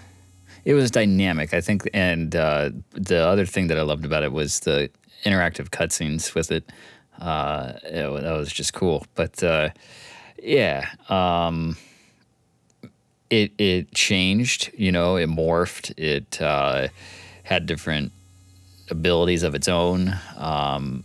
It 0.63 0.75
was 0.75 0.91
dynamic, 0.91 1.53
I 1.53 1.61
think, 1.61 1.89
and 1.93 2.35
uh, 2.35 2.69
the 2.91 3.17
other 3.17 3.45
thing 3.45 3.67
that 3.67 3.79
I 3.79 3.81
loved 3.81 4.05
about 4.05 4.23
it 4.23 4.31
was 4.31 4.59
the 4.59 4.91
interactive 5.25 5.69
cutscenes 5.69 6.35
with 6.35 6.51
it. 6.51 6.71
Uh, 7.19 7.73
it 7.83 8.21
that 8.21 8.31
was 8.33 8.51
just 8.51 8.73
cool. 8.73 9.05
But 9.15 9.43
uh, 9.43 9.69
yeah, 10.41 10.87
um, 11.09 11.77
it 13.31 13.53
it 13.57 13.91
changed. 13.93 14.71
You 14.77 14.91
know, 14.91 15.15
it 15.15 15.29
morphed. 15.29 15.97
It 15.97 16.39
uh, 16.39 16.89
had 17.43 17.65
different 17.65 18.11
abilities 18.91 19.43
of 19.43 19.55
its 19.55 19.67
own. 19.67 20.15
Um, 20.37 21.03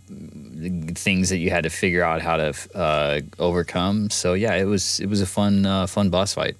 things 0.95 1.29
that 1.29 1.37
you 1.37 1.49
had 1.49 1.63
to 1.63 1.69
figure 1.69 2.03
out 2.03 2.21
how 2.21 2.37
to 2.37 2.53
uh, 2.75 3.21
overcome. 3.39 4.09
So 4.09 4.33
yeah, 4.33 4.53
it 4.55 4.65
was 4.65 4.99
it 4.99 5.07
was 5.07 5.21
a 5.21 5.25
fun 5.25 5.65
uh, 5.65 5.87
fun 5.87 6.09
boss 6.09 6.33
fight. 6.33 6.57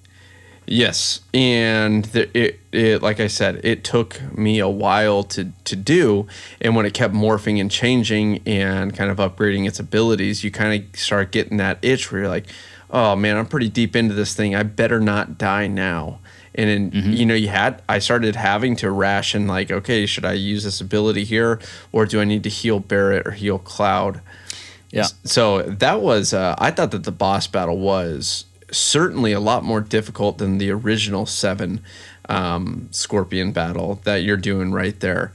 Yes, 0.70 1.20
and 1.32 2.04
the, 2.06 2.38
it, 2.38 2.60
it 2.72 3.02
like 3.02 3.20
I 3.20 3.28
said, 3.28 3.60
it 3.64 3.84
took 3.84 4.20
me 4.36 4.58
a 4.58 4.68
while 4.68 5.24
to 5.24 5.52
to 5.64 5.76
do, 5.76 6.26
and 6.60 6.76
when 6.76 6.84
it 6.84 6.92
kept 6.92 7.14
morphing 7.14 7.60
and 7.60 7.70
changing 7.70 8.42
and 8.46 8.94
kind 8.94 9.10
of 9.10 9.16
upgrading 9.16 9.66
its 9.66 9.80
abilities, 9.80 10.44
you 10.44 10.50
kind 10.50 10.82
of 10.82 11.00
start 11.00 11.32
getting 11.32 11.56
that 11.56 11.78
itch 11.80 12.12
where 12.12 12.22
you're 12.22 12.30
like, 12.30 12.46
"Oh 12.90 13.16
man, 13.16 13.38
I'm 13.38 13.46
pretty 13.46 13.70
deep 13.70 13.96
into 13.96 14.14
this 14.14 14.34
thing. 14.34 14.54
I 14.54 14.62
better 14.62 15.00
not 15.00 15.38
die 15.38 15.68
now." 15.68 16.18
And 16.54 16.92
then, 16.92 17.12
you 17.12 17.26
know, 17.26 17.34
you 17.34 17.48
had 17.48 17.82
I 17.88 17.98
started 17.98 18.34
having 18.36 18.74
to 18.76 18.90
ration 18.90 19.46
like, 19.46 19.70
okay, 19.70 20.06
should 20.06 20.24
I 20.24 20.32
use 20.32 20.64
this 20.64 20.80
ability 20.80 21.24
here, 21.24 21.60
or 21.92 22.06
do 22.06 22.20
I 22.20 22.24
need 22.24 22.42
to 22.44 22.48
heal 22.48 22.80
Barret 22.80 23.26
or 23.26 23.32
heal 23.32 23.58
Cloud? 23.58 24.20
Yeah. 24.90 25.06
So 25.24 25.62
that 25.62 26.00
was, 26.00 26.32
uh, 26.32 26.54
I 26.58 26.70
thought 26.70 26.90
that 26.92 27.04
the 27.04 27.12
boss 27.12 27.46
battle 27.46 27.78
was 27.78 28.46
certainly 28.70 29.32
a 29.32 29.40
lot 29.40 29.62
more 29.64 29.80
difficult 29.80 30.38
than 30.38 30.58
the 30.58 30.70
original 30.70 31.26
seven 31.26 31.82
um, 32.28 32.88
Scorpion 32.90 33.52
battle 33.52 34.00
that 34.04 34.22
you're 34.22 34.36
doing 34.36 34.72
right 34.72 34.98
there. 35.00 35.32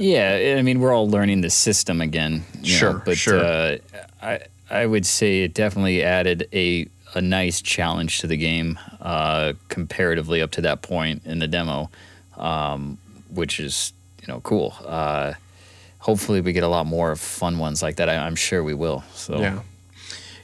Yeah, 0.00 0.56
I 0.58 0.62
mean, 0.62 0.80
we're 0.80 0.92
all 0.92 1.08
learning 1.08 1.42
the 1.42 1.50
system 1.50 2.00
again. 2.00 2.44
you 2.62 2.72
know, 2.72 2.78
Sure, 2.78 3.02
but 3.04 3.16
sure. 3.16 3.44
Uh, 3.44 3.76
I 4.22 4.40
I 4.70 4.86
would 4.86 5.06
say 5.06 5.42
it 5.44 5.54
definitely 5.54 6.02
added 6.02 6.48
a 6.52 6.88
a 7.14 7.22
nice 7.22 7.62
challenge 7.62 8.18
to 8.20 8.26
the 8.26 8.36
game 8.36 8.78
uh, 9.00 9.54
comparatively 9.68 10.42
up 10.42 10.50
to 10.52 10.60
that 10.62 10.82
point 10.82 11.22
in 11.24 11.38
the 11.38 11.46
demo, 11.46 11.90
um, 12.36 12.98
which 13.30 13.60
is 13.60 13.92
you 14.20 14.28
know 14.28 14.40
cool. 14.40 14.74
Uh, 14.84 15.34
hopefully, 15.98 16.40
we 16.40 16.52
get 16.52 16.64
a 16.64 16.68
lot 16.68 16.86
more 16.86 17.16
fun 17.16 17.58
ones 17.58 17.82
like 17.82 17.96
that. 17.96 18.08
I, 18.08 18.16
I'm 18.16 18.36
sure 18.36 18.62
we 18.62 18.74
will. 18.74 19.04
So 19.14 19.38
Yeah. 19.38 19.60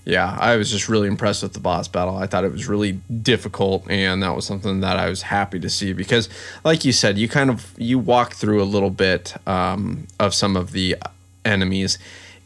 Yeah, 0.04 0.34
I 0.40 0.56
was 0.56 0.70
just 0.70 0.88
really 0.88 1.08
impressed 1.08 1.42
with 1.42 1.52
the 1.52 1.60
boss 1.60 1.86
battle. 1.86 2.16
I 2.16 2.26
thought 2.26 2.44
it 2.44 2.52
was 2.52 2.66
really 2.66 2.92
difficult, 3.22 3.88
and 3.90 4.22
that 4.22 4.34
was 4.34 4.46
something 4.46 4.80
that 4.80 4.96
I 4.96 5.10
was 5.10 5.22
happy 5.22 5.60
to 5.60 5.68
see 5.68 5.92
because, 5.92 6.28
like 6.64 6.86
you 6.86 6.92
said, 6.92 7.18
you 7.18 7.28
kind 7.28 7.50
of 7.50 7.74
you 7.76 7.98
walk 7.98 8.32
through 8.32 8.62
a 8.62 8.64
little 8.64 8.90
bit 8.90 9.34
um, 9.46 10.06
of 10.18 10.34
some 10.34 10.56
of 10.56 10.72
the 10.72 10.96
enemies, 11.44 11.98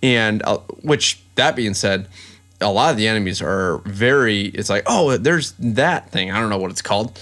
and 0.02 0.42
uh, 0.44 0.58
which 0.82 1.22
that 1.36 1.54
being 1.54 1.74
said, 1.74 2.08
a 2.64 2.68
lot 2.70 2.90
of 2.90 2.96
the 2.96 3.06
enemies 3.06 3.40
are 3.42 3.78
very. 3.84 4.42
It's 4.46 4.68
like, 4.70 4.82
oh, 4.86 5.16
there's 5.16 5.52
that 5.58 6.10
thing. 6.10 6.30
I 6.30 6.40
don't 6.40 6.50
know 6.50 6.58
what 6.58 6.70
it's 6.70 6.82
called. 6.82 7.20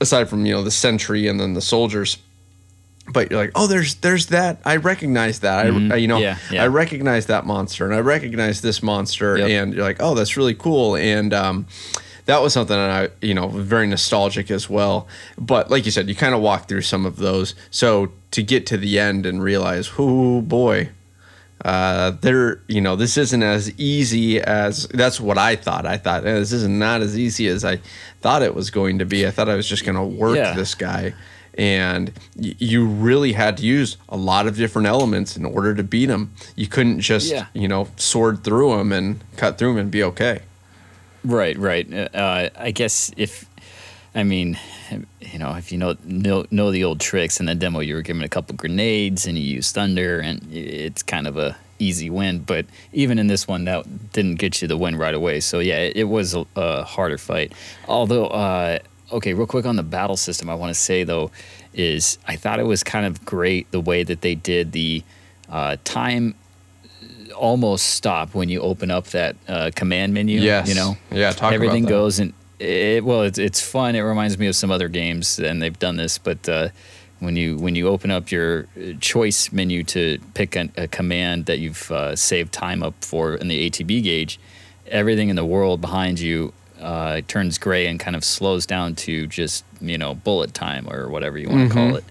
Aside 0.00 0.28
from 0.28 0.46
you 0.46 0.52
know 0.54 0.62
the 0.62 0.70
sentry 0.70 1.26
and 1.26 1.40
then 1.40 1.54
the 1.54 1.60
soldiers, 1.60 2.18
but 3.12 3.30
you're 3.30 3.40
like, 3.40 3.50
oh, 3.56 3.66
there's 3.66 3.96
there's 3.96 4.26
that. 4.26 4.58
I 4.64 4.76
recognize 4.76 5.40
that. 5.40 5.66
I, 5.66 5.96
you 5.96 6.06
know, 6.06 6.18
Mm-hmm. 6.18 6.22
Yeah, 6.22 6.38
yeah. 6.52 6.62
I 6.64 6.68
recognize 6.68 7.26
that 7.26 7.46
monster, 7.46 7.84
and 7.84 7.92
I 7.94 7.98
recognize 7.98 8.60
this 8.60 8.80
monster, 8.80 9.36
Yep. 9.38 9.48
and 9.50 9.74
you're 9.74 9.82
like, 9.82 9.96
oh, 10.00 10.14
that's 10.14 10.36
really 10.36 10.54
cool, 10.54 10.94
and 10.94 11.34
um, 11.34 11.66
that 12.26 12.40
was 12.42 12.52
something 12.52 12.76
that 12.76 12.90
I, 12.90 13.26
you 13.26 13.34
know, 13.34 13.48
very 13.48 13.88
nostalgic 13.88 14.52
as 14.52 14.70
well. 14.70 15.08
But 15.36 15.68
like 15.68 15.84
you 15.84 15.90
said, 15.90 16.08
you 16.08 16.14
kind 16.14 16.34
of 16.34 16.42
walk 16.42 16.68
through 16.68 16.82
some 16.82 17.04
of 17.06 17.16
those. 17.16 17.54
So 17.72 18.12
to 18.32 18.42
get 18.44 18.66
to 18.66 18.76
the 18.76 19.00
end 19.00 19.26
and 19.26 19.42
realize, 19.42 19.90
oh 19.98 20.42
boy, 20.42 20.90
uh, 21.64 22.12
there, 22.20 22.60
you 22.68 22.80
know, 22.80 22.94
this 22.96 23.16
isn't 23.16 23.42
as 23.42 23.72
easy 23.78 24.40
as 24.40 24.86
that's 24.88 25.20
what 25.20 25.38
I 25.38 25.56
thought. 25.56 25.86
I 25.86 25.96
thought 25.96 26.24
eh, 26.26 26.34
this 26.38 26.52
is 26.52 26.66
not 26.68 27.00
as 27.02 27.18
easy 27.18 27.48
as 27.48 27.64
I 27.64 27.80
thought 28.20 28.42
it 28.42 28.54
was 28.54 28.70
going 28.70 28.98
to 29.00 29.04
be. 29.04 29.26
I 29.26 29.30
thought 29.30 29.48
I 29.48 29.54
was 29.56 29.68
just 29.68 29.84
going 29.84 29.96
to 29.96 30.04
work 30.04 30.36
Yeah. 30.36 30.54
this 30.54 30.74
guy, 30.76 31.14
and 31.56 32.12
y- 32.36 32.54
you 32.58 32.86
really 32.86 33.32
had 33.32 33.56
to 33.56 33.64
use 33.66 33.96
a 34.08 34.16
lot 34.16 34.46
of 34.46 34.56
different 34.56 34.86
elements 34.86 35.36
in 35.36 35.44
order 35.44 35.74
to 35.74 35.82
beat 35.82 36.08
him. 36.08 36.32
You 36.54 36.68
couldn't 36.68 37.00
just, 37.00 37.30
Yeah. 37.32 37.46
you 37.54 37.66
know, 37.66 37.88
sword 37.96 38.44
through 38.44 38.74
him 38.78 38.92
and 38.92 39.18
cut 39.36 39.58
through 39.58 39.72
him 39.72 39.78
and 39.78 39.90
be 39.90 40.02
okay. 40.04 40.40
Right, 41.24 41.58
right. 41.58 41.92
Uh, 42.14 42.50
I 42.56 42.70
guess 42.70 43.10
if, 43.16 43.47
I 44.14 44.22
mean, 44.24 44.58
you 45.20 45.38
know, 45.38 45.54
if 45.54 45.70
you 45.70 45.78
know, 45.78 45.96
know 46.04 46.46
know 46.50 46.70
the 46.70 46.84
old 46.84 47.00
tricks 47.00 47.40
in 47.40 47.46
the 47.46 47.54
demo, 47.54 47.80
you 47.80 47.94
were 47.94 48.02
given 48.02 48.22
a 48.22 48.28
couple 48.28 48.56
grenades 48.56 49.26
and 49.26 49.38
you 49.38 49.44
used 49.44 49.74
thunder, 49.74 50.18
and 50.20 50.46
it's 50.52 51.02
kind 51.02 51.26
of 51.26 51.36
a 51.36 51.56
easy 51.78 52.10
win. 52.10 52.40
But 52.40 52.66
even 52.92 53.18
in 53.18 53.26
this 53.26 53.46
one, 53.46 53.64
that 53.64 54.12
didn't 54.12 54.36
get 54.36 54.60
you 54.62 54.68
the 54.68 54.76
win 54.76 54.96
right 54.96 55.14
away. 55.14 55.40
So 55.40 55.58
yeah, 55.58 55.78
it, 55.78 55.96
it 55.96 56.04
was 56.04 56.34
a, 56.34 56.46
a 56.56 56.84
harder 56.84 57.18
fight. 57.18 57.52
Although 57.86 58.26
uh, 58.28 58.78
okay, 59.12 59.34
real 59.34 59.46
quick 59.46 59.66
on 59.66 59.76
the 59.76 59.82
battle 59.82 60.16
system, 60.16 60.50
I 60.50 60.54
want 60.54 60.70
to 60.70 60.80
say 60.80 61.04
though, 61.04 61.30
is 61.74 62.18
I 62.26 62.36
thought 62.36 62.60
it 62.60 62.66
was 62.66 62.82
kind 62.82 63.06
of 63.06 63.24
great 63.24 63.70
the 63.70 63.80
way 63.80 64.02
that 64.04 64.22
they 64.22 64.34
did 64.34 64.72
the 64.72 65.02
uh, 65.48 65.76
time 65.84 66.34
almost 67.34 67.90
stop 67.90 68.34
when 68.34 68.48
you 68.48 68.60
open 68.60 68.90
up 68.90 69.06
that 69.08 69.36
uh, 69.46 69.70
command 69.74 70.12
menu. 70.12 70.40
Yes. 70.40 70.68
You 70.68 70.74
know, 70.74 70.96
Yeah, 71.10 71.32
everything 71.40 71.84
goes 71.84 72.18
and 72.18 72.32
it, 72.58 73.04
well, 73.04 73.22
it's 73.22 73.38
it's 73.38 73.60
fun. 73.60 73.94
It 73.94 74.00
reminds 74.00 74.38
me 74.38 74.46
of 74.46 74.56
some 74.56 74.70
other 74.70 74.88
games 74.88 75.38
and 75.38 75.62
they've 75.62 75.78
done 75.78 75.96
this, 75.96 76.18
but. 76.18 76.48
Uh, 76.48 76.68
when 77.20 77.34
you 77.34 77.56
when 77.56 77.74
you 77.74 77.88
open 77.88 78.10
up 78.10 78.30
your 78.30 78.68
uh, 78.76 78.92
choice 79.00 79.50
menu 79.50 79.82
to 79.82 80.18
pick 80.34 80.54
a, 80.54 80.68
a 80.76 80.86
command 80.86 81.46
that 81.46 81.58
you've 81.58 81.90
uh, 81.90 82.14
saved 82.14 82.52
time 82.52 82.82
up 82.82 82.94
for 83.04 83.34
in 83.34 83.48
the 83.48 83.68
ATB 83.68 84.02
gauge, 84.02 84.38
everything 84.86 85.28
in 85.28 85.36
the 85.36 85.44
world 85.44 85.80
behind 85.80 86.20
you 86.20 86.52
uh, 86.80 87.20
turns 87.26 87.58
gray 87.58 87.86
and 87.86 87.98
kind 87.98 88.14
of 88.14 88.24
slows 88.24 88.66
down 88.66 88.94
to 88.94 89.26
just 89.26 89.64
you 89.80 89.98
know 89.98 90.14
bullet 90.14 90.54
time 90.54 90.88
or 90.88 91.08
whatever 91.08 91.38
you 91.38 91.48
want 91.48 91.68
to 91.68 91.74
call 91.74 91.96
it. 91.96 92.04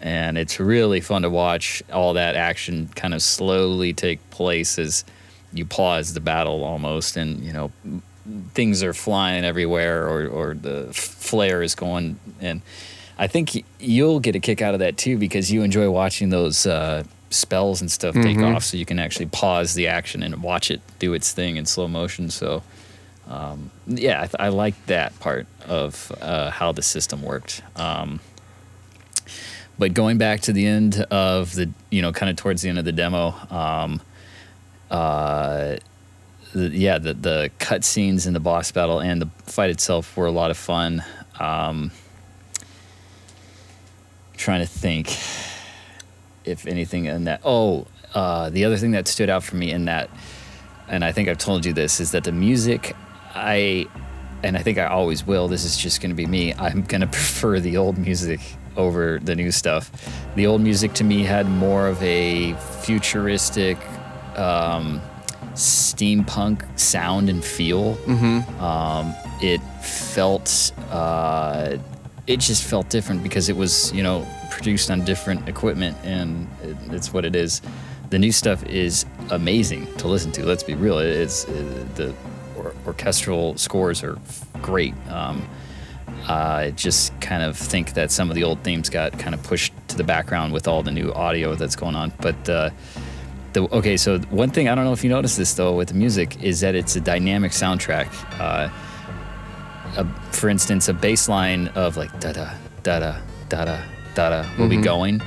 And 0.00 0.38
it's 0.38 0.60
really 0.60 1.00
fun 1.00 1.22
to 1.22 1.30
watch 1.30 1.82
all 1.92 2.12
that 2.14 2.36
action 2.36 2.88
kind 2.94 3.14
of 3.14 3.22
slowly 3.22 3.92
take 3.92 4.30
place 4.30 4.78
as 4.78 5.04
you 5.52 5.64
pause 5.64 6.12
the 6.12 6.20
battle 6.20 6.62
almost, 6.64 7.16
and 7.16 7.42
you 7.42 7.52
know 7.52 7.72
things 8.54 8.82
are 8.82 8.92
flying 8.94 9.44
everywhere 9.44 10.06
or 10.08 10.26
or 10.28 10.54
the 10.54 10.88
flare 10.92 11.62
is 11.62 11.74
going 11.74 12.18
and. 12.40 12.62
I 13.18 13.28
think 13.28 13.64
you'll 13.80 14.20
get 14.20 14.36
a 14.36 14.40
kick 14.40 14.60
out 14.60 14.74
of 14.74 14.80
that 14.80 14.98
too 14.98 15.16
because 15.16 15.50
you 15.50 15.62
enjoy 15.62 15.88
watching 15.90 16.28
those 16.28 16.66
uh, 16.66 17.02
spells 17.30 17.80
and 17.80 17.90
stuff 17.90 18.14
take 18.14 18.36
off, 18.44 18.62
so 18.62 18.76
you 18.76 18.84
can 18.84 18.98
actually 18.98 19.24
pause 19.24 19.72
the 19.72 19.86
action 19.88 20.22
and 20.22 20.42
watch 20.42 20.70
it 20.70 20.82
do 20.98 21.14
its 21.14 21.32
thing 21.32 21.56
in 21.56 21.64
slow 21.64 21.88
motion. 21.88 22.28
So, 22.28 22.62
um, 23.26 23.70
yeah, 23.86 24.18
I, 24.20 24.26
th- 24.26 24.36
I 24.38 24.48
like 24.48 24.74
that 24.86 25.18
part 25.18 25.46
of 25.66 26.12
uh, 26.20 26.50
how 26.50 26.72
the 26.72 26.82
system 26.82 27.22
worked. 27.22 27.62
Um, 27.74 28.20
but 29.78 29.94
going 29.94 30.18
back 30.18 30.40
to 30.42 30.52
the 30.52 30.66
end 30.66 31.00
of 31.10 31.54
the, 31.54 31.70
you 31.90 32.02
know, 32.02 32.12
kind 32.12 32.28
of 32.28 32.36
towards 32.36 32.60
the 32.60 32.68
end 32.68 32.78
of 32.78 32.84
the 32.84 32.92
demo, 32.92 33.34
um, 33.48 34.02
uh, 34.90 35.76
the, 36.56 36.68
yeah, 36.70 36.98
the 36.98 37.12
the 37.14 37.50
cut 37.58 37.84
scenes 37.84 38.26
in 38.26 38.32
the 38.32 38.40
boss 38.40 38.72
battle 38.72 39.00
and 39.00 39.20
the 39.20 39.28
fight 39.44 39.70
itself 39.70 40.16
were 40.16 40.26
a 40.26 40.30
lot 40.30 40.50
of 40.50 40.56
fun. 40.56 41.04
Um, 41.38 41.90
trying 44.36 44.60
to 44.60 44.66
think 44.66 45.08
if 46.44 46.66
anything 46.66 47.04
in 47.04 47.24
that. 47.24 47.40
Oh, 47.44 47.86
uh, 48.14 48.48
the 48.50 48.64
other 48.64 48.76
thing 48.76 48.92
that 48.92 49.06
stood 49.08 49.28
out 49.28 49.42
for 49.42 49.56
me 49.56 49.70
in 49.70 49.84
that, 49.86 50.08
and 50.88 51.04
I 51.04 51.12
think 51.12 51.28
I've 51.28 51.38
told 51.38 51.66
you 51.66 51.72
this, 51.72 52.00
is 52.00 52.12
that 52.12 52.24
the 52.24 52.32
music, 52.32 52.96
I, 53.34 53.86
and 54.42 54.56
I 54.56 54.62
think 54.62 54.78
I 54.78 54.86
always 54.86 55.26
will. 55.26 55.48
This 55.48 55.64
is 55.64 55.76
just 55.76 56.00
going 56.00 56.10
to 56.10 56.16
be 56.16 56.26
me. 56.26 56.54
I'm 56.54 56.82
going 56.82 57.00
to 57.02 57.06
prefer 57.06 57.60
the 57.60 57.76
old 57.76 57.98
music 57.98 58.40
over 58.76 59.18
the 59.18 59.34
new 59.34 59.50
stuff. 59.50 59.90
The 60.36 60.46
old 60.46 60.60
music 60.60 60.94
to 60.94 61.04
me 61.04 61.24
had 61.24 61.48
more 61.48 61.88
of 61.88 62.02
a 62.02 62.54
futuristic, 62.82 63.78
um, 64.36 65.00
steampunk 65.56 66.62
sound 66.78 67.28
and 67.28 67.44
feel. 67.44 67.96
Um, 68.62 69.14
it 69.42 69.60
felt, 69.82 70.72
uh, 70.90 71.76
it 72.26 72.40
just 72.40 72.62
felt 72.64 72.88
different 72.88 73.22
because 73.22 73.48
it 73.48 73.56
was, 73.56 73.92
you 73.92 74.02
know, 74.02 74.26
produced 74.50 74.90
on 74.90 75.04
different 75.04 75.48
equipment, 75.48 75.96
and 76.04 76.48
it, 76.62 76.76
it's 76.92 77.12
what 77.12 77.24
it 77.24 77.34
is. 77.36 77.60
The 78.10 78.18
new 78.18 78.32
stuff 78.32 78.64
is 78.66 79.04
amazing 79.30 79.86
to 79.96 80.08
listen 80.08 80.30
to. 80.32 80.44
Let's 80.46 80.62
be 80.62 80.74
real; 80.74 80.98
it's 80.98 81.44
uh, 81.46 81.84
the 81.96 82.14
or- 82.56 82.74
orchestral 82.86 83.56
scores 83.56 84.02
are 84.02 84.16
great. 84.62 84.94
Um, 85.08 85.48
I 86.28 86.72
just 86.76 87.18
kind 87.20 87.42
of 87.42 87.56
think 87.56 87.94
that 87.94 88.10
some 88.10 88.30
of 88.30 88.36
the 88.36 88.44
old 88.44 88.62
themes 88.62 88.88
got 88.90 89.18
kind 89.18 89.34
of 89.34 89.42
pushed 89.42 89.72
to 89.88 89.96
the 89.96 90.04
background 90.04 90.52
with 90.52 90.66
all 90.68 90.82
the 90.82 90.90
new 90.90 91.12
audio 91.12 91.54
that's 91.54 91.76
going 91.76 91.94
on. 91.96 92.12
But 92.20 92.48
uh, 92.48 92.70
the 93.56 93.74
okay, 93.74 93.96
so 93.96 94.18
one 94.30 94.50
thing 94.50 94.68
I 94.68 94.74
don't 94.74 94.84
know 94.84 94.92
if 94.92 95.02
you 95.02 95.10
noticed 95.10 95.36
this 95.38 95.54
though 95.54 95.74
with 95.74 95.88
the 95.88 95.94
music 95.94 96.42
is 96.42 96.60
that 96.60 96.74
it's 96.74 96.94
a 96.94 97.00
dynamic 97.00 97.52
soundtrack. 97.52 98.08
Uh, 98.38 98.68
a, 99.96 100.06
for 100.32 100.48
instance, 100.48 100.88
a 100.88 100.94
bass 100.94 101.28
line 101.28 101.68
of 101.68 101.96
like 101.96 102.12
da 102.20 102.32
da 102.32 102.54
da 102.82 103.00
da 103.00 103.18
da 103.48 103.64
da 103.64 103.82
da 104.14 104.30
da 104.30 104.58
will 104.58 104.68
be 104.68 104.76
going. 104.76 105.22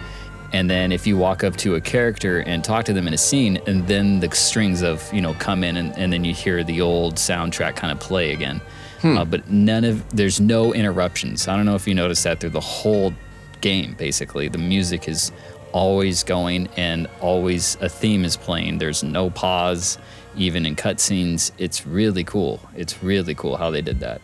And 0.51 0.69
then 0.69 0.91
if 0.91 1.05
you 1.05 1.17
walk 1.17 1.43
up 1.43 1.57
to 1.57 1.75
a 1.75 1.81
character 1.81 2.39
and 2.39 2.63
talk 2.63 2.85
to 2.85 2.93
them 2.93 3.07
in 3.07 3.13
a 3.13 3.17
scene, 3.17 3.59
and 3.67 3.87
then 3.87 4.19
the 4.19 4.31
strings 4.31 4.81
of, 4.81 5.07
you 5.13 5.21
know, 5.21 5.35
come 5.35 5.63
in 5.63 5.77
and, 5.77 5.95
and 5.95 6.11
then 6.11 6.23
you 6.23 6.33
hear 6.33 6.63
the 6.63 6.81
old 6.81 7.15
soundtrack 7.15 7.75
kind 7.75 7.91
of 7.91 7.99
play 7.99 8.31
again. 8.31 8.59
Uh, 9.03 9.23
but 9.23 9.47
none 9.49 9.83
of, 9.83 10.03
there's 10.09 10.41
no 10.41 10.73
interruptions. 10.73 11.47
I 11.47 11.55
don't 11.55 11.65
know 11.65 11.75
if 11.75 11.87
you 11.87 11.93
noticed 11.93 12.23
that 12.23 12.39
through 12.39 12.49
the 12.49 12.59
whole 12.59 13.13
game, 13.61 13.93
basically. 13.93 14.47
The 14.47 14.57
music 14.57 15.07
is 15.07 15.31
always 15.71 16.23
going 16.23 16.67
and 16.77 17.07
always 17.21 17.75
a 17.81 17.89
theme 17.89 18.23
is 18.25 18.37
playing. 18.37 18.77
There's 18.77 19.03
no 19.03 19.29
pause, 19.29 19.97
even 20.35 20.65
in 20.65 20.75
cutscenes. 20.75 21.51
It's 21.57 21.85
really 21.85 22.23
cool. 22.23 22.59
It's 22.75 23.01
really 23.03 23.35
cool 23.35 23.57
how 23.57 23.69
they 23.71 23.81
did 23.81 23.99
that. 24.01 24.21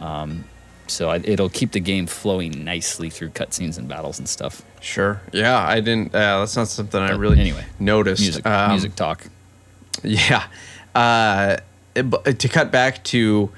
Um, 0.00 0.44
so 0.88 1.10
I, 1.10 1.16
it'll 1.24 1.48
keep 1.48 1.72
the 1.72 1.80
game 1.80 2.06
flowing 2.06 2.64
nicely 2.64 3.08
through 3.08 3.30
cutscenes 3.30 3.78
and 3.78 3.88
battles 3.88 4.18
and 4.18 4.28
stuff. 4.28 4.62
Sure. 4.80 5.22
Yeah, 5.32 5.58
I 5.58 5.80
didn't. 5.80 6.14
Uh, 6.14 6.40
that's 6.40 6.56
not 6.56 6.68
something 6.68 7.00
I 7.00 7.12
really 7.12 7.38
anyway, 7.40 7.64
noticed. 7.78 8.20
Music, 8.22 8.44
Um, 8.46 8.70
music 8.72 8.94
talk. 8.94 9.26
Yeah. 10.02 10.44
Uh, 10.94 11.56
it- 11.94 12.10
but 12.10 12.38
to 12.38 12.48
cut 12.48 12.70
back 12.72 13.02
to 13.04 13.50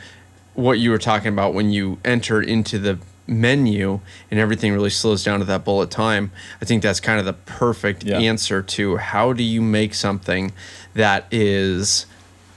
what 0.54 0.78
you 0.78 0.90
were 0.90 0.98
talking 0.98 1.28
about 1.32 1.54
when 1.54 1.70
you 1.70 1.98
enter 2.04 2.40
into 2.40 2.78
the 2.78 2.98
menu 3.26 4.00
and 4.30 4.38
everything 4.38 4.72
really 4.72 4.90
slows 4.90 5.24
down 5.24 5.38
to 5.38 5.44
that 5.46 5.64
bullet 5.64 5.90
time, 5.90 6.30
I 6.60 6.64
think 6.64 6.82
that's 6.82 7.00
kind 7.00 7.18
of 7.18 7.24
the 7.24 7.32
perfect 7.32 8.04
Yeah. 8.04 8.18
answer 8.18 8.62
to 8.62 8.96
how 8.96 9.32
do 9.32 9.42
you 9.42 9.62
make 9.62 9.94
something 9.94 10.52
that 10.94 11.26
is, 11.30 12.06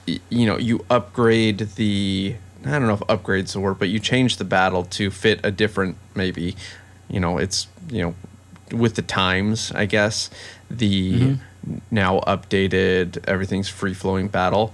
you 0.05 0.45
know, 0.45 0.57
you 0.57 0.86
upgrade 0.89 1.70
the. 1.76 2.36
I 2.65 2.72
don't 2.72 2.88
know 2.88 2.95
if 2.95 3.03
upgrade's 3.07 3.53
the 3.53 3.61
word, 3.61 3.80
but 3.80 3.88
you 3.88 3.99
change 3.99 4.38
the 4.38 4.43
battle 4.43 4.84
to 4.84 5.09
fit 5.09 5.39
a 5.43 5.51
different, 5.51 5.95
maybe, 6.15 6.55
you 7.07 7.20
know, 7.20 7.38
it's, 7.38 7.68
you 7.89 8.01
know, 8.01 8.15
with 8.78 8.95
the 8.95 9.01
times, 9.01 9.72
I 9.74 9.86
guess, 9.86 10.30
the 10.70 11.13
mm-hmm. 11.13 11.78
now 11.91 12.20
updated, 12.22 13.24
everything's 13.26 13.70
free 13.70 13.93
flowing 13.93 14.28
battle. 14.28 14.74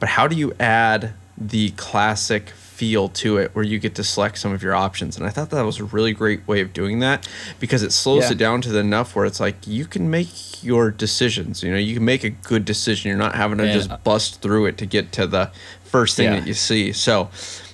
But 0.00 0.10
how 0.10 0.26
do 0.26 0.36
you 0.36 0.54
add 0.58 1.12
the 1.36 1.70
classic 1.70 2.50
feel 2.76 3.08
to 3.08 3.36
it 3.38 3.50
where 3.54 3.64
you 3.64 3.78
get 3.78 3.94
to 3.94 4.02
select 4.04 4.38
some 4.38 4.52
of 4.52 4.62
your 4.62 4.74
options? 4.74 5.16
And 5.16 5.24
I 5.26 5.30
thought 5.30 5.50
that 5.50 5.62
was 5.62 5.78
a 5.78 5.84
really 5.84 6.12
great 6.12 6.46
way 6.48 6.60
of 6.60 6.72
doing 6.72 6.98
that 7.00 7.28
because 7.60 7.82
it 7.82 7.92
slows 7.92 8.24
Yeah. 8.24 8.32
it 8.32 8.38
down 8.38 8.60
to 8.62 8.70
the 8.70 8.80
enough 8.80 9.14
where 9.14 9.24
it's 9.24 9.40
like 9.40 9.56
you 9.66 9.84
can 9.86 10.10
make 10.10 10.62
your 10.64 10.90
decisions. 10.90 11.62
You 11.62 11.70
know, 11.70 11.78
you 11.78 11.94
can 11.94 12.04
make 12.04 12.24
a 12.24 12.30
good 12.30 12.64
decision. 12.64 13.08
You're 13.08 13.18
not 13.18 13.34
having 13.36 13.58
to 13.58 13.72
just 13.72 13.90
bust 14.02 14.40
through 14.42 14.66
it 14.66 14.78
to 14.78 14.86
get 14.86 15.12
to 15.12 15.26
the 15.26 15.50
first 15.84 16.16
thing 16.16 16.26
Yeah. 16.32 16.40
that 16.40 16.48
you 16.48 16.54
see. 16.54 16.92
So 16.92 17.28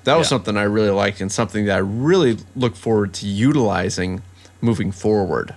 that 0.05 0.17
was 0.17 0.27
Yeah. 0.27 0.31
something 0.31 0.57
I 0.57 0.65
really 0.65 0.91
liked 0.91 1.21
and 1.21 1.33
something 1.33 1.65
that 1.65 1.77
I 1.77 1.81
really 1.81 2.37
look 2.55 2.77
forward 2.77 3.15
to 3.15 3.27
utilizing 3.27 4.23
moving 4.61 4.93
forward. 4.93 5.55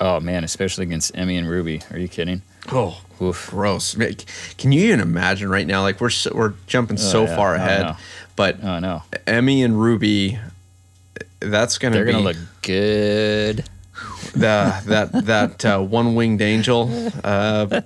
Oh 0.00 0.20
man, 0.20 0.44
especially 0.44 0.84
against 0.84 1.10
Emmy 1.14 1.36
and 1.36 1.48
Ruby. 1.48 1.82
Are 1.90 1.98
you 1.98 2.08
kidding? 2.08 2.42
Oh, 2.70 3.00
Oof. 3.20 3.48
gross! 3.50 3.96
Can 4.58 4.72
you 4.72 4.84
even 4.86 5.00
imagine 5.00 5.48
right 5.48 5.66
now? 5.66 5.82
Like 5.82 6.00
we're 6.00 6.10
so, 6.10 6.30
we're 6.34 6.52
jumping 6.66 6.96
oh, 6.98 7.02
so 7.02 7.20
Oh, 7.22 7.24
yeah. 7.24 7.36
far 7.36 7.52
Oh, 7.54 7.56
ahead. 7.56 7.96
But 8.38 8.62
Oh 8.62 8.78
no, 8.78 9.02
Emmy 9.26 9.62
and 9.64 9.74
Ruby, 9.78 10.38
that's 11.40 11.76
gonna 11.78 11.96
they're 11.96 12.04
be 12.06 12.12
gonna 12.12 12.24
look 12.24 12.36
good. 12.62 13.64
the 14.32 14.80
that 14.86 15.10
that 15.26 15.64
uh, 15.64 15.80
one 15.80 16.14
winged 16.14 16.40
angel 16.40 16.88
uh, 17.24 17.82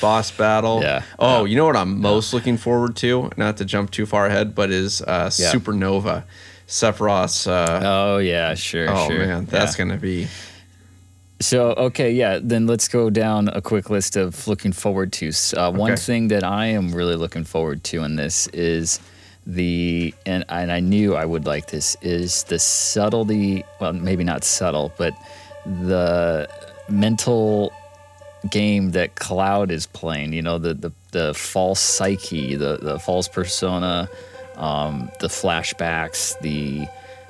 boss 0.00 0.30
battle. 0.30 0.82
Yeah. 0.82 1.02
Oh, 1.18 1.44
you 1.46 1.56
know 1.56 1.64
what 1.66 1.76
I'm 1.76 2.00
most 2.00 2.34
looking 2.34 2.58
forward 2.58 2.96
to? 2.96 3.30
Not 3.36 3.56
to 3.56 3.64
jump 3.64 3.90
too 3.90 4.04
far 4.06 4.26
ahead, 4.26 4.54
but 4.54 4.70
is 4.70 5.00
uh, 5.02 5.30
Yeah. 5.38 5.52
Supernova, 5.52 6.24
Sephiroth's. 6.68 7.46
Uh, 7.46 7.80
Oh 7.82 8.18
yeah, 8.18 8.54
sure. 8.54 8.88
oh 8.90 9.08
sure. 9.08 9.26
man, 9.26 9.46
that's 9.46 9.78
Yeah. 9.78 9.84
gonna 9.84 9.96
be. 9.98 10.28
So 11.40 11.72
okay, 11.88 12.12
yeah. 12.12 12.38
Then 12.42 12.66
let's 12.66 12.88
go 12.88 13.10
down 13.10 13.48
a 13.48 13.60
quick 13.60 13.88
list 13.90 14.16
of 14.16 14.46
looking 14.46 14.72
forward 14.72 15.12
to. 15.14 15.32
Uh, 15.56 15.70
One 15.72 15.96
thing 15.96 16.28
that 16.28 16.44
I 16.44 16.66
am 16.66 16.92
really 16.94 17.16
looking 17.16 17.44
forward 17.44 17.82
to 17.84 18.02
in 18.04 18.16
this 18.16 18.46
is 18.52 19.00
the 19.46 20.14
and 20.24 20.44
and 20.48 20.72
I 20.72 20.80
knew 20.80 21.14
I 21.14 21.24
would 21.24 21.46
like 21.46 21.66
this 21.66 21.96
is 22.02 22.44
the 22.44 22.58
subtlety. 22.58 23.64
Well, 23.80 23.92
maybe 23.92 24.24
not 24.24 24.44
subtle, 24.44 24.92
but 24.96 25.14
the 25.66 26.48
mental 26.88 27.72
game 28.50 28.92
that 28.92 29.16
Cloud 29.16 29.70
is 29.70 29.86
playing. 29.86 30.32
You 30.32 30.42
know, 30.42 30.58
the 30.58 30.74
the, 30.74 30.92
the 31.12 31.34
false 31.34 31.80
psyche, 31.80 32.54
the 32.54 32.78
the 32.80 32.98
false 32.98 33.28
persona, 33.28 34.08
um, 34.56 35.10
the 35.20 35.28
flashbacks, 35.28 36.38
the 36.40 36.86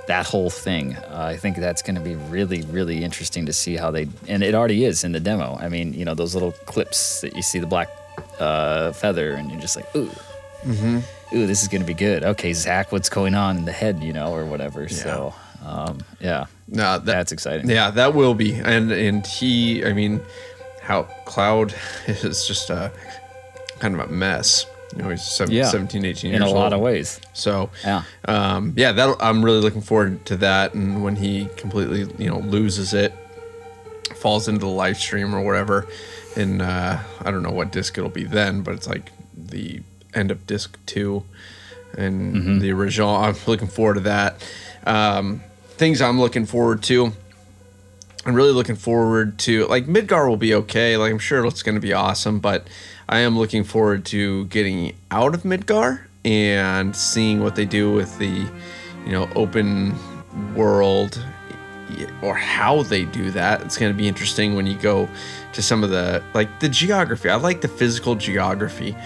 that 0.07 0.27
whole 0.27 0.51
thing. 0.51 0.95
Uh, 0.97 1.31
I 1.33 1.37
think 1.37 1.57
that's 1.57 1.83
going 1.83 1.97
to 1.97 2.01
be 2.01 2.15
really 2.15 2.63
really 2.63 3.03
interesting 3.03 3.47
to 3.47 3.53
see 3.53 3.77
how 3.77 3.91
they 3.91 4.07
and 4.29 4.43
it 4.43 4.55
already 4.55 4.85
is 4.85 5.03
in 5.03 5.13
the 5.13 5.21
demo. 5.21 5.57
I 5.61 5.69
mean, 5.69 5.95
you 5.95 6.05
know, 6.05 6.15
those 6.15 6.35
little 6.35 6.53
clips 6.53 7.23
that 7.23 7.35
you 7.35 7.43
see 7.43 7.59
the 7.59 7.67
black 7.67 7.89
uh, 8.39 8.93
feather, 8.93 9.33
and 9.33 9.51
you're 9.51 9.61
just 9.61 9.77
like, 9.77 9.97
ooh. 9.97 10.11
Ooh, 11.35 11.47
this 11.47 11.63
is 11.63 11.69
gonna 11.69 11.85
be 11.85 11.95
good. 11.95 12.23
Okay, 12.25 12.53
Zack, 12.53 12.93
what's 12.93 13.09
going 13.09 13.35
on 13.35 13.57
in 13.59 13.65
the 13.65 13.73
head, 13.73 14.03
you 14.03 14.13
know, 14.13 14.33
or 14.35 14.45
whatever. 14.45 14.89
So, 14.89 15.35
um, 15.65 15.99
yeah, 16.21 16.47
No, 16.69 16.95
that, 16.99 17.05
that's 17.05 17.33
exciting. 17.33 17.69
Yeah, 17.69 17.91
that 17.91 18.15
will 18.15 18.35
be. 18.35 18.55
And 18.55 18.93
and 18.93 19.27
he, 19.27 19.85
I 19.85 19.93
mean, 19.93 20.21
how 20.83 21.05
Cloud 21.25 21.75
is 22.07 22.47
just 22.47 22.71
a 22.71 22.93
kind 23.81 23.95
of 23.99 24.09
a 24.09 24.13
mess. 24.13 24.67
You 24.97 25.03
know, 25.03 25.09
he's 25.11 25.25
seven, 25.25 25.53
Yeah. 25.55 25.65
17, 25.71 26.05
18 26.05 26.35
in 26.35 26.43
a 26.43 26.49
lot 26.49 26.67
old. 26.67 26.75
of 26.75 26.81
ways. 26.81 27.21
So, 27.33 27.71
Yeah. 27.85 28.03
um, 28.27 28.75
yeah, 28.77 28.93
that 28.93 29.17
I'm 29.19 29.45
really 29.45 29.61
looking 29.61 29.81
forward 29.81 30.25
to 30.27 30.37
that. 30.37 30.75
And 30.75 31.03
when 31.03 31.17
he 31.17 31.49
completely, 31.57 32.07
you 32.17 32.31
know, 32.31 32.39
loses 32.39 32.95
it, 32.95 33.13
falls 34.15 34.47
into 34.47 34.61
the 34.61 34.67
Lifestream 34.67 35.33
or 35.33 35.41
whatever, 35.41 35.89
and 36.37 36.63
uh, 36.63 36.99
I 37.25 37.31
don't 37.33 37.43
know 37.43 37.51
what 37.51 37.73
disc 37.73 37.99
it'll 37.99 38.09
be 38.11 38.23
then, 38.25 38.63
but 38.63 38.75
it's 38.75 38.87
like 38.87 39.11
the 39.37 39.81
end 40.15 40.31
of 40.31 40.47
disc 40.47 40.79
two 40.87 41.25
and 41.97 42.35
Mm-hmm. 42.35 42.59
the 42.59 42.73
original. 42.73 43.11
I'm 43.15 43.37
looking 43.47 43.69
forward 43.69 43.95
to 43.95 44.01
that. 44.01 44.45
Um, 44.87 45.43
things 45.77 46.01
I'm 46.01 46.19
looking 46.21 46.47
forward 46.47 46.83
to. 46.85 47.13
I'm 48.27 48.35
really 48.35 48.53
looking 48.53 48.77
forward 48.77 49.39
to 49.41 49.67
like 49.67 49.87
Midgar 49.87 50.29
will 50.29 50.37
be 50.39 50.55
okay. 50.55 50.97
Like 50.97 51.13
I'm 51.13 51.19
sure 51.19 51.45
it's 51.47 51.63
going 51.63 51.75
to 51.75 51.81
be 51.81 51.93
awesome, 51.93 52.41
but 52.41 52.67
I 53.09 53.19
am 53.21 53.39
looking 53.39 53.65
forward 53.65 54.07
to 54.07 54.47
getting 54.47 54.95
out 55.11 55.35
of 55.35 55.43
Midgar 55.43 56.01
and 56.25 56.97
seeing 56.97 57.43
what 57.43 57.55
they 57.55 57.67
do 57.67 57.93
with 57.93 58.19
the, 58.19 58.49
you 59.05 59.13
know, 59.13 59.29
open 59.37 59.95
world 60.55 61.23
or 62.23 62.35
how 62.35 62.83
they 62.83 63.05
do 63.05 63.31
that. 63.33 63.61
It's 63.61 63.77
going 63.77 63.93
to 63.93 63.97
be 63.97 64.09
interesting 64.09 64.57
when 64.57 64.67
you 64.67 64.75
go 64.79 65.07
to 65.53 65.63
some 65.63 65.85
of 65.85 65.91
the 65.91 66.23
like 66.33 66.61
the 66.61 66.69
geography. 66.71 67.29
I 67.29 67.37
like 67.37 67.61
the 67.61 67.69
physical 67.69 68.15
geography 68.15 68.97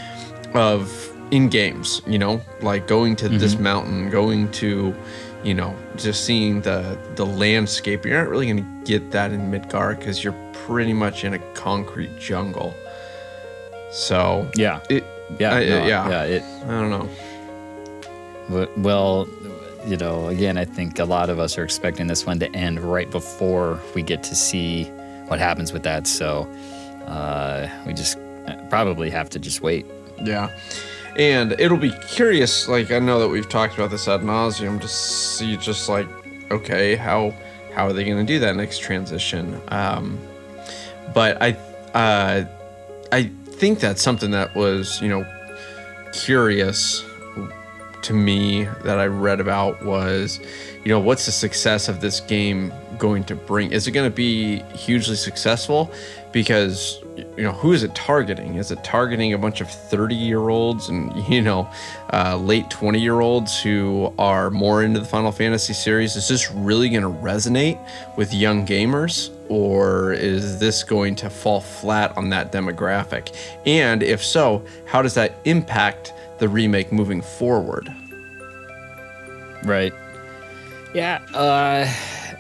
of 0.55 1.11
in 1.31 1.49
games, 1.49 2.01
you 2.07 2.19
know, 2.19 2.41
like 2.63 2.87
going 2.87 3.15
to 3.17 3.29
this 3.29 3.59
mountain, 3.59 4.09
going 4.11 4.51
to, 4.53 4.95
you 5.45 5.53
know, 5.55 5.77
just 5.97 6.25
seeing 6.25 6.63
the 6.63 6.99
the 7.17 7.27
landscape. 7.27 8.05
You're 8.05 8.23
not 8.23 8.31
really 8.31 8.47
going 8.47 8.65
to 8.65 8.85
get 8.87 9.11
that 9.11 9.31
in 9.33 9.51
Midgar 9.51 9.99
because 9.99 10.25
you're 10.25 10.37
pretty 10.53 10.93
much 10.95 11.25
in 11.25 11.35
a 11.35 11.39
concrete 11.55 12.19
jungle. 12.19 12.75
So 13.91 14.51
Yeah. 14.55 14.81
it, 14.91 15.05
Yeah. 15.39 15.55
I- 15.55 15.65
no, 15.65 15.87
yeah. 15.87 16.09
Yeah. 16.09 16.23
It, 16.25 16.43
I 16.67 16.71
don't 16.71 16.91
know. 16.91 18.69
well, 18.79 19.29
you 19.87 19.97
know, 19.97 20.29
again, 20.29 20.57
I 20.59 20.65
think 20.65 20.99
a 20.99 21.05
lot 21.05 21.31
of 21.31 21.39
us 21.39 21.57
are 21.59 21.65
expecting 21.65 22.07
this 22.07 22.27
one 22.27 22.39
to 22.41 22.51
end 22.55 22.81
right 22.81 23.11
before 23.11 23.81
we 23.95 24.03
get 24.03 24.23
to 24.25 24.35
see 24.35 24.85
what 25.29 25.39
happens 25.39 25.73
with 25.73 25.83
that. 25.85 26.07
So 26.07 26.49
uh, 27.07 27.69
we 27.87 27.93
just 27.95 28.19
uh, 28.47 28.57
probably 28.71 29.11
have 29.11 29.29
to 29.31 29.39
just 29.39 29.61
wait. 29.63 29.87
Yeah. 30.23 30.51
And 31.17 31.53
it'll 31.59 31.79
be 31.79 31.93
curious, 32.09 32.69
like 32.69 32.91
I 32.93 32.99
know 32.99 33.19
that 33.19 33.29
we've 33.29 33.49
talked 33.49 33.75
about 33.75 33.91
this 33.91 34.07
ad 34.07 34.21
nauseum, 34.21 34.81
to 34.81 34.89
see 34.89 35.57
just 35.57 35.89
like, 35.89 36.07
okay, 36.51 36.97
how 36.97 37.35
how 37.75 37.87
are 37.87 37.93
they 37.93 38.05
gonna 38.05 38.25
do 38.25 38.39
that 38.39 38.57
next 38.57 38.81
transition? 38.81 39.61
Um 39.69 40.19
but 41.15 41.41
I 41.43 41.53
uh 41.95 42.45
I 43.11 43.31
think 43.59 43.81
that's 43.81 44.03
something 44.03 44.31
that 44.33 44.55
was, 44.55 45.01
you 45.03 45.09
know, 45.09 45.27
curious 46.13 47.05
to 48.03 48.13
me 48.13 48.65
that 48.85 48.99
I 48.99 49.07
read 49.07 49.41
about 49.41 49.85
was, 49.85 50.41
you 50.85 50.91
know, 50.93 51.01
what's 51.01 51.27
the 51.27 51.33
success 51.33 51.89
of 51.89 52.01
this 52.01 52.21
game 52.21 52.73
going 52.97 53.25
to 53.25 53.35
bring? 53.35 53.73
Is 53.73 53.87
it 53.87 53.91
going 53.93 54.09
to 54.09 54.15
be 54.15 54.61
hugely 54.75 55.17
successful? 55.17 55.91
Because, 56.33 57.01
you 57.37 57.43
know, 57.43 57.53
who 57.53 57.73
is 57.73 57.83
it 57.83 57.95
targeting? 57.95 58.55
Is 58.57 58.71
it 58.71 58.83
targeting 58.85 59.33
a 59.33 59.39
bunch 59.39 59.61
of 59.61 59.71
30 59.71 60.15
year 60.15 60.49
olds 60.49 60.89
and, 60.89 61.15
you 61.29 61.41
know, 61.41 61.69
uh, 62.13 62.37
late 62.37 62.71
20 62.71 62.99
year 62.99 63.21
olds 63.21 63.61
who 63.61 64.13
are 64.19 64.51
more 64.51 64.83
into 64.83 65.01
the 65.01 65.07
Final 65.07 65.33
Fantasy 65.33 65.73
series? 65.73 66.17
Is 66.17 66.29
this 66.29 66.51
really 66.51 66.89
going 66.89 67.03
to 67.03 67.21
resonate 67.21 67.79
with 68.17 68.33
young 68.33 68.67
gamers? 68.67 69.31
Or 69.49 70.13
is 70.13 70.59
this 70.59 70.85
going 70.85 71.15
to 71.17 71.31
fall 71.31 71.61
flat 71.61 72.17
on 72.17 72.29
that 72.31 72.53
demographic? 72.53 73.35
And 73.65 74.03
if 74.03 74.23
so, 74.23 74.63
how 74.85 75.01
does 75.01 75.15
that 75.15 75.37
impact 75.45 76.13
the 76.39 76.49
remake 76.49 76.93
moving 76.93 77.23
forward? 77.23 77.95
Right. 79.65 79.93
Yeah. 80.95 81.21
Uh, 81.35 81.91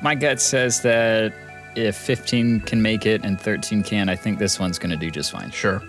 my 0.02 0.14
gut 0.14 0.40
says 0.40 0.82
that 0.82 1.32
if 1.76 1.96
15 1.96 2.60
can 2.60 2.82
make 2.82 3.06
it 3.06 3.24
and 3.24 3.40
13 3.40 3.82
can, 3.82 4.08
I 4.08 4.16
think 4.16 4.38
this 4.38 4.58
one's 4.58 4.78
going 4.78 4.90
to 4.90 4.96
do 4.96 5.10
just 5.10 5.30
fine. 5.30 5.50
Sure. 5.50 5.82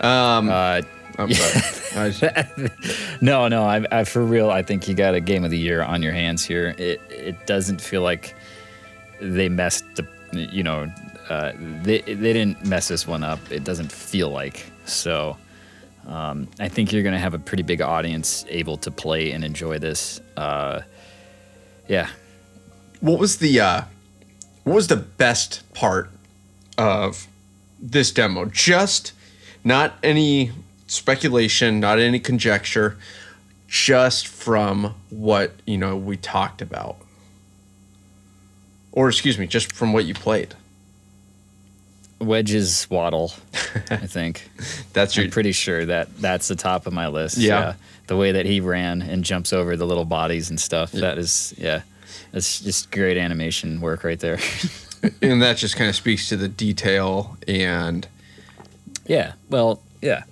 Um, 0.00 0.48
Uh, 0.48 0.82
I'm 1.18 1.32
sorry. 1.32 2.14
No, 3.20 3.48
no, 3.48 3.64
I, 3.64 3.84
I 3.90 4.04
for 4.04 4.22
real. 4.22 4.50
I 4.50 4.62
think 4.62 4.86
you 4.86 4.94
got 4.94 5.14
a 5.14 5.20
game 5.20 5.42
of 5.44 5.50
the 5.50 5.58
year 5.58 5.82
on 5.82 6.00
your 6.00 6.12
hands 6.12 6.44
here. 6.44 6.76
It 6.78 7.00
it 7.10 7.44
doesn't 7.46 7.80
feel 7.80 8.02
like 8.02 8.36
they 9.20 9.48
messed 9.48 9.84
the, 9.96 10.06
you 10.32 10.62
know, 10.62 10.86
uh, 11.28 11.52
they 11.82 12.02
they 12.02 12.32
didn't 12.32 12.64
mess 12.64 12.86
this 12.86 13.04
one 13.04 13.24
up. 13.24 13.40
It 13.50 13.64
doesn't 13.64 13.90
feel 13.90 14.30
like 14.30 14.70
so. 14.84 15.36
Um, 16.06 16.46
I 16.60 16.68
think 16.68 16.92
you're 16.92 17.02
gonna 17.02 17.18
have 17.18 17.34
a 17.34 17.38
pretty 17.40 17.64
big 17.64 17.82
audience 17.82 18.44
able 18.48 18.76
to 18.78 18.90
play 18.92 19.32
and 19.32 19.44
enjoy 19.44 19.80
this. 19.80 20.20
Uh, 20.36 20.82
yeah, 21.88 22.08
what 23.00 23.18
was 23.18 23.38
the 23.38 23.58
uh, 23.60 23.82
what 24.68 24.74
was 24.74 24.88
the 24.88 24.96
best 24.96 25.62
part 25.72 26.10
of 26.76 27.26
this 27.80 28.10
demo? 28.10 28.44
Just 28.44 29.12
not 29.64 29.94
any 30.02 30.52
speculation, 30.86 31.80
not 31.80 31.98
any 31.98 32.20
conjecture, 32.20 32.96
just 33.66 34.26
from 34.26 34.94
what 35.10 35.52
you 35.66 35.78
know 35.78 35.96
we 35.96 36.16
talked 36.16 36.60
about, 36.60 36.96
or 38.92 39.08
excuse 39.08 39.38
me, 39.38 39.46
just 39.46 39.72
from 39.72 39.92
what 39.92 40.04
you 40.04 40.14
played. 40.14 40.54
Wedge's 42.20 42.88
waddle. 42.90 43.32
I 43.90 43.96
think. 43.96 44.50
That's 44.92 45.16
your 45.16 45.26
I'm 45.26 45.30
pretty 45.30 45.52
sure 45.52 45.86
that 45.86 46.14
that's 46.18 46.48
the 46.48 46.56
top 46.56 46.86
of 46.86 46.92
my 46.92 47.08
list. 47.08 47.38
Yeah. 47.38 47.74
The 48.08 48.16
way 48.16 48.32
that 48.32 48.44
he 48.44 48.60
ran 48.60 49.02
and 49.02 49.22
jumps 49.24 49.52
over 49.52 49.76
the 49.76 49.86
little 49.86 50.04
bodies 50.04 50.50
and 50.50 50.58
stuff. 50.60 50.92
That 50.92 51.18
is, 51.18 51.54
yeah. 51.58 51.82
That's 52.32 52.60
just 52.60 52.90
great 52.90 53.16
animation 53.16 53.80
work 53.80 54.04
right 54.04 54.18
there. 54.18 54.38
and 55.22 55.42
that 55.42 55.56
just 55.56 55.76
kind 55.76 55.88
of 55.88 55.96
speaks 55.96 56.28
to 56.28 56.36
the 56.36 56.48
detail 56.48 57.36
and 57.46 58.06
yeah. 59.06 59.32
Well, 59.48 59.80
yeah. 60.02 60.24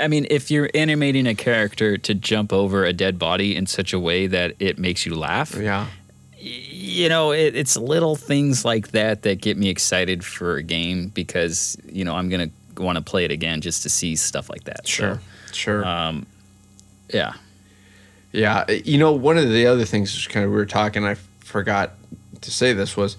I 0.00 0.08
mean, 0.08 0.26
if 0.30 0.50
you're 0.50 0.70
animating 0.74 1.26
a 1.26 1.34
character 1.34 1.96
to 1.98 2.14
jump 2.14 2.52
over 2.52 2.84
a 2.84 2.92
dead 2.92 3.18
body 3.18 3.54
in 3.54 3.66
such 3.66 3.92
a 3.92 4.00
way 4.00 4.26
that 4.26 4.54
it 4.58 4.78
makes 4.78 5.06
you 5.06 5.14
laugh, 5.14 5.54
yeah. 5.54 5.88
you 6.38 7.08
know, 7.08 7.30
it, 7.32 7.54
it's 7.54 7.76
little 7.76 8.16
things 8.16 8.64
like 8.64 8.88
that 8.92 9.22
that 9.22 9.40
get 9.40 9.56
me 9.56 9.68
excited 9.68 10.24
for 10.24 10.56
a 10.56 10.62
game 10.62 11.08
because, 11.08 11.76
you 11.86 12.04
know, 12.04 12.16
I'm 12.16 12.28
going 12.28 12.50
to 12.50 12.82
want 12.82 12.96
to 12.96 13.04
play 13.04 13.24
it 13.24 13.30
again 13.30 13.60
just 13.60 13.82
to 13.82 13.90
see 13.90 14.16
stuff 14.16 14.48
like 14.48 14.64
that. 14.64 14.88
Sure. 14.88 15.20
Sure. 15.52 15.82
So, 15.82 16.22
yeah. 17.12 17.34
Yeah, 18.32 18.68
you 18.70 18.96
know, 18.96 19.12
one 19.12 19.36
of 19.36 19.50
the 19.50 19.66
other 19.66 19.84
things 19.84 20.26
kind 20.26 20.44
of 20.44 20.50
we 20.50 20.56
were 20.56 20.64
talking. 20.64 21.04
I 21.04 21.16
forgot 21.52 21.92
to 22.40 22.50
say 22.50 22.72
this 22.72 22.96
was, 22.96 23.16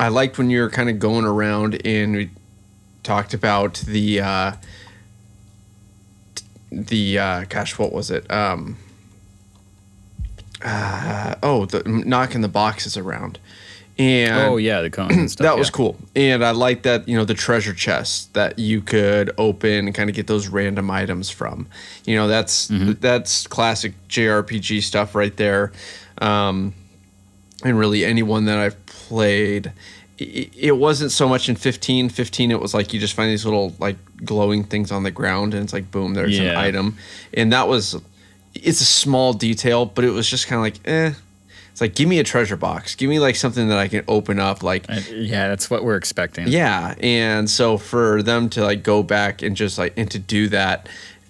I 0.00 0.08
liked 0.08 0.38
when 0.38 0.48
you 0.48 0.62
were 0.62 0.70
kind 0.70 0.88
of 0.88 0.98
going 0.98 1.24
around 1.24 1.84
and 1.86 2.16
we 2.16 2.30
talked 3.02 3.34
about 3.34 3.74
the, 3.86 4.20
uh, 4.20 4.52
the 6.70 7.18
uh, 7.18 7.44
gosh, 7.48 7.78
what 7.78 7.92
was 7.92 8.10
it? 8.10 8.30
Um, 8.30 8.76
uh, 10.62 11.34
oh, 11.42 11.66
the 11.66 11.82
knocking 11.84 12.40
the 12.40 12.48
boxes 12.48 12.96
around, 12.96 13.38
and 13.98 14.36
oh, 14.36 14.56
yeah. 14.56 14.82
The 14.82 14.90
cones 14.90 15.36
that 15.36 15.56
was 15.56 15.70
cool. 15.70 15.96
And 16.16 16.44
i 16.44 16.50
like 16.50 16.82
that 16.82 17.08
you 17.08 17.16
know 17.16 17.24
the 17.24 17.34
treasure 17.34 17.74
chest 17.74 18.34
that 18.34 18.58
you 18.58 18.80
could 18.80 19.30
open 19.38 19.86
and 19.86 19.94
kind 19.94 20.10
of 20.10 20.16
get 20.16 20.26
those 20.26 20.48
random 20.48 20.90
items 20.90 21.30
from. 21.30 21.68
You 22.04 22.16
know 22.16 22.28
that's 22.28 22.68
that's 22.70 23.46
classic 23.46 23.94
jrpg 24.08 24.82
stuff 24.82 25.14
right 25.14 25.36
there. 25.36 25.72
Um, 26.20 26.74
and 27.64 27.78
really 27.78 28.04
anyone 28.04 28.44
that 28.46 28.58
i've 28.58 28.86
played 28.86 29.72
it 30.20 30.76
wasn't 30.76 31.12
so 31.12 31.28
much 31.28 31.48
in 31.48 31.54
15 31.54 32.08
15 32.08 32.50
it 32.50 32.60
was 32.60 32.74
like 32.74 32.92
you 32.92 32.98
just 32.98 33.14
find 33.14 33.30
these 33.30 33.44
little 33.44 33.72
like 33.78 33.96
glowing 34.24 34.64
things 34.64 34.90
on 34.90 35.04
the 35.04 35.12
ground 35.12 35.54
and 35.54 35.62
it's 35.62 35.72
like 35.72 35.90
boom 35.92 36.14
there's 36.14 36.36
an 36.38 36.56
item. 36.56 36.96
And 37.32 37.52
that 37.52 37.68
was 37.68 37.94
it's 38.54 38.80
a 38.80 38.84
small 38.84 39.32
detail 39.32 39.86
but 39.86 40.04
it 40.04 40.10
was 40.10 40.28
just 40.28 40.48
kind 40.48 40.58
of 40.58 40.62
like 40.64 40.80
eh. 40.88 41.12
It's 41.70 41.80
like 41.80 41.94
give 41.94 42.08
me 42.08 42.18
a 42.18 42.24
treasure 42.24 42.56
box. 42.56 42.96
Give 42.96 43.08
me 43.08 43.20
like 43.20 43.36
something 43.36 43.68
that 43.68 43.78
i 43.78 43.86
can 43.86 44.02
open 44.08 44.40
up 44.40 44.64
like 44.64 44.86
Uh, 44.90 44.98
Yeah, 45.12 45.46
that's 45.46 45.70
what 45.70 45.84
we're 45.84 45.94
expecting. 45.96 46.48
yeah, 46.48 46.96
and 47.00 47.48
so 47.48 47.78
for 47.78 48.20
them 48.20 48.48
to 48.50 48.64
like 48.64 48.82
go 48.82 49.04
back 49.04 49.42
and 49.42 49.54
just 49.56 49.78
like 49.78 49.92
and 49.96 50.10
to 50.10 50.18
do 50.18 50.48
that 50.48 50.88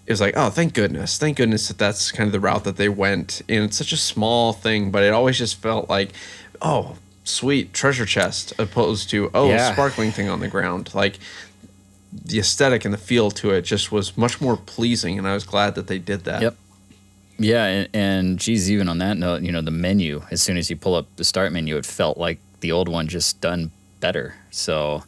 is 0.08 0.20
like 0.20 0.34
oh 0.36 0.50
thank 0.50 0.74
goodness 0.74 1.18
thank 1.18 1.36
goodness 1.36 1.68
that 1.68 1.78
that's 1.78 2.10
kind 2.12 2.26
of 2.26 2.32
the 2.32 2.40
route 2.40 2.64
that 2.64 2.76
they 2.76 2.88
went 2.88 3.42
and 3.48 3.64
it's 3.64 3.76
such 3.76 3.92
a 3.92 3.96
small 3.96 4.52
thing 4.52 4.90
but 4.90 5.02
it 5.02 5.12
always 5.12 5.38
just 5.38 5.60
felt 5.60 5.88
like 5.88 6.10
oh 6.62 6.96
sweet 7.24 7.72
treasure 7.74 8.06
chest 8.06 8.52
opposed 8.58 9.10
to 9.10 9.30
oh 9.34 9.48
Yeah. 9.50 9.72
sparkling 9.72 10.10
thing 10.10 10.28
on 10.28 10.40
the 10.40 10.48
ground 10.48 10.94
like 10.94 11.18
the 12.24 12.38
aesthetic 12.38 12.84
and 12.86 12.94
the 12.94 12.98
feel 12.98 13.30
to 13.32 13.50
it 13.50 13.62
just 13.62 13.92
was 13.92 14.16
much 14.16 14.40
more 14.40 14.56
pleasing 14.56 15.18
and 15.18 15.28
I 15.28 15.34
was 15.34 15.44
glad 15.44 15.74
that 15.74 15.88
they 15.88 15.98
did 15.98 16.24
that. 16.24 16.40
Yep. 16.40 16.56
Yeah, 17.38 17.64
and, 17.66 17.88
and 17.94 18.38
geez, 18.38 18.68
even 18.70 18.88
on 18.88 18.98
that 18.98 19.16
note, 19.18 19.42
you 19.42 19.52
know, 19.52 19.60
the 19.60 19.70
menu, 19.70 20.22
as 20.30 20.42
soon 20.42 20.56
as 20.56 20.70
you 20.70 20.76
pull 20.76 20.94
up 20.96 21.06
the 21.16 21.22
start 21.22 21.52
menu, 21.52 21.76
it 21.76 21.86
felt 21.86 22.18
like 22.18 22.40
the 22.60 22.72
old 22.72 22.88
one 22.88 23.06
just 23.06 23.40
done 23.40 23.70
better. 24.00 24.34
So 24.50 25.04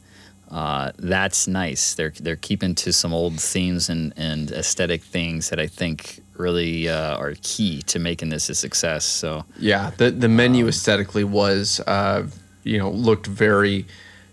uh, 0.50 0.90
that's 0.98 1.46
nice. 1.46 1.94
They're 1.94 2.12
they're 2.20 2.36
keeping 2.36 2.74
to 2.76 2.92
some 2.92 3.12
old 3.14 3.40
themes 3.40 3.88
and, 3.88 4.12
and 4.16 4.50
aesthetic 4.50 5.02
things 5.02 5.50
that 5.50 5.60
I 5.60 5.66
think 5.66 6.20
really 6.36 6.88
uh, 6.88 7.16
are 7.16 7.34
key 7.42 7.82
to 7.82 7.98
making 7.98 8.30
this 8.30 8.48
a 8.48 8.54
success. 8.54 9.04
So 9.04 9.44
Yeah, 9.58 9.90
the 9.96 10.10
the 10.10 10.28
menu 10.28 10.66
aesthetically 10.66 11.24
was, 11.24 11.80
uh, 11.86 12.26
you 12.64 12.78
know, 12.78 12.90
looked 12.90 13.26
very, 13.26 13.86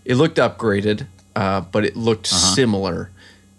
it 0.04 0.16
looked 0.16 0.38
upgraded, 0.38 1.06
uh, 1.36 1.60
but 1.60 1.84
it 1.84 1.96
looked 1.96 2.26
similar 2.26 3.10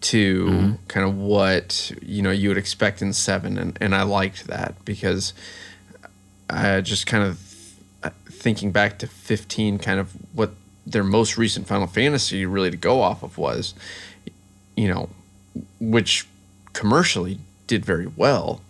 to 0.01 0.77
kind 0.87 1.05
of 1.05 1.15
what 1.17 1.91
you 2.01 2.21
know 2.21 2.31
you 2.31 2.49
would 2.49 2.57
expect 2.57 3.01
in 3.01 3.13
seven, 3.13 3.57
and 3.57 3.77
and 3.79 3.95
I 3.95 4.03
liked 4.03 4.47
that 4.47 4.75
because 4.83 5.33
I 6.49 6.81
just 6.81 7.05
kind 7.05 7.23
of 7.23 7.39
uh, 8.03 8.09
thinking 8.29 8.71
back 8.71 8.99
to 8.99 9.07
fifteen, 9.07 9.77
kind 9.77 9.99
of 9.99 10.11
what 10.33 10.51
their 10.89 11.03
most 11.03 11.37
recent 11.37 11.67
Final 11.67 11.87
Fantasy 11.87 12.45
really 12.45 12.71
to 12.71 12.77
go 12.77 13.01
off 13.01 13.23
of 13.23 13.37
was, 13.37 13.73
you 14.75 14.87
know, 14.87 15.09
which 15.79 16.27
commercially 16.73 17.39
did 17.67 17.85
very 17.85 18.07
well 18.07 18.61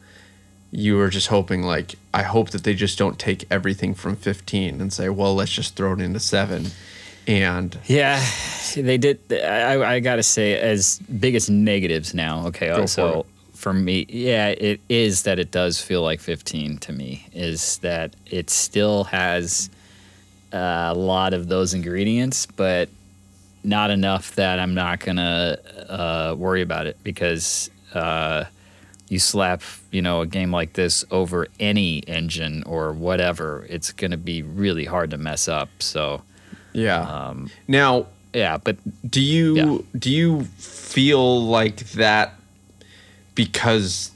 you 0.71 0.95
were 0.97 1.09
just 1.09 1.27
hoping 1.27 1.63
like 1.63 1.95
I 2.13 2.23
hope 2.23 2.51
that 2.51 2.63
they 2.63 2.73
just 2.73 2.97
don't 2.97 3.17
take 3.17 3.45
everything 3.49 3.93
from 3.93 4.15
15 4.15 4.81
and 4.81 4.93
say, 4.93 5.09
well, 5.09 5.35
let's 5.35 5.51
just 5.51 5.75
throw 5.75 5.93
it 5.93 6.01
into 6.01 6.19
seven, 6.19 6.67
and 7.27 7.77
Yeah, 7.85 8.23
they 8.75 8.97
did. 8.97 9.19
I, 9.31 9.95
I 9.95 9.99
gotta 9.99 10.23
say, 10.23 10.59
as 10.59 10.99
big 10.99 11.35
as 11.35 11.49
negatives 11.49 12.13
now. 12.13 12.47
Okay, 12.47 12.69
also 12.69 13.23
for 13.23 13.25
for 13.57 13.73
me, 13.73 14.05
yeah, 14.09 14.49
it 14.49 14.79
is 14.89 15.23
that 15.23 15.37
it 15.39 15.51
does 15.51 15.81
feel 15.81 16.01
like 16.01 16.21
15 16.21 16.77
to 16.79 16.93
me. 16.93 17.27
Is 17.33 17.77
that 17.79 18.15
it 18.25 18.49
still 18.49 19.05
has 19.05 19.69
a 20.51 20.93
lot 20.95 21.33
of 21.33 21.47
those 21.47 21.73
ingredients, 21.73 22.45
but 22.45 22.89
not 23.63 23.91
enough 23.91 24.35
that 24.35 24.59
I'm 24.59 24.73
not 24.73 24.99
gonna 24.99 25.57
uh, 25.87 26.35
worry 26.37 26.61
about 26.61 26.87
it 26.87 26.97
because. 27.03 27.69
Uh, 27.93 28.45
you 29.09 29.17
slap, 29.17 29.63
you 29.89 30.03
know, 30.03 30.21
a 30.21 30.27
game 30.27 30.51
like 30.51 30.73
this 30.73 31.03
over 31.09 31.47
any 31.59 31.97
engine 32.07 32.61
or 32.67 32.93
whatever, 32.93 33.65
it's 33.67 33.91
to 34.11 34.17
be 34.17 34.43
really 34.43 34.85
hard 34.85 35.09
to 35.09 35.17
mess 35.17 35.47
up. 35.47 35.67
So, 35.79 36.21
yeah. 36.73 37.01
um, 37.01 37.49
now, 37.67 38.05
yeah, 38.33 38.57
but 38.57 38.77
do 39.09 39.19
you 39.19 39.55
Yeah. 39.55 39.77
do 39.97 40.11
you 40.11 40.43
feel 40.59 41.41
like 41.43 41.77
that 41.93 42.35
because 43.33 44.11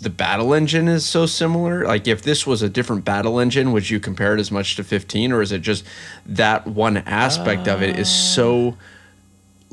the 0.00 0.10
battle 0.10 0.54
engine 0.54 0.88
is 0.88 1.04
so 1.04 1.26
similar? 1.26 1.84
Like, 1.84 2.08
if 2.08 2.22
this 2.22 2.46
was 2.46 2.62
a 2.62 2.68
different 2.68 3.04
battle 3.04 3.38
engine, 3.38 3.72
would 3.72 3.90
you 3.90 4.00
compare 4.00 4.34
it 4.34 4.40
as 4.40 4.50
much 4.50 4.76
to 4.76 4.84
15, 4.84 5.32
or 5.32 5.42
is 5.42 5.52
it 5.52 5.60
just 5.60 5.84
that 6.26 6.66
one 6.66 6.96
aspect 6.98 7.68
of 7.68 7.82
it 7.82 7.98
is 7.98 8.10
so 8.10 8.76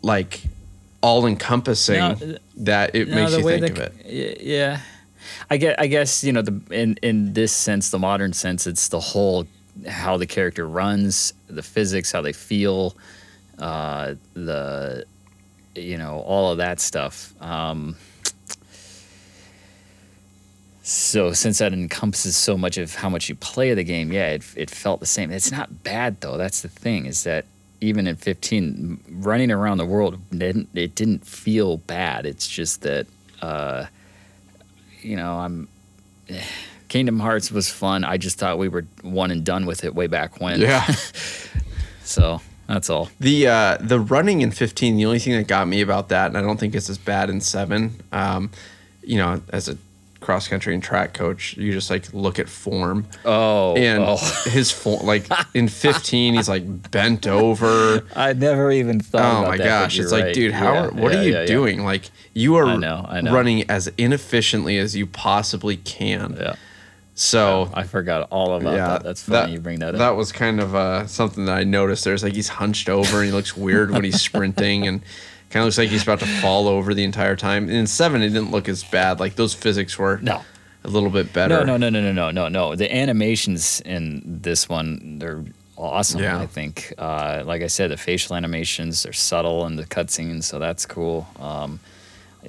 like 0.04 0.42
all 1.02 1.26
encompassing 1.26 1.98
No, 2.00 2.38
that 2.58 2.96
it 2.96 3.08
makes 3.08 3.32
you 3.38 3.44
think 3.44 3.70
of 3.70 3.78
it? 3.80 3.94
it. 4.06 4.42
Yeah, 4.42 4.82
I 5.50 5.58
get. 5.58 5.80
I 5.80 5.88
guess 5.88 6.24
you 6.24 6.34
know 6.34 6.42
the 6.42 6.62
in 6.72 6.98
in 7.02 7.34
this 7.34 7.54
sense, 7.54 7.90
the 7.90 8.00
modern 8.00 8.34
sense, 8.34 8.68
it's 8.68 8.90
the 8.90 9.00
whole 9.00 9.48
how 9.88 10.18
the 10.18 10.26
character 10.26 10.68
runs, 10.68 11.34
the 11.48 11.64
physics, 11.64 12.12
how 12.12 12.22
they 12.22 12.34
feel, 12.34 12.96
uh, 13.60 14.16
the 14.34 15.06
you 15.76 15.98
know 15.98 16.20
all 16.20 16.52
of 16.52 16.58
that 16.58 16.80
stuff. 16.80 17.34
Um, 17.42 17.96
so 20.88 21.34
since 21.34 21.58
that 21.58 21.74
encompasses 21.74 22.38
so 22.38 22.58
much 22.58 22.78
of 22.78 22.96
how 22.96 23.10
much 23.10 23.28
you 23.28 23.36
play 23.36 23.74
the 23.74 23.84
game, 23.84 24.14
yeah, 24.14 24.30
it, 24.30 24.44
it 24.56 24.70
felt 24.70 25.02
the 25.02 25.06
same. 25.06 25.32
It's 25.32 25.52
not 25.52 25.84
bad 25.84 26.22
though. 26.22 26.38
That's 26.38 26.62
the 26.62 26.70
thing 26.70 27.06
is 27.06 27.24
that 27.24 27.44
even 27.82 28.08
in 28.08 28.16
15, 28.16 29.04
running 29.20 29.52
around 29.52 29.80
the 29.80 29.86
world 29.86 30.18
didn't 30.32 30.70
it 30.74 30.96
didn't 30.96 31.28
feel 31.28 31.76
bad. 31.76 32.26
It's 32.26 32.48
just 32.48 32.84
that 32.84 33.06
uh, 33.42 33.88
you 35.02 35.18
know 35.18 35.34
I'm. 35.40 35.68
Kingdom 36.88 37.20
Hearts 37.20 37.52
was 37.52 37.70
fun. 37.70 38.06
I 38.06 38.16
just 38.16 38.40
thought 38.40 38.58
we 38.58 38.70
were 38.70 38.86
one 39.02 39.30
and 39.30 39.44
done 39.44 39.66
with 39.66 39.84
it 39.84 39.94
way 39.94 40.08
back 40.08 40.40
when. 40.40 40.62
Yeah. 40.62 40.90
So 42.06 42.40
that's 42.68 42.90
all. 42.90 43.10
The 43.20 43.48
uh, 43.48 43.78
the 43.82 44.00
running 44.00 44.40
in 44.40 44.52
15, 44.52 44.96
the 44.96 45.06
only 45.06 45.20
thing 45.20 45.34
that 45.34 45.46
got 45.46 45.68
me 45.68 45.82
about 45.82 46.08
that, 46.08 46.28
and 46.28 46.38
I 46.38 46.42
don't 46.42 46.58
think 46.58 46.74
it's 46.74 46.90
as 46.90 46.98
bad 46.98 47.30
in 47.30 47.42
seven. 47.42 48.00
Um, 48.14 48.50
you 49.04 49.18
know, 49.18 49.42
as 49.50 49.68
a 49.68 49.78
cross 50.28 50.50
country 50.50 50.74
and 50.74 50.84
track 50.84 51.14
coach, 51.14 51.56
you 51.56 51.72
just 51.72 51.90
like 51.90 52.14
look 52.14 52.38
at 52.38 52.50
form. 52.50 53.08
Oh, 53.24 53.78
And 53.78 54.04
oh. 54.06 54.18
his 54.44 54.74
form, 54.74 55.06
like 55.06 55.26
in 55.54 55.70
15, 55.70 56.34
he's 56.34 56.50
like 56.50 56.92
bent 56.92 57.26
over. 57.26 58.06
I 58.16 58.34
never 58.34 58.70
even 58.70 59.00
thought. 59.00 59.22
Oh 59.22 59.40
about 59.40 59.52
my 59.52 59.58
that, 59.58 59.64
gosh, 59.64 59.96
you're 59.96 60.04
it's 60.04 60.12
like, 60.12 60.26
right. 60.26 60.36
dude, 60.36 60.52
how? 60.52 60.74
Yeah, 60.74 60.84
are, 60.84 60.92
what 60.92 61.14
yeah, 61.14 61.20
are 61.20 61.24
you 61.24 61.32
yeah, 61.32 61.40
yeah. 61.40 61.46
doing? 61.46 61.86
Like, 61.86 62.12
you 62.34 62.56
are 62.58 62.66
I 62.66 62.76
know, 62.76 63.06
I 63.08 63.22
know. 63.22 63.34
running 63.34 63.72
as 63.72 63.88
inefficiently 63.98 64.78
as 64.78 64.98
you 64.98 65.08
possibly 65.08 65.78
can. 65.78 66.36
Yeah. 66.38 66.56
So 67.16 67.72
I 67.74 67.84
forgot 67.84 68.28
all 68.30 68.58
about 68.58 68.76
that. 68.76 69.04
That's 69.04 69.24
funny 69.24 69.54
you 69.54 69.62
bring 69.62 69.80
that 69.80 69.96
up. 69.96 70.00
That 70.00 70.18
was 70.18 70.34
kind 70.34 70.60
of 70.60 70.76
uh, 70.76 71.08
something 71.08 71.46
that 71.46 71.58
I 71.58 71.64
noticed. 71.64 72.04
There's 72.04 72.22
like 72.22 72.34
he's 72.34 72.50
hunched 72.50 72.90
over 72.90 73.20
and 73.20 73.28
he 73.28 73.32
looks 73.32 73.56
weird 73.56 73.92
when 73.92 74.04
he's 74.04 74.22
sprinting 74.22 74.88
and 74.88 75.02
kind 75.50 75.62
of 75.62 75.66
looks 75.68 75.78
like 75.78 75.90
he's 75.90 76.04
about 76.04 76.20
to 76.20 76.26
fall 76.42 76.68
over 76.68 76.94
the 76.94 77.04
entire 77.04 77.36
time. 77.36 77.70
In 77.70 77.88
seven, 77.88 78.22
it 78.22 78.30
didn't 78.30 78.52
look 78.52 78.68
as 78.70 78.84
bad. 78.84 79.20
Like 79.20 79.36
those 79.36 79.54
physics 79.54 79.98
were 79.98 80.20
No. 80.22 80.44
a 80.84 80.88
little 80.90 81.10
bit 81.10 81.32
better. 81.34 81.64
No, 81.64 81.64
no, 81.64 81.78
no, 81.78 81.90
no, 81.90 82.02
no, 82.02 82.12
no, 82.12 82.32
no, 82.32 82.48
no. 82.50 82.76
The 82.76 82.94
animations 82.94 83.82
in 83.82 84.22
this 84.42 84.68
one, 84.70 85.20
they're 85.20 85.44
awesome. 85.78 86.22
Yeah. 86.22 86.40
I 86.40 86.48
think, 86.48 86.94
uh, 86.98 87.44
like 87.46 87.62
I 87.62 87.68
said, 87.68 87.92
the 87.92 87.98
facial 87.98 88.36
animations 88.36 89.04
they're 89.04 89.14
subtle 89.14 89.66
in 89.68 89.76
the 89.76 89.86
cutscenes, 89.86 90.44
so 90.46 90.60
that's 90.60 90.86
cool. 90.86 91.28
Um, 91.40 91.80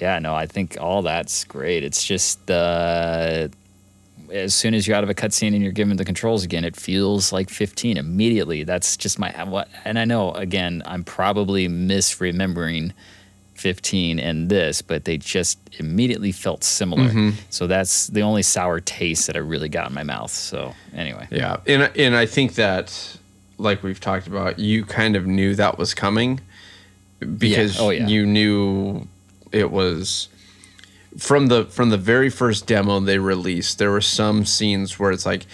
yeah, 0.01 0.18
no, 0.18 0.34
I 0.34 0.46
think 0.46 0.76
all 0.80 1.03
that's 1.03 1.44
great. 1.44 1.82
It's 1.84 2.05
just 2.05 2.51
uh, 2.51 3.49
as 4.33 4.55
soon 4.55 4.74
as 4.74 4.87
you're 4.87 4.97
out 4.97 5.05
of 5.05 5.11
a 5.11 5.14
cutscene 5.14 5.55
and 5.55 5.62
you're 5.62 5.72
given 5.72 5.97
the 5.97 6.05
controls 6.05 6.45
again, 6.45 6.64
it 6.64 6.76
feels 6.76 7.33
like 7.33 7.51
15 7.51 7.97
immediately. 7.97 8.64
That's 8.64 8.97
just 8.97 9.18
my 9.18 9.31
what. 9.45 9.68
And 9.85 9.99
I 9.99 10.05
know 10.05 10.33
again, 10.33 10.83
I'm 10.85 11.05
probably 11.05 11.68
misremembering 11.68 12.93
15 13.55 14.18
and 14.20 14.49
this, 14.49 14.83
but 14.83 15.05
they 15.05 15.16
just 15.18 15.59
immediately 15.79 16.31
felt 16.33 16.62
similar. 16.62 17.09
Mm-hmm. 17.09 17.31
So 17.51 17.66
that's 17.66 18.07
the 18.09 18.20
only 18.22 18.43
sour 18.43 18.81
taste 18.81 19.26
that 19.26 19.37
I 19.37 19.41
really 19.41 19.68
got 19.68 19.89
in 19.89 19.95
my 19.95 20.05
mouth. 20.05 20.31
So 20.31 20.74
anyway, 20.95 21.26
Yeah, 21.31 21.57
and 21.66 21.91
and 21.97 22.14
I 22.16 22.26
think 22.26 22.55
that, 22.55 23.16
like 23.59 23.83
we've 23.83 24.01
talked 24.01 24.26
about, 24.29 24.59
you 24.59 24.85
kind 24.85 25.16
of 25.16 25.26
knew 25.26 25.55
that 25.57 25.76
was 25.79 25.93
coming 25.95 26.41
because 27.39 27.81
Oh, 27.81 27.91
yeah. 27.91 28.07
you 28.07 28.24
knew 28.26 29.09
it 29.51 29.70
was 29.72 30.29
from 31.19 31.49
the 31.49 31.64
from 31.66 31.91
the 31.91 31.99
very 31.99 32.31
first 32.31 32.66
demo 32.66 33.01
they 33.01 33.19
released. 33.19 33.79
There 33.79 33.91
were 33.91 34.01
some 34.01 34.45
scenes 34.45 34.99
where 34.99 35.11
it's 35.11 35.27
like. 35.27 35.47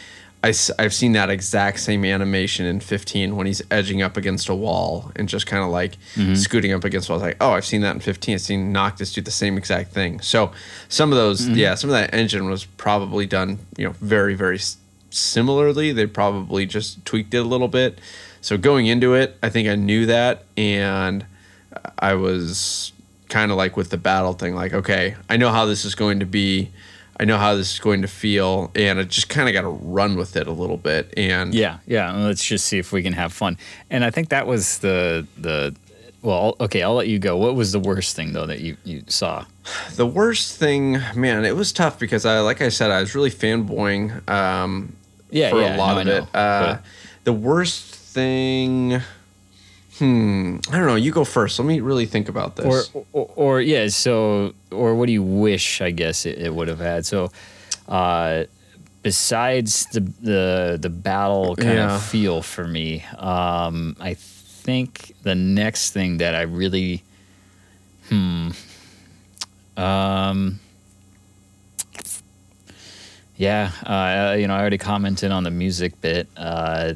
I, 0.42 0.52
have 0.78 0.92
seen 0.92 1.12
that 1.12 1.30
exact 1.30 1.80
same 1.80 2.04
animation 2.04 2.66
in 2.66 2.80
15 2.80 3.34
when 3.34 3.46
he's 3.46 3.62
edging 3.70 4.02
up 4.02 4.18
against 4.18 4.50
a 4.50 4.54
wall 4.54 5.10
and 5.16 5.26
just 5.26 5.46
kind 5.46 5.64
of 5.64 5.70
like 5.70 5.96
mm-hmm. 6.16 6.34
scooting 6.34 6.74
up 6.74 6.84
against 6.84 7.08
walls. 7.08 7.22
like, 7.22 7.38
oh, 7.40 7.52
I've 7.52 7.64
seen 7.64 7.80
that 7.80 7.94
in 7.94 8.00
15. 8.00 8.34
I've 8.34 8.40
seen 8.42 8.70
Noctis 8.70 9.14
do 9.14 9.22
the 9.22 9.30
same 9.30 9.56
exact 9.56 9.92
thing. 9.92 10.20
So 10.20 10.52
some 10.90 11.12
of 11.12 11.16
those, 11.16 11.46
mm-hmm. 11.46 11.54
yeah, 11.54 11.74
some 11.76 11.88
of 11.88 11.94
that 11.94 12.12
engine 12.12 12.44
was 12.50 12.66
probably 12.66 13.24
done, 13.24 13.58
you 13.78 13.86
know, 13.86 13.94
very, 14.00 14.34
very 14.34 14.58
similarly. 15.08 15.92
They 15.92 16.06
probably 16.06 16.66
just 16.66 17.02
tweaked 17.06 17.32
it 17.32 17.38
a 17.38 17.42
little 17.42 17.68
bit. 17.68 17.98
So 18.42 18.58
going 18.58 18.84
into 18.84 19.14
it, 19.14 19.38
I 19.42 19.48
think 19.48 19.68
I 19.68 19.76
knew 19.76 20.04
that, 20.04 20.44
and 20.58 21.24
I 21.98 22.12
was 22.12 22.92
kind 23.34 23.50
of 23.50 23.56
like 23.56 23.76
with 23.76 23.90
the 23.90 23.96
battle 23.98 24.32
thing, 24.32 24.54
like, 24.54 24.72
okay, 24.72 25.16
I 25.28 25.36
know 25.36 25.50
how 25.50 25.66
this 25.66 25.84
is 25.84 25.96
going 25.96 26.20
to 26.20 26.26
be. 26.26 26.70
I 27.18 27.24
know 27.24 27.36
how 27.36 27.56
this 27.56 27.72
is 27.74 27.80
going 27.80 28.02
to 28.02 28.08
feel, 28.08 28.70
and 28.76 29.00
I 29.00 29.02
just 29.02 29.28
kind 29.28 29.48
of 29.48 29.52
got 29.52 29.62
to 29.62 29.68
run 29.68 30.16
with 30.16 30.36
it 30.36 30.46
a 30.46 30.52
little 30.52 30.76
bit. 30.76 31.12
And 31.16 31.52
yeah, 31.52 31.78
yeah. 31.84 32.12
Let's 32.12 32.44
just 32.44 32.66
see 32.66 32.78
if 32.78 32.92
we 32.92 33.02
can 33.02 33.12
have 33.12 33.32
fun. 33.32 33.58
And 33.90 34.04
I 34.04 34.10
think 34.10 34.28
that 34.28 34.46
was 34.46 34.78
the 34.78 35.26
the. 35.36 35.74
Well, 36.22 36.56
okay, 36.60 36.82
I'll 36.82 36.94
let 36.94 37.08
you 37.08 37.18
go. 37.18 37.36
What 37.36 37.54
was 37.56 37.72
the 37.72 37.80
worst 37.80 38.14
thing 38.16 38.32
though 38.34 38.46
that 38.46 38.60
you 38.60 38.76
you 38.84 39.02
saw? 39.08 39.44
the 39.96 40.06
worst 40.06 40.56
thing, 40.56 41.00
man, 41.16 41.44
it 41.44 41.56
was 41.56 41.72
tough 41.72 41.98
because 41.98 42.24
I, 42.24 42.38
like 42.40 42.60
I 42.62 42.68
said, 42.68 42.90
I 42.90 43.00
was 43.00 43.14
really 43.14 43.30
fanboying 43.30 44.28
um, 44.28 44.94
Yeah, 45.30 45.50
for 45.50 45.60
yeah, 45.60 45.76
a 45.76 45.78
lot 45.78 45.94
no, 45.94 46.00
of 46.00 46.06
know, 46.06 46.16
it. 46.16 46.34
Uh, 46.34 46.78
the 47.24 47.32
worst 47.32 47.94
thing, 47.94 49.00
hmm, 49.98 50.58
I 50.70 50.78
don't 50.78 50.86
know. 50.86 50.94
You 50.96 51.12
go 51.12 51.24
first. 51.24 51.58
Let 51.58 51.66
me 51.66 51.80
really 51.80 52.06
think 52.06 52.28
about 52.28 52.58
or, 52.60 52.64
this. 52.78 52.90
or 53.12 53.30
or 53.36 53.60
yeah 53.60 53.88
so 53.88 54.52
or 54.70 54.94
what 54.94 55.06
do 55.06 55.12
you 55.12 55.22
wish 55.22 55.80
i 55.80 55.90
guess 55.90 56.26
it, 56.26 56.38
it 56.38 56.52
would 56.54 56.66
have 56.68 56.78
had 56.80 57.04
so 57.06 57.30
uh 57.88 58.44
besides 59.02 59.86
the 59.92 60.00
the 60.22 60.78
the 60.80 60.88
battle 60.90 61.54
kind 61.56 61.78
Yeah. 61.78 61.94
of 61.96 62.02
feel 62.02 62.42
for 62.42 62.66
me 62.66 63.04
um 63.18 63.96
i 64.00 64.14
think 64.14 65.14
the 65.22 65.34
next 65.34 65.92
thing 65.92 66.18
that 66.18 66.34
i 66.34 66.42
really 66.42 67.02
hmm 68.08 68.50
um 69.76 70.58
Yeah, 73.36 73.72
uh, 73.84 74.36
you 74.38 74.46
know, 74.46 74.54
I 74.54 74.60
already 74.60 74.78
commented 74.78 75.32
on 75.32 75.42
the 75.42 75.50
music 75.50 76.00
bit. 76.00 76.28
Uh, 76.36 76.94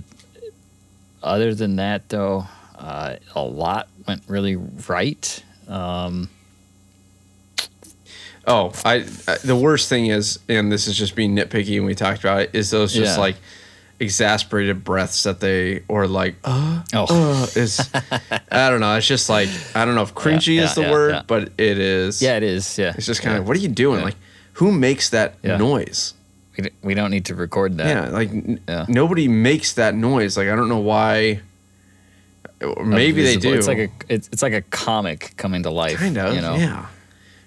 other 1.20 1.53
than 1.53 1.76
that, 1.76 2.09
though, 2.09 2.46
uh, 2.79 3.16
a 3.35 3.43
lot 3.43 3.89
went 4.07 4.22
really 4.29 4.57
right. 4.57 5.45
Um, 5.68 6.29
Oh, 8.47 8.72
I, 8.85 9.05
I 9.26 9.37
the 9.45 9.57
worst 9.57 9.91
thing 9.91 10.07
is, 10.07 10.39
and 10.49 10.72
this 10.72 10.87
is 10.87 10.97
just 10.97 11.14
being 11.14 11.37
nitpicky, 11.37 11.76
and 11.76 11.85
we 11.85 11.95
talked 11.95 12.20
about 12.20 12.41
it, 12.41 12.51
is 12.55 12.70
those 12.70 12.95
just 12.95 13.16
Yeah. 13.16 13.20
like 13.20 13.37
exasperated 14.01 14.85
breaths 14.85 15.24
that 15.24 15.41
they 15.41 15.83
or 15.89 16.07
like 16.07 16.37
uh 16.45 16.83
Oh. 16.95 17.07
uh, 17.11 17.47
is 17.61 17.79
I 18.51 18.70
don't 18.70 18.81
know. 18.81 18.95
It's 18.97 19.07
just 19.07 19.29
like 19.29 19.51
I 19.74 19.85
don't 19.85 19.95
know 19.95 20.03
if 20.03 20.14
cringy 20.14 20.57
Yeah, 20.57 20.64
is 20.64 20.74
the 20.74 20.83
yeah, 20.83 20.91
word, 20.91 21.11
yeah. 21.14 21.22
but 21.26 21.53
it 21.59 21.79
is. 21.79 22.22
yeah, 22.22 22.37
it 22.39 22.43
is. 22.43 22.79
Yeah, 22.79 22.95
It's 22.97 23.05
just 23.07 23.20
kind 23.20 23.35
yeah. 23.35 23.41
of 23.43 23.49
what 23.49 23.55
are 23.57 23.61
you 23.61 23.68
doing? 23.68 23.99
Yeah. 23.99 24.05
Like 24.07 24.16
who 24.55 24.72
makes 24.72 25.11
that 25.11 25.35
Yeah. 25.43 25.59
noise? 25.59 26.14
we, 26.57 26.70
we 26.83 26.95
don't 26.95 27.11
need 27.11 27.26
to 27.26 27.35
record 27.35 27.76
that. 27.79 27.87
Yeah, 27.87 28.09
like 28.09 28.31
n- 28.31 28.61
Yeah. 28.66 28.87
nobody 28.89 29.29
makes 29.29 29.74
that 29.74 29.95
noise. 29.95 30.39
Like 30.39 30.49
I 30.49 30.57
don't 30.57 30.68
know 30.70 30.79
why. 30.81 31.41
Maybe 32.61 33.23
they 33.23 33.37
do. 33.37 33.55
It's 33.55 33.69
like 33.69 33.79
a 33.79 33.89
it's, 34.09 34.29
it's 34.33 34.43
like 34.43 34.53
a 34.53 34.63
comic 34.63 35.35
coming 35.37 35.63
to 35.63 35.71
life. 35.71 35.99
kind 35.99 36.19
of. 36.19 36.35
You 36.35 36.41
know. 36.41 36.57
Yeah. 36.57 36.87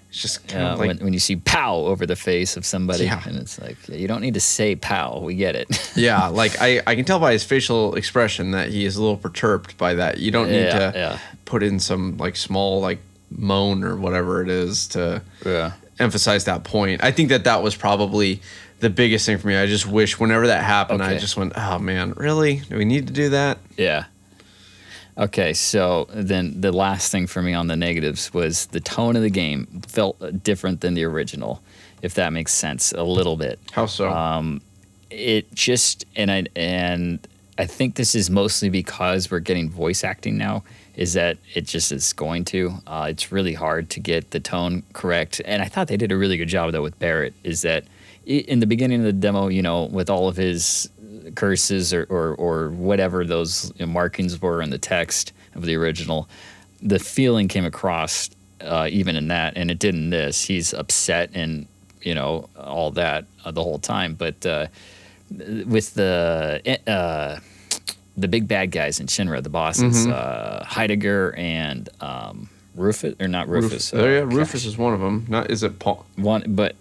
It's 0.08 0.20
just 0.20 0.38
uh, 0.44 0.48
kind 0.48 0.60
Yeah, 0.62 0.72
of 0.74 0.78
like 0.78 0.88
when, 0.88 0.98
when 0.98 1.12
you 1.14 1.18
see 1.18 1.36
"pow" 1.36 1.74
over 1.74 2.04
the 2.04 2.16
face 2.16 2.56
of 2.58 2.66
somebody, 2.66 3.04
Yeah. 3.04 3.22
and 3.26 3.36
it's 3.38 3.58
like 3.60 3.76
yeah, 3.88 3.96
you 3.96 4.06
don't 4.08 4.20
need 4.20 4.34
to 4.34 4.40
say 4.40 4.76
"pow." 4.76 5.20
We 5.20 5.34
get 5.36 5.56
it. 5.56 5.92
yeah, 5.96 6.26
like 6.28 6.60
I, 6.60 6.82
I 6.86 6.94
can 6.94 7.04
tell 7.06 7.18
by 7.18 7.32
his 7.32 7.44
facial 7.44 7.94
expression 7.94 8.50
that 8.50 8.68
he 8.68 8.84
is 8.84 8.96
a 8.96 9.00
little 9.00 9.16
perturbed 9.16 9.78
by 9.78 9.94
that. 9.94 10.18
You 10.18 10.30
don't 10.30 10.50
need 10.50 10.70
to 10.70 11.18
put 11.46 11.62
in 11.62 11.80
some 11.80 12.18
like 12.18 12.36
small 12.36 12.80
like 12.80 12.98
moan 13.30 13.84
or 13.84 13.96
whatever 13.96 14.42
it 14.42 14.50
is 14.50 14.86
to 14.88 15.22
yeah. 15.46 15.72
emphasize 15.98 16.44
that 16.44 16.64
point. 16.64 17.02
I 17.02 17.10
think 17.10 17.30
that 17.30 17.44
that 17.44 17.62
was 17.62 17.74
probably 17.74 18.42
the 18.80 18.90
biggest 18.90 19.24
thing 19.24 19.38
for 19.38 19.46
me. 19.46 19.56
I 19.56 19.64
just 19.66 19.86
wish 19.86 20.20
whenever 20.20 20.48
that 20.48 20.62
happened, 20.62 21.02
I 21.02 21.16
just 21.16 21.38
went, 21.38 21.54
"Oh 21.56 21.78
man, 21.78 22.12
really? 22.16 22.56
Do 22.56 22.76
we 22.76 22.84
need 22.84 23.06
to 23.06 23.12
do 23.14 23.30
that?" 23.30 23.58
Yeah. 23.78 24.04
Okay, 25.18 25.52
so 25.52 26.06
then 26.14 26.60
the 26.60 26.72
last 26.72 27.12
thing 27.12 27.26
for 27.26 27.42
me 27.42 27.52
on 27.52 27.66
the 27.66 27.76
negatives 27.76 28.32
was 28.32 28.66
the 28.66 28.80
tone 28.80 29.14
of 29.14 29.22
the 29.22 29.30
game 29.30 29.66
felt 29.86 30.42
different 30.42 30.80
than 30.80 30.94
the 30.94 31.04
original, 31.04 31.62
if 32.00 32.14
that 32.14 32.32
makes 32.32 32.52
sense 32.52 32.92
a 32.92 33.02
little 33.02 33.36
bit. 33.36 33.58
How 33.72 33.86
so? 33.86 34.10
Um, 34.10 34.62
It 35.10 35.52
just 35.54 36.06
and 36.16 36.30
I 36.30 36.44
and 36.56 37.26
I 37.58 37.66
think 37.66 37.96
this 37.96 38.14
is 38.14 38.30
mostly 38.30 38.70
because 38.70 39.30
we're 39.30 39.40
getting 39.40 39.68
voice 39.68 40.02
acting 40.02 40.38
now. 40.38 40.64
Is 40.96 41.12
that 41.12 41.36
it 41.54 41.66
just 41.66 41.92
is 41.92 42.12
going 42.14 42.44
to? 42.46 42.72
Uh, 42.86 43.08
it's 43.10 43.30
really 43.30 43.54
hard 43.54 43.90
to 43.90 44.00
get 44.00 44.30
the 44.30 44.40
tone 44.40 44.82
correct, 44.94 45.42
and 45.44 45.62
I 45.62 45.66
thought 45.66 45.88
they 45.88 45.98
did 45.98 46.12
a 46.12 46.16
really 46.16 46.38
good 46.38 46.48
job 46.48 46.72
though 46.72 46.82
with 46.82 46.98
Barret. 46.98 47.34
Is 47.44 47.60
that 47.62 47.84
in 48.24 48.60
the 48.60 48.66
beginning 48.66 49.00
of 49.00 49.04
the 49.04 49.12
demo, 49.12 49.48
you 49.48 49.62
know, 49.62 49.84
with 49.84 50.08
all 50.08 50.28
of 50.28 50.36
his 50.36 50.88
curses 51.34 51.92
or 51.94 52.06
or, 52.10 52.34
or 52.34 52.70
whatever 52.70 53.24
those 53.24 53.72
you 53.76 53.86
know, 53.86 53.92
markings 53.92 54.40
were 54.40 54.60
in 54.62 54.70
the 54.70 54.78
text 54.78 55.32
of 55.54 55.64
the 55.64 55.74
original, 55.76 56.28
the 56.82 56.98
feeling 56.98 57.48
came 57.48 57.64
across 57.64 58.30
uh, 58.60 58.88
even 58.90 59.16
in 59.16 59.28
that, 59.28 59.56
and 59.56 59.70
it 59.70 59.78
did 59.78 59.94
in 59.94 60.10
this. 60.10 60.44
He's 60.44 60.72
upset 60.74 61.30
and 61.34 61.66
you 62.02 62.14
know 62.14 62.48
all 62.56 62.90
that 62.92 63.24
uh, 63.44 63.50
the 63.50 63.62
whole 63.62 63.78
time, 63.78 64.14
but. 64.14 64.44
Uh, 64.46 64.66
with 65.66 65.94
the 65.94 66.78
uh, 66.86 67.38
the 68.18 68.28
big 68.28 68.46
bad 68.46 68.70
guys 68.70 69.00
in 69.00 69.06
Shinra, 69.06 69.42
the 69.42 69.48
bosses, 69.48 70.06
Mm-hmm. 70.06 70.12
uh, 70.12 70.62
Heidegger 70.64 71.34
and 71.38 71.88
um, 72.02 72.50
Rufus, 72.74 73.14
or 73.18 73.28
not 73.28 73.48
Ruf- 73.48 73.62
Rufus. 73.64 73.94
oh, 73.94 74.06
yeah, 74.06 74.20
uh, 74.20 74.24
Rufus 74.24 74.66
is 74.66 74.76
one 74.76 74.92
of 74.92 75.00
them. 75.00 75.24
Not 75.30 75.50
is 75.50 75.62
it 75.62 75.78
Paul? 75.78 76.04
one, 76.16 76.44
but 76.48 76.76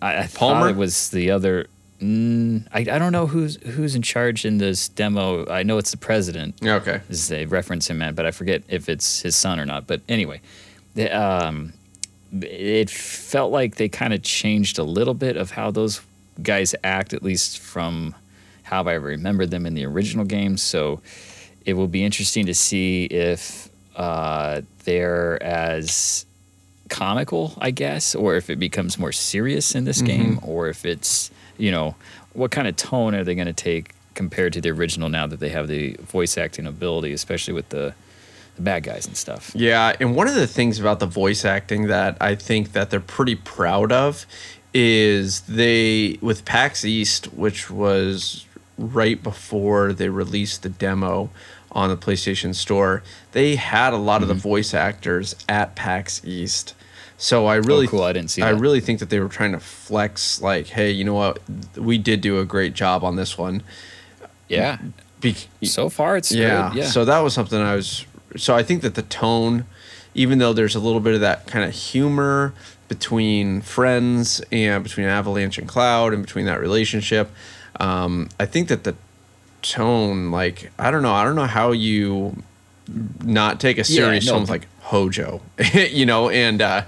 I, 0.00 0.18
I 0.18 0.26
Palmer? 0.32 0.60
thought 0.60 0.70
it 0.70 0.76
was 0.76 1.10
the 1.10 1.32
other. 1.32 1.66
Mm, 2.00 2.66
I, 2.72 2.80
I 2.80 2.98
don't 2.98 3.10
know 3.10 3.26
who's 3.26 3.56
who's 3.56 3.94
in 3.94 4.02
charge 4.02 4.44
in 4.44 4.58
this 4.58 4.88
demo. 4.88 5.46
I 5.48 5.64
know 5.64 5.78
it's 5.78 5.90
the 5.90 5.96
president. 5.96 6.54
Okay. 6.62 7.00
Is 7.08 7.28
they 7.28 7.44
reference 7.46 7.90
him 7.90 8.00
at, 8.02 8.14
but 8.14 8.24
I 8.24 8.30
forget 8.30 8.62
if 8.68 8.88
it's 8.88 9.22
his 9.22 9.34
son 9.34 9.58
or 9.58 9.66
not. 9.66 9.86
But 9.86 10.02
anyway, 10.08 10.40
the, 10.94 11.10
um, 11.10 11.72
it 12.40 12.88
felt 12.90 13.50
like 13.50 13.76
they 13.76 13.88
kind 13.88 14.12
of 14.14 14.22
changed 14.22 14.78
a 14.78 14.84
little 14.84 15.14
bit 15.14 15.36
of 15.36 15.50
how 15.50 15.70
those 15.72 16.00
guys 16.40 16.74
act, 16.84 17.12
at 17.14 17.22
least 17.22 17.58
from 17.58 18.14
how 18.62 18.84
I 18.84 18.92
remember 18.92 19.46
them 19.46 19.66
in 19.66 19.74
the 19.74 19.84
original 19.86 20.24
game. 20.24 20.56
So 20.56 21.00
it 21.64 21.72
will 21.72 21.88
be 21.88 22.04
interesting 22.04 22.46
to 22.46 22.54
see 22.54 23.06
if 23.06 23.68
uh, 23.96 24.60
they're 24.84 25.42
as 25.42 26.26
comical, 26.88 27.54
I 27.58 27.72
guess, 27.72 28.14
or 28.14 28.36
if 28.36 28.50
it 28.50 28.56
becomes 28.56 28.98
more 28.98 29.10
serious 29.12 29.74
in 29.74 29.84
this 29.84 30.00
game, 30.00 30.38
or 30.42 30.68
if 30.68 30.86
it's, 30.86 31.30
you 31.58 31.70
know, 31.70 31.94
what 32.32 32.50
kind 32.50 32.66
of 32.66 32.76
tone 32.76 33.14
are 33.14 33.24
they 33.24 33.34
going 33.34 33.46
to 33.46 33.52
take 33.52 33.92
compared 34.14 34.52
to 34.52 34.60
the 34.60 34.70
original 34.70 35.08
now 35.08 35.26
that 35.26 35.40
they 35.40 35.50
have 35.50 35.68
the 35.68 35.94
voice 36.00 36.36
acting 36.38 36.66
ability, 36.66 37.12
especially 37.12 37.54
with 37.54 37.68
the, 37.68 37.94
the 38.56 38.62
bad 38.62 38.82
guys 38.82 39.06
and 39.06 39.16
stuff. 39.16 39.52
Yeah, 39.54 39.94
and 40.00 40.16
one 40.16 40.26
of 40.26 40.34
the 40.34 40.46
things 40.46 40.80
about 40.80 40.98
the 41.00 41.06
voice 41.06 41.44
acting 41.44 41.86
that 41.88 42.16
I 42.20 42.34
think 42.34 42.72
that 42.72 42.90
they're 42.90 43.00
pretty 43.00 43.36
proud 43.36 43.92
of 43.92 44.26
is 44.74 45.42
they 45.42 46.18
with 46.20 46.44
PAX 46.44 46.84
East, 46.84 47.26
which 47.32 47.70
was 47.70 48.46
right 48.76 49.22
before 49.22 49.92
they 49.92 50.08
released 50.08 50.62
the 50.62 50.68
demo 50.68 51.30
on 51.72 51.90
the 51.90 51.96
PlayStation 51.96 52.54
Store, 52.54 53.02
they 53.32 53.56
had 53.56 53.92
a 53.92 53.96
lot 53.96 54.22
of 54.22 54.28
the 54.28 54.34
mm-hmm. 54.34 54.40
voice 54.40 54.74
actors 54.74 55.36
at 55.48 55.74
PAX 55.74 56.24
East. 56.24 56.74
So 57.20 57.46
I 57.46 57.56
really 57.56 57.88
cool. 57.88 58.04
I 58.04 58.12
didn't 58.12 58.30
see 58.30 58.42
I 58.42 58.52
that. 58.52 58.60
really 58.60 58.80
think 58.80 59.00
that 59.00 59.10
they 59.10 59.18
were 59.18 59.28
trying 59.28 59.50
to 59.52 59.58
flex 59.58 60.40
like, 60.40 60.68
hey, 60.68 60.92
you 60.92 61.02
know 61.04 61.14
what? 61.14 61.40
We 61.76 61.98
did 61.98 62.20
do 62.20 62.38
a 62.38 62.44
great 62.44 62.74
job 62.74 63.02
on 63.02 63.16
this 63.16 63.36
one. 63.36 63.62
Yeah. 64.48 64.78
Be- 65.20 65.34
So 65.64 65.88
far, 65.88 66.16
it's 66.16 66.30
yeah. 66.30 66.68
good. 66.70 66.78
Yeah. 66.78 66.84
So 66.86 67.04
that 67.04 67.18
was 67.18 67.34
something 67.34 67.58
I 67.60 67.74
was. 67.74 68.06
So 68.36 68.54
I 68.54 68.62
think 68.62 68.82
that 68.82 68.94
the 68.94 69.02
tone, 69.02 69.64
even 70.14 70.38
though 70.38 70.52
there's 70.52 70.76
a 70.76 70.80
little 70.80 71.00
bit 71.00 71.14
of 71.14 71.20
that 71.20 71.46
kind 71.48 71.64
of 71.64 71.74
humor 71.74 72.54
between 72.86 73.62
friends 73.62 74.40
and 74.52 74.84
between 74.84 75.06
Avalanche 75.06 75.58
and 75.58 75.66
Cloud 75.68 76.12
and 76.14 76.22
between 76.22 76.46
that 76.46 76.60
relationship, 76.60 77.30
um, 77.80 78.28
I 78.38 78.46
think 78.46 78.68
that 78.68 78.84
the 78.84 78.94
tone, 79.62 80.30
like, 80.30 80.70
I 80.78 80.92
don't 80.92 81.02
know, 81.02 81.12
I 81.12 81.24
don't 81.24 81.34
know 81.34 81.46
how 81.46 81.72
you 81.72 82.42
not 83.24 83.60
take 83.60 83.76
a 83.76 83.84
serious 83.84 84.24
no, 84.26 84.34
tone 84.34 84.44
like 84.46 84.66
Hojo, 84.88 85.40
you 85.74 86.06
know, 86.06 86.30
and 86.30 86.60
uh, 86.62 86.82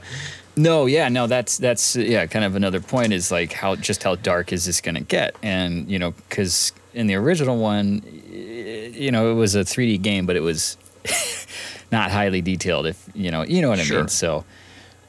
No, 0.57 0.87
yeah, 0.87 1.09
no, 1.09 1.27
that's 1.27 1.59
that's 1.59 1.97
yeah, 1.97 2.27
kind 2.27 2.45
of 2.45 2.57
another 2.57 2.81
point 2.81 3.13
is 3.13 3.31
like 3.31 3.53
how 3.53 3.77
just 3.77 4.03
how 4.03 4.15
dark 4.17 4.53
is 4.53 4.65
this 4.65 4.81
going 4.81 4.95
to 4.97 5.01
get, 5.03 5.35
and 5.43 5.91
you 5.91 5.99
know, 5.99 6.11
because 6.13 6.73
in 6.95 7.07
the 7.07 7.15
original 7.15 7.57
one, 7.59 8.03
you 8.33 9.11
know, 9.13 9.31
it 9.31 9.35
was 9.35 9.55
a 9.55 9.61
3D 9.61 10.03
game, 10.03 10.27
but 10.27 10.35
it 10.37 10.41
was 10.43 10.77
not 11.93 12.11
highly 12.11 12.41
detailed. 12.43 12.87
If 12.87 13.09
you 13.15 13.31
know, 13.31 13.43
you 13.45 13.63
know 13.63 13.69
what 13.69 13.79
I 13.81 13.85
Sure. 13.85 14.01
mean. 14.01 14.09
So, 14.09 14.45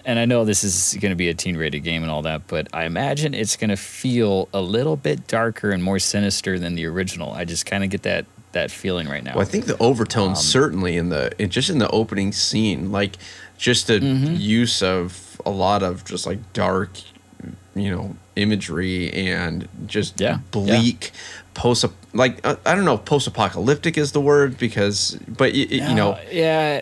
and 0.06 0.20
I 0.20 0.26
know 0.26 0.46
this 0.46 0.64
is 0.64 0.98
going 1.02 1.12
to 1.12 1.16
be 1.16 1.30
a 1.30 1.34
teen 1.34 1.58
rated 1.58 1.84
game 1.84 2.04
and 2.04 2.12
all 2.12 2.22
that, 2.24 2.48
but 2.48 2.68
I 2.74 2.86
imagine 2.86 3.34
it's 3.34 3.56
going 3.56 3.70
to 3.70 3.78
feel 3.78 4.48
a 4.54 4.62
little 4.62 4.96
bit 4.98 5.28
darker 5.28 5.72
and 5.72 5.84
more 5.84 6.00
sinister 6.00 6.60
than 6.60 6.76
the 6.76 6.86
original. 6.86 7.32
I 7.34 7.46
just 7.46 7.66
kind 7.66 7.84
of 7.84 7.90
get 7.90 8.04
that 8.04 8.26
that 8.54 8.72
feeling 8.72 9.08
right 9.08 9.24
now. 9.24 9.34
Well, 9.36 9.42
I 9.48 9.50
think 9.50 9.66
the 9.66 9.78
overtones 9.80 10.38
Um, 10.40 10.44
certainly 10.44 10.98
in 10.98 11.10
the 11.10 11.32
just 11.50 11.70
in 11.70 11.78
the 11.80 11.90
opening 11.90 12.32
scene, 12.34 12.92
like 12.92 13.18
just 13.58 13.88
the 13.88 14.00
Mm-hmm. 14.00 14.36
use 14.36 14.82
of 14.82 15.40
a 15.46 15.52
lot 15.52 15.84
of 15.84 16.04
just 16.06 16.26
like 16.26 16.40
dark, 16.54 16.90
you 17.76 17.90
know, 17.90 18.16
imagery 18.36 19.12
and 19.14 19.68
just 19.88 20.20
Yeah, 20.20 20.30
yeah. 20.30 20.38
bleak 20.52 21.12
post 21.54 21.86
like 22.14 22.40
uh, 22.46 22.56
I 22.66 22.76
don't 22.76 22.86
know 22.86 22.98
post 22.98 23.28
apocalyptic 23.28 23.98
is 23.98 24.12
the 24.14 24.22
word 24.22 24.58
because 24.58 25.18
but 25.28 25.54
y- 25.54 25.68
you 25.70 25.94
know 25.96 26.12
Uh, 26.14 26.20
yeah, 26.32 26.82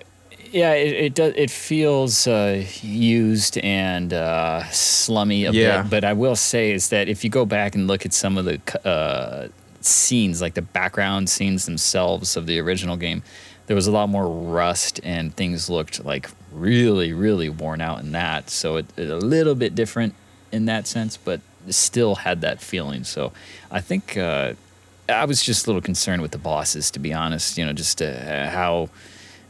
yeah, 0.52 0.74
it, 0.74 0.94
it 1.06 1.14
does. 1.16 1.34
It 1.36 1.52
feels 1.52 2.26
uh, 2.28 2.64
used 2.82 3.58
and 3.60 4.14
uh, 4.14 4.64
slummy 4.72 5.46
a 5.46 5.52
Yeah. 5.52 5.82
bit. 5.84 5.90
But 5.92 6.04
I 6.04 6.14
will 6.14 6.36
say 6.36 6.72
is 6.72 6.90
that 6.90 7.08
if 7.08 7.24
you 7.24 7.30
go 7.30 7.46
back 7.46 7.76
and 7.76 7.88
look 7.88 8.06
at 8.06 8.14
some 8.14 8.38
of 8.40 8.46
the 8.46 8.60
uh, 8.88 9.48
scenes, 9.82 10.42
like 10.42 10.54
the 10.54 10.62
background 10.62 11.30
scenes 11.30 11.66
themselves 11.66 12.36
of 12.36 12.46
the 12.46 12.60
original 12.60 12.98
game, 12.98 13.24
there 13.68 13.76
was 13.76 13.88
a 13.88 13.92
lot 13.92 14.10
more 14.10 14.28
rust 14.28 15.00
and 15.04 15.36
things 15.36 15.70
looked 15.70 16.04
like 16.04 16.30
really, 16.52 17.14
really 17.14 17.50
worn 17.50 17.82
out 17.82 18.00
in 18.00 18.12
that. 18.14 18.50
So 18.50 18.78
it, 18.78 18.86
it 18.98 19.10
a 19.10 19.18
little 19.18 19.56
bit 19.56 19.76
different 19.76 20.16
in 20.52 20.66
that 20.66 20.88
sense, 20.88 21.18
but 21.18 21.42
still 21.70 22.16
had 22.16 22.42
that 22.42 22.62
feeling. 22.62 23.04
So 23.04 23.32
I 23.72 23.82
think. 23.82 24.18
Uh, 24.18 24.54
I 25.08 25.26
was 25.26 25.42
just 25.42 25.66
a 25.66 25.70
little 25.70 25.82
concerned 25.82 26.22
with 26.22 26.30
the 26.30 26.38
bosses, 26.38 26.92
to 26.92 27.00
be 27.00 27.14
honest. 27.14 27.58
You 27.58 27.66
know, 27.66 27.74
just 27.74 28.00
uh, 28.00 28.48
how 28.50 28.90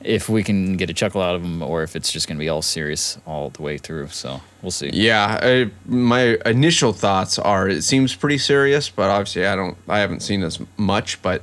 if 0.01 0.29
we 0.29 0.43
can 0.43 0.77
get 0.77 0.89
a 0.89 0.93
chuckle 0.93 1.21
out 1.21 1.35
of 1.35 1.41
them, 1.41 1.61
or 1.61 1.83
if 1.83 1.95
it's 1.95 2.11
just 2.11 2.27
going 2.27 2.37
to 2.37 2.39
be 2.39 2.49
all 2.49 2.61
serious 2.61 3.17
all 3.25 3.49
the 3.49 3.61
way 3.61 3.77
through. 3.77 4.07
So 4.09 4.41
we'll 4.61 4.71
see. 4.71 4.89
yeah 4.93 5.39
I, 5.41 5.71
my 5.85 6.37
initial 6.45 6.93
thoughts 6.93 7.37
are 7.39 7.67
it 7.69 7.81
seems 7.83 8.15
pretty 8.15 8.37
serious 8.37 8.89
but 8.89 9.09
obviously 9.09 9.45
I 9.45 9.55
don't 9.55 9.77
I 9.87 9.99
haven't 9.99 10.21
seen 10.21 10.43
as 10.43 10.59
much 10.77 11.21
but 11.21 11.41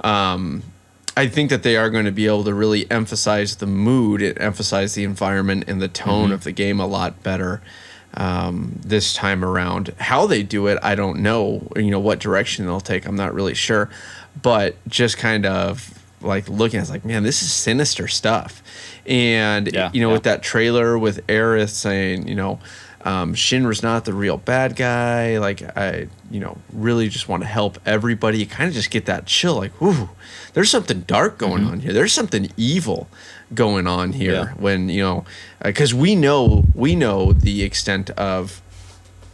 um 0.00 0.62
I 1.16 1.26
think 1.28 1.50
that 1.50 1.62
they 1.62 1.76
are 1.76 1.90
going 1.90 2.06
to 2.06 2.10
be 2.12 2.26
able 2.26 2.44
to 2.44 2.54
really 2.54 2.90
emphasize 2.90 3.56
the 3.56 3.66
mood 3.66 4.22
emphasize 4.40 4.94
the 4.94 5.04
environment 5.04 5.64
and 5.66 5.80
the 5.82 5.88
tone 5.88 6.24
Mm-hmm. 6.26 6.32
of 6.32 6.44
the 6.44 6.52
game 6.52 6.80
a 6.80 6.86
lot 6.86 7.22
better. 7.22 7.60
um, 8.14 8.78
this 8.84 9.14
time 9.14 9.42
around. 9.44 9.94
How 9.98 10.26
they 10.26 10.42
do 10.42 10.66
it, 10.66 10.78
I 10.82 10.94
don't 10.94 11.20
know. 11.20 11.66
You 11.76 11.90
know 11.90 12.00
what 12.00 12.18
direction 12.18 12.66
they'll 12.66 12.80
take. 12.80 13.06
I'm 13.06 13.16
not 13.16 13.32
really 13.34 13.54
sure, 13.54 13.88
but 14.42 14.76
just 14.88 15.16
kind 15.16 15.46
of 15.46 16.01
like 16.22 16.48
looking, 16.48 16.78
at 16.78 16.82
it's 16.82 16.90
like, 16.90 17.04
man, 17.04 17.22
this 17.22 17.42
is 17.42 17.52
sinister 17.52 18.08
stuff. 18.08 18.62
And 19.06 19.72
Yeah, 19.72 19.90
you 19.92 20.00
know, 20.00 20.08
yeah. 20.08 20.14
with 20.14 20.22
that 20.24 20.42
trailer 20.42 20.98
with 20.98 21.26
Aerith 21.26 21.70
saying, 21.70 22.28
you 22.28 22.34
know, 22.34 22.60
um, 23.04 23.34
Shinra's 23.34 23.82
not 23.82 24.04
the 24.04 24.12
real 24.12 24.38
bad 24.38 24.76
guy. 24.76 25.38
Like 25.38 25.62
I, 25.76 26.08
you 26.30 26.40
know, 26.40 26.58
really 26.72 27.08
just 27.08 27.28
want 27.28 27.42
to 27.42 27.48
help 27.48 27.78
everybody. 27.84 28.38
You 28.38 28.46
kind 28.46 28.68
of 28.68 28.74
just 28.74 28.90
get 28.90 29.06
that 29.06 29.26
chill, 29.26 29.56
like, 29.56 29.80
ooh, 29.82 30.10
there's 30.54 30.70
something 30.70 31.00
dark 31.00 31.38
going 31.38 31.64
on 31.64 31.80
here. 31.80 31.92
There's 31.92 32.12
something 32.12 32.50
evil 32.56 33.08
going 33.54 33.86
on 33.86 34.12
here. 34.12 34.44
Mm-hmm. 34.44 34.56
Yeah. 34.56 34.62
When 34.62 34.88
you 34.88 35.02
know, 35.02 35.24
because 35.64 35.92
we 35.92 36.14
know 36.14 36.64
we 36.74 36.94
know 36.94 37.32
the 37.32 37.62
extent 37.62 38.10
of 38.10 38.62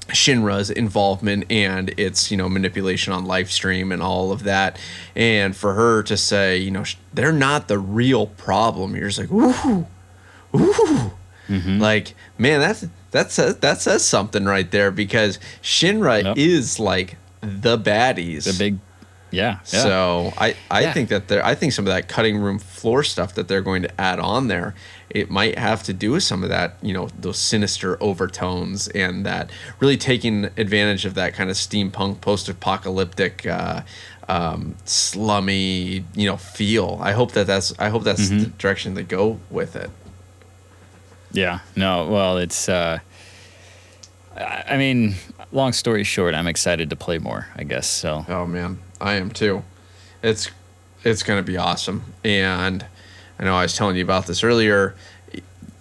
Shinra's 0.08 0.70
involvement 0.70 1.44
and 1.50 1.90
its 1.98 2.30
you 2.30 2.36
know 2.36 2.48
manipulation 2.48 3.12
on 3.12 3.26
Lifestream 3.26 3.92
and 3.92 4.02
all 4.02 4.32
of 4.32 4.44
that, 4.44 4.78
and 5.14 5.54
for 5.56 5.74
her 5.74 6.02
to 6.04 6.16
say 6.16 6.56
you 6.58 6.70
know 6.70 6.84
sh- 6.84 6.96
they're 7.12 7.32
not 7.32 7.68
the 7.68 7.78
real 7.78 8.26
problem, 8.26 8.96
you're 8.96 9.08
just 9.08 9.18
like 9.18 9.30
ooh, 9.32 9.86
ooh, 10.54 11.12
Mm-hmm. 11.48 11.78
like 11.78 12.14
man 12.36 12.60
that's 12.60 12.86
that 13.10 13.30
says 13.32 13.56
that 13.60 13.80
says 13.80 14.04
something 14.04 14.44
right 14.44 14.70
there 14.70 14.90
because 14.90 15.38
Shinra 15.62 16.22
Yep. 16.22 16.36
is 16.36 16.78
like 16.78 17.16
the 17.40 17.78
baddies. 17.78 18.44
The 18.44 18.58
big, 18.58 18.78
yeah. 19.30 19.58
yeah. 19.72 19.82
So 19.82 20.32
I, 20.38 20.56
I 20.70 20.82
Yeah. 20.82 20.92
think 20.92 21.08
that 21.10 21.28
there 21.28 21.44
I 21.44 21.54
think 21.54 21.72
some 21.72 21.86
of 21.86 21.92
that 21.92 22.08
cutting 22.08 22.38
room 22.38 22.58
floor 22.58 23.02
stuff 23.02 23.34
that 23.34 23.48
they're 23.48 23.62
going 23.62 23.82
to 23.82 24.00
add 24.00 24.18
on 24.20 24.48
there, 24.48 24.74
it 25.10 25.30
might 25.30 25.58
have 25.58 25.82
to 25.84 25.92
do 25.92 26.12
with 26.12 26.22
some 26.22 26.42
of 26.42 26.48
that, 26.48 26.76
you 26.82 26.92
know, 26.94 27.08
those 27.18 27.38
sinister 27.38 27.96
overtones 28.02 28.88
and 28.88 29.24
that 29.26 29.50
really 29.80 29.96
taking 29.96 30.46
advantage 30.56 31.04
of 31.04 31.14
that 31.14 31.34
kind 31.34 31.50
of 31.50 31.56
steampunk 31.56 32.20
post-apocalyptic 32.20 33.46
uh, 33.46 33.82
um, 34.28 34.74
slummy, 34.84 36.04
you 36.14 36.26
know, 36.26 36.36
feel. 36.36 36.98
I 37.02 37.12
hope 37.12 37.32
that 37.32 37.46
that's 37.46 37.72
I 37.78 37.88
hope 37.88 38.04
that's 38.04 38.28
Mm-hmm. 38.28 38.38
the 38.38 38.46
direction 38.46 38.94
they 38.94 39.02
go 39.04 39.38
with 39.50 39.76
it. 39.76 39.90
Yeah. 41.32 41.60
No. 41.76 42.06
Well, 42.08 42.38
it's. 42.38 42.68
Uh, 42.68 42.98
I 44.36 44.64
I 44.70 44.76
mean, 44.76 45.14
long 45.52 45.72
story 45.72 46.04
short, 46.04 46.34
I'm 46.34 46.46
excited 46.46 46.90
to 46.90 46.96
play 46.96 47.18
more. 47.18 47.48
I 47.56 47.64
guess 47.64 47.86
so. 47.86 48.24
Oh 48.28 48.46
man, 48.46 48.78
I 49.00 49.14
am 49.14 49.30
too. 49.30 49.62
It's 50.22 50.50
it's 51.04 51.22
gonna 51.22 51.42
be 51.42 51.56
awesome. 51.56 52.14
And 52.24 52.84
I 53.38 53.44
know 53.44 53.54
I 53.54 53.62
was 53.62 53.76
telling 53.76 53.96
you 53.96 54.02
about 54.02 54.26
this 54.26 54.42
earlier. 54.42 54.94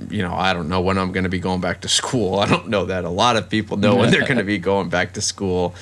You 0.10 0.22
know, 0.22 0.34
I 0.34 0.54
don't 0.54 0.70
know 0.70 0.82
when 0.82 0.98
I'm 1.00 1.12
gonna 1.12 1.30
be 1.30 1.40
going 1.40 1.60
back 1.62 1.82
to 1.82 1.88
school. 1.88 2.40
I 2.44 2.48
don't 2.48 2.68
know 2.68 2.86
that 2.86 3.04
a 3.04 3.10
lot 3.10 3.36
of 3.36 3.50
people 3.50 3.78
know 3.78 3.96
when 3.96 4.12
they're 4.12 4.28
gonna 4.28 4.44
be 4.44 4.58
going 4.60 4.90
back 4.90 5.14
to 5.14 5.22
school. 5.22 5.74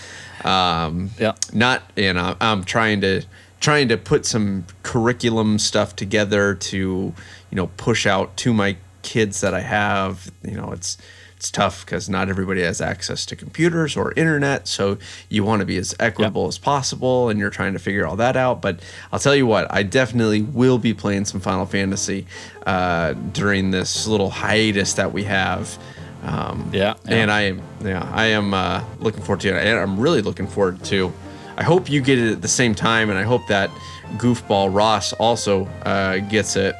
Um, 0.43 1.09
Yeah. 1.19 1.33
not 1.53 1.83
you 1.95 2.13
know 2.13 2.35
I'm 2.39 2.63
trying 2.63 3.01
to 3.01 3.23
trying 3.59 3.87
to 3.89 3.97
put 3.97 4.25
some 4.25 4.65
curriculum 4.83 5.57
stuff 5.59 5.95
together 5.95 6.53
to 6.53 6.77
you 6.77 7.55
know 7.55 7.67
push 7.77 8.05
out 8.05 8.37
to 8.37 8.53
my 8.53 8.77
kids 9.05 9.39
that 9.41 9.53
I 9.53 9.61
have. 9.61 10.31
You 10.43 10.57
know, 10.57 10.71
it's 10.73 10.97
it's 11.37 11.51
tough 11.51 11.85
because 11.85 12.09
not 12.09 12.27
everybody 12.29 12.61
has 12.63 12.81
access 12.81 13.25
to 13.27 13.35
computers 13.35 13.95
or 13.95 14.13
internet, 14.13 14.67
so 14.67 14.97
you 15.29 15.43
want 15.43 15.59
to 15.59 15.65
be 15.65 15.77
as 15.77 15.93
equitable 15.99 16.47
as 16.47 16.57
possible, 16.57 17.29
and 17.29 17.39
you're 17.39 17.49
trying 17.51 17.73
to 17.73 17.79
figure 17.79 18.05
all 18.07 18.15
that 18.15 18.35
out. 18.35 18.61
But 18.61 18.79
I'll 19.11 19.19
tell 19.19 19.35
you 19.35 19.45
what, 19.45 19.67
I 19.69 19.83
definitely 19.83 20.41
will 20.41 20.79
be 20.79 20.93
playing 20.93 21.25
some 21.25 21.39
Final 21.41 21.65
Fantasy 21.65 22.25
uh, 22.65 23.13
during 23.33 23.71
this 23.71 24.07
little 24.07 24.29
hiatus 24.31 24.93
that 24.93 25.11
we 25.13 25.23
have. 25.25 25.77
Um, 26.23 26.69
Yeah, 26.73 26.95
yeah. 27.05 27.15
and 27.15 27.31
I 27.31 27.41
am 27.41 27.61
yeah 27.83 28.09
I 28.11 28.25
am 28.27 28.53
uh, 28.53 28.83
looking 28.99 29.21
forward 29.21 29.41
to 29.41 29.49
it, 29.49 29.67
and 29.67 29.77
I'm 29.77 29.99
really 29.99 30.21
looking 30.21 30.47
forward 30.47 30.83
to. 30.85 31.11
I 31.57 31.63
hope 31.63 31.89
you 31.89 32.01
get 32.01 32.17
it 32.17 32.31
at 32.31 32.41
the 32.41 32.47
same 32.47 32.73
time, 32.75 33.09
and 33.09 33.19
I 33.19 33.23
hope 33.23 33.45
that 33.47 33.69
goofball 34.17 34.73
Ross 34.73 35.13
also 35.13 35.65
uh, 35.83 36.17
gets 36.17 36.55
it. 36.55 36.75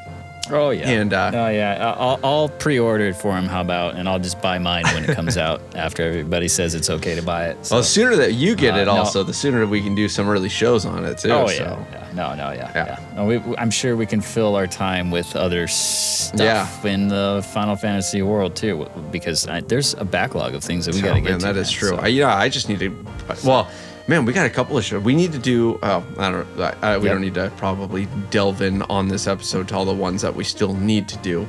Oh 0.51 0.69
yeah. 0.69 0.89
And, 0.89 1.13
uh, 1.13 1.31
oh 1.33 1.49
yeah. 1.49 1.95
I'll, 1.97 2.19
I'll 2.23 2.49
pre-order 2.49 3.05
it 3.07 3.15
for 3.15 3.35
him. 3.35 3.45
How 3.45 3.61
about? 3.61 3.95
And 3.95 4.07
I'll 4.07 4.19
just 4.19 4.41
buy 4.41 4.59
mine 4.59 4.83
when 4.93 5.03
it 5.09 5.15
comes 5.15 5.37
out 5.37 5.61
after 5.75 6.03
everybody 6.03 6.47
says 6.47 6.75
it's 6.75 6.89
okay 6.89 7.15
to 7.15 7.21
buy 7.21 7.47
it. 7.47 7.65
So. 7.65 7.75
Well, 7.75 7.81
the 7.81 7.87
sooner 7.87 8.15
that 8.17 8.33
you 8.33 8.55
get 8.55 8.75
Uh, 8.75 8.77
it, 8.81 8.85
no. 8.85 8.91
also, 8.91 9.23
the 9.23 9.33
sooner 9.33 9.65
we 9.65 9.81
can 9.81 9.95
do 9.95 10.07
some 10.07 10.29
early 10.29 10.49
shows 10.49 10.85
on 10.85 11.03
it 11.05 11.17
too. 11.17 11.29
Oh 11.31 11.49
yeah, 11.49 11.57
so. 11.57 11.85
yeah. 11.91 12.01
No, 12.13 12.33
no, 12.35 12.51
yeah, 12.51 12.71
Yeah. 12.75 12.85
yeah. 12.85 13.15
No, 13.15 13.25
we, 13.25 13.37
we- 13.39 13.57
I'm 13.57 13.71
sure 13.71 13.95
we 13.97 14.05
can 14.05 14.21
fill 14.21 14.55
our 14.55 14.67
time 14.67 15.11
with 15.11 15.35
other 15.35 15.67
stuff 15.67 16.39
Yeah. 16.83 16.87
in 16.91 17.07
the 17.09 17.45
Final 17.53 17.75
Fantasy 17.75 18.21
world 18.21 18.55
too, 18.55 18.87
because 19.11 19.47
I, 19.47 19.61
there's 19.61 19.93
a 19.95 20.05
backlog 20.05 20.53
of 20.55 20.63
things 20.63 20.85
that 20.85 20.95
we 20.95 21.01
got 21.01 21.11
Oh, 21.11 21.15
to 21.15 21.21
get 21.21 21.29
man, 21.31 21.39
to. 21.39 21.45
that 21.47 21.57
is 21.57 21.69
man, 21.71 21.79
true. 21.79 21.89
so- 21.89 21.97
I, 21.97 22.07
yeah, 22.07 22.35
I 22.35 22.47
just 22.49 22.69
need 22.69 22.79
to. 22.79 23.05
Well, 23.43 23.67
man, 24.07 24.25
we 24.25 24.33
got 24.33 24.45
a 24.45 24.49
couple 24.49 24.77
of 24.77 24.83
shows. 24.83 25.03
We 25.03 25.15
need 25.15 25.31
to 25.33 25.39
do. 25.39 25.79
Oh, 25.83 26.03
I 26.17 26.31
don't. 26.31 26.59
I, 26.59 26.75
I, 26.81 26.97
we 26.97 27.05
Yep. 27.05 27.13
don't 27.13 27.21
need 27.21 27.33
to 27.35 27.51
probably 27.57 28.07
delve 28.29 28.61
in 28.61 28.81
on 28.83 29.07
this 29.07 29.27
episode 29.27 29.67
to 29.69 29.75
all 29.75 29.85
the 29.85 29.93
ones 29.93 30.21
that 30.21 30.35
we 30.35 30.43
still 30.43 30.73
need 30.73 31.07
to 31.09 31.17
do, 31.17 31.47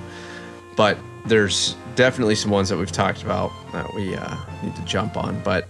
but 0.77 0.99
there's 1.27 1.77
definitely 1.97 2.35
some 2.35 2.51
ones 2.51 2.69
that 2.69 2.77
we've 2.77 2.93
talked 2.93 3.23
about 3.23 3.51
that 3.73 3.93
we 3.95 4.15
uh, 4.15 4.37
need 4.63 4.75
to 4.77 4.83
jump 4.85 5.17
on. 5.17 5.41
But 5.43 5.69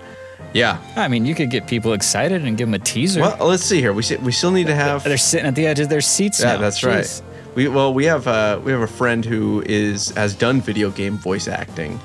yeah, 0.52 0.78
I 0.96 1.08
mean, 1.08 1.24
you 1.26 1.34
could 1.34 1.50
get 1.50 1.66
people 1.66 1.92
excited 1.92 2.44
and 2.44 2.56
give 2.56 2.68
them 2.68 2.74
a 2.74 2.78
teaser. 2.78 3.20
well, 3.20 3.36
let's 3.46 3.62
see 3.64 3.80
here. 3.80 3.92
We 3.92 4.02
we 4.22 4.32
still 4.32 4.50
need 4.52 4.66
to 4.68 4.74
have. 4.74 5.04
They're 5.04 5.16
sitting 5.16 5.46
at 5.46 5.54
the 5.54 5.66
edge 5.66 5.80
of 5.80 5.88
their 5.88 6.00
seats 6.00 6.40
Yeah, 6.40 6.54
now. 6.54 6.58
that's 6.58 6.80
Jeez. 6.80 6.86
right. 6.86 7.22
We 7.54 7.68
well, 7.68 7.92
we 7.94 8.04
have 8.04 8.26
uh, 8.26 8.60
we 8.62 8.70
have 8.72 8.82
a 8.82 8.86
friend 8.86 9.24
who 9.24 9.62
is 9.66 10.10
has 10.10 10.34
done 10.34 10.60
video 10.60 10.90
game 10.90 11.16
voice 11.16 11.48
acting, 11.48 11.98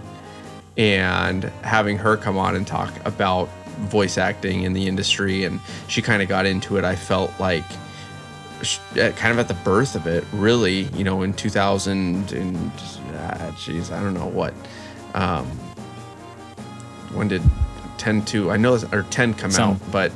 and 0.77 1.43
having 1.63 1.97
her 1.97 2.15
come 2.17 2.38
on 2.38 2.55
and 2.55 2.65
talk 2.65 2.93
about 3.05 3.49
voice 3.82 4.17
acting 4.17 4.63
in 4.63 4.73
the 4.73 4.88
industry, 4.88 5.43
and 5.43 5.59
she 5.88 6.01
kind 6.01 6.21
of 6.21 6.27
got 6.29 6.45
into 6.45 6.77
it. 6.77 6.84
I 6.84 6.95
felt 6.95 7.32
like 7.39 7.65
at- 8.95 9.15
kind 9.17 9.32
of 9.32 9.39
at 9.39 9.47
the 9.47 9.53
birth 9.63 9.95
of 9.95 10.07
it, 10.07 10.23
really. 10.34 10.84
You 10.95 11.03
know, 11.03 11.23
in 11.23 11.34
2000 11.34 12.32
and 12.32 12.71
jeez, 12.73 13.57
geez, 13.65 13.91
I 13.91 14.01
don't 14.01 14.13
know 14.13 14.27
what. 14.27 14.53
Um, 15.13 15.45
when 17.13 17.27
did 17.27 17.41
10 17.97 18.23
to 18.25 18.49
I 18.51 18.57
know 18.57 18.79
or 18.91 19.03
10 19.09 19.34
come 19.34 19.51
Some- 19.51 19.71
out, 19.71 19.91
but 19.91 20.11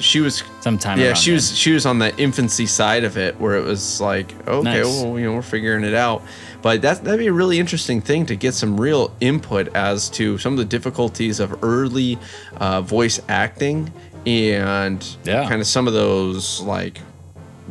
she 0.00 0.20
was 0.20 0.42
Sometime. 0.60 0.98
yeah, 0.98 1.14
she 1.14 1.30
then. 1.30 1.36
was 1.36 1.56
she 1.56 1.72
was 1.72 1.84
on 1.86 1.98
the 1.98 2.16
infancy 2.16 2.66
side 2.66 3.04
of 3.04 3.16
it 3.18 3.38
where 3.40 3.56
it 3.56 3.64
was 3.64 4.00
like, 4.00 4.32
okay, 4.48 4.62
Nice. 4.64 4.84
well, 4.84 5.18
you 5.18 5.26
know, 5.26 5.32
we're 5.34 5.42
figuring 5.42 5.84
it 5.84 5.94
out. 5.94 6.22
But 6.62 6.82
that 6.82 7.02
that'd 7.04 7.18
be 7.18 7.26
a 7.28 7.32
really 7.32 7.58
interesting 7.58 8.00
thing 8.00 8.26
to 8.26 8.36
get 8.36 8.54
some 8.54 8.78
real 8.80 9.14
input 9.20 9.74
as 9.74 10.08
to 10.10 10.36
some 10.38 10.52
of 10.52 10.58
the 10.58 10.64
difficulties 10.64 11.40
of 11.40 11.62
early 11.64 12.18
uh, 12.58 12.82
voice 12.82 13.20
acting 13.28 13.90
and 14.26 15.04
Yeah. 15.24 15.48
kind 15.48 15.60
of 15.60 15.66
some 15.66 15.86
of 15.88 15.94
those 15.94 16.60
like 16.60 16.98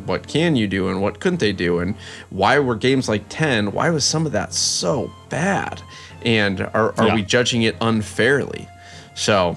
what 0.05 0.27
can 0.27 0.55
you 0.55 0.65
do 0.65 0.87
and 0.89 1.01
what 1.01 1.19
couldn't 1.19 1.39
they 1.39 1.51
do 1.53 1.79
and 1.79 1.93
why 2.31 2.57
were 2.57 2.75
games 2.75 3.07
like 3.09 3.23
10 3.29 3.71
why 3.73 3.89
was 3.91 4.03
some 4.05 4.25
of 4.25 4.31
that 4.31 4.53
so 4.53 5.11
bad 5.29 5.81
and 6.25 6.61
are, 6.61 6.93
are 6.97 7.07
Yeah. 7.07 7.15
we 7.15 7.21
judging 7.21 7.61
it 7.63 7.75
unfairly 7.81 8.67
so 9.13 9.55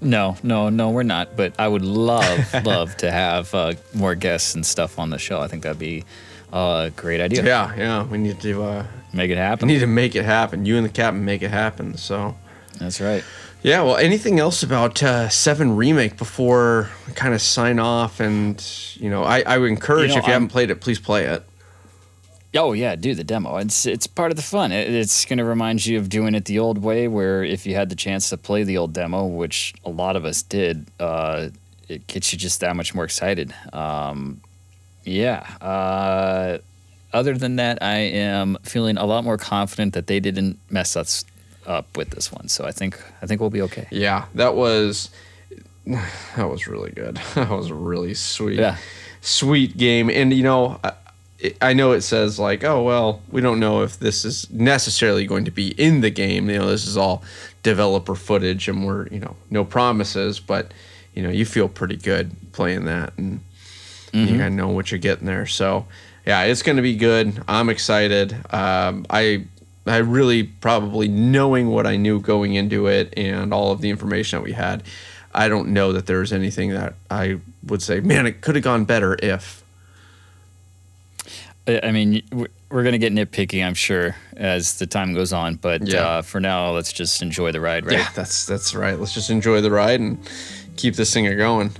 No, 0.00 0.36
no, 0.44 0.68
no, 0.68 0.90
we're 0.90 1.02
not. 1.02 1.36
But 1.36 1.54
I 1.58 1.66
would 1.66 1.82
love, 1.84 2.54
love 2.64 2.96
to 2.98 3.10
have 3.10 3.52
uh, 3.52 3.72
more 3.94 4.14
guests 4.14 4.54
and 4.54 4.64
stuff 4.64 4.96
on 4.96 5.10
the 5.10 5.18
show. 5.18 5.40
I 5.40 5.48
think 5.48 5.64
that'd 5.64 5.76
be 5.76 6.04
a 6.52 6.90
great 6.96 7.20
idea. 7.20 7.44
yeah 7.44 7.74
yeah 7.76 8.02
we 8.04 8.18
need 8.18 8.40
to 8.40 8.62
uh, 8.62 8.86
Make 9.12 9.30
it 9.30 9.38
happen. 9.38 9.66
We 9.68 9.74
need 9.74 9.80
to 9.80 9.86
make 9.86 10.14
it 10.14 10.24
happen. 10.26 10.66
You 10.66 10.76
and 10.76 10.84
the 10.84 10.90
captain 10.90 11.24
make 11.24 11.40
it 11.42 11.50
happen. 11.50 11.96
So, 11.96 12.36
That's 12.78 13.00
right. 13.00 13.24
yeah. 13.62 13.82
Well, 13.82 13.96
anything 13.96 14.38
else 14.38 14.62
about 14.62 15.02
uh, 15.02 15.30
Seven 15.30 15.76
Remake 15.76 16.18
before 16.18 16.90
we 17.06 17.14
kind 17.14 17.32
of 17.32 17.40
sign 17.40 17.78
off? 17.78 18.20
And 18.20 18.62
you 18.96 19.08
know, 19.08 19.24
I, 19.24 19.40
I 19.46 19.56
would 19.56 19.70
encourage 19.70 20.10
You 20.10 20.16
know, 20.16 20.20
if 20.20 20.26
you 20.26 20.32
I'm- 20.34 20.42
haven't 20.42 20.48
played 20.52 20.70
it, 20.70 20.82
please 20.82 20.98
play 20.98 21.24
it. 21.24 21.42
Oh 22.54 22.72
yeah, 22.74 22.96
do 22.96 23.14
the 23.14 23.24
demo. 23.24 23.56
It's 23.56 23.86
it's 23.86 24.06
part 24.06 24.30
of 24.30 24.36
the 24.36 24.42
fun. 24.42 24.72
It, 24.72 24.88
it's 24.94 25.24
going 25.24 25.38
to 25.38 25.44
remind 25.44 25.84
you 25.86 25.98
of 25.98 26.08
doing 26.10 26.34
it 26.34 26.44
the 26.44 26.58
old 26.58 26.78
way, 26.78 27.08
where 27.08 27.42
if 27.42 27.66
you 27.66 27.74
had 27.74 27.88
the 27.88 27.96
chance 27.96 28.28
to 28.30 28.36
play 28.36 28.62
the 28.62 28.76
old 28.76 28.92
demo, 28.92 29.24
which 29.26 29.72
a 29.86 29.90
lot 29.90 30.16
of 30.16 30.24
us 30.26 30.42
did, 30.42 30.86
uh, 31.00 31.48
it 31.88 32.06
gets 32.06 32.32
you 32.32 32.38
just 32.38 32.60
that 32.60 32.76
much 32.76 32.94
more 32.94 33.04
excited. 33.04 33.54
Um, 33.72 34.40
yeah. 35.08 35.40
Uh, 35.60 36.58
other 37.12 37.36
than 37.38 37.56
that, 37.56 37.82
I 37.82 37.96
am 37.96 38.58
feeling 38.62 38.96
a 38.98 39.06
lot 39.06 39.24
more 39.24 39.38
confident 39.38 39.94
that 39.94 40.06
they 40.06 40.20
didn't 40.20 40.58
mess 40.70 40.96
us 40.96 41.24
up 41.66 41.96
with 41.96 42.10
this 42.10 42.30
one. 42.32 42.48
So 42.48 42.64
I 42.64 42.72
think 42.72 43.00
I 43.22 43.26
think 43.26 43.40
we'll 43.40 43.50
be 43.50 43.62
okay. 43.62 43.86
Yeah, 43.90 44.26
that 44.34 44.54
was 44.54 45.10
that 45.86 46.48
was 46.48 46.66
really 46.66 46.90
good. 46.90 47.16
That 47.34 47.50
was 47.50 47.70
a 47.70 47.74
really 47.74 48.14
sweet, 48.14 48.58
Yeah. 48.58 48.76
sweet 49.20 49.76
game. 49.76 50.10
And 50.10 50.32
you 50.32 50.42
know, 50.42 50.78
I, 50.84 50.92
I 51.62 51.72
know 51.72 51.92
it 51.92 52.02
says 52.02 52.38
like, 52.38 52.64
oh 52.64 52.82
well, 52.82 53.22
we 53.30 53.40
don't 53.40 53.60
know 53.60 53.82
if 53.82 53.98
this 53.98 54.24
is 54.24 54.50
necessarily 54.50 55.26
going 55.26 55.44
to 55.46 55.50
be 55.50 55.68
in 55.80 56.00
the 56.02 56.10
game. 56.10 56.50
You 56.50 56.58
know, 56.58 56.66
this 56.68 56.86
is 56.86 56.96
all 56.96 57.22
developer 57.62 58.14
footage, 58.14 58.68
and 58.68 58.86
we're 58.86 59.06
you 59.08 59.20
know 59.20 59.34
no 59.50 59.64
promises, 59.64 60.40
but 60.40 60.72
you 61.14 61.22
know 61.22 61.30
you 61.30 61.44
feel 61.46 61.68
pretty 61.68 61.96
good 61.96 62.32
playing 62.52 62.84
that, 62.86 63.12
and 63.16 63.40
you 64.12 64.26
kind 64.28 64.42
of 64.42 64.52
know 64.52 64.68
what 64.68 64.90
you're 64.90 64.98
getting 64.98 65.26
there. 65.26 65.46
So 65.46 65.86
yeah, 66.26 66.42
it's 66.44 66.62
going 66.62 66.76
to 66.76 66.82
be 66.82 66.96
good. 66.96 67.42
I'm 67.48 67.68
excited. 67.68 68.34
Um, 68.52 69.06
I 69.10 69.44
I 69.86 69.98
really 69.98 70.42
probably 70.42 71.08
knowing 71.08 71.68
what 71.68 71.86
I 71.86 71.96
knew 71.96 72.20
going 72.20 72.54
into 72.54 72.86
it 72.86 73.14
and 73.16 73.54
all 73.54 73.72
of 73.72 73.80
the 73.80 73.88
information 73.90 74.38
that 74.38 74.42
we 74.44 74.52
had, 74.52 74.82
I 75.34 75.48
don't 75.48 75.68
know 75.68 75.92
that 75.92 76.04
there's 76.06 76.32
anything 76.32 76.70
that 76.70 76.94
I 77.10 77.40
would 77.64 77.82
say, 77.82 78.00
man, 78.00 78.26
it 78.26 78.40
could 78.42 78.54
have 78.56 78.64
gone 78.64 78.84
better 78.84 79.16
if. 79.22 79.62
I 81.66 81.80
I 81.84 81.92
mean, 81.92 82.22
we're 82.70 82.82
gonna 82.84 82.98
get 82.98 83.12
nitpicky, 83.12 83.64
I'm 83.64 83.74
sure, 83.74 84.16
as 84.36 84.78
the 84.78 84.86
time 84.86 85.14
goes 85.14 85.32
on. 85.32 85.56
But 85.56 85.86
Yeah. 85.88 86.06
uh, 86.06 86.22
for 86.22 86.40
now, 86.40 86.70
let's 86.72 86.92
just 86.92 87.22
enjoy 87.22 87.52
the 87.52 87.60
ride, 87.60 87.86
right? 87.86 87.98
Yeah, 87.98 88.08
that's 88.14 88.46
that's 88.46 88.74
right. 88.74 88.98
Let's 88.98 89.14
just 89.14 89.30
enjoy 89.30 89.60
the 89.60 89.70
ride 89.70 90.00
and 90.00 90.18
keep 90.76 90.94
this 90.96 91.12
thing 91.12 91.24
going. 91.36 91.72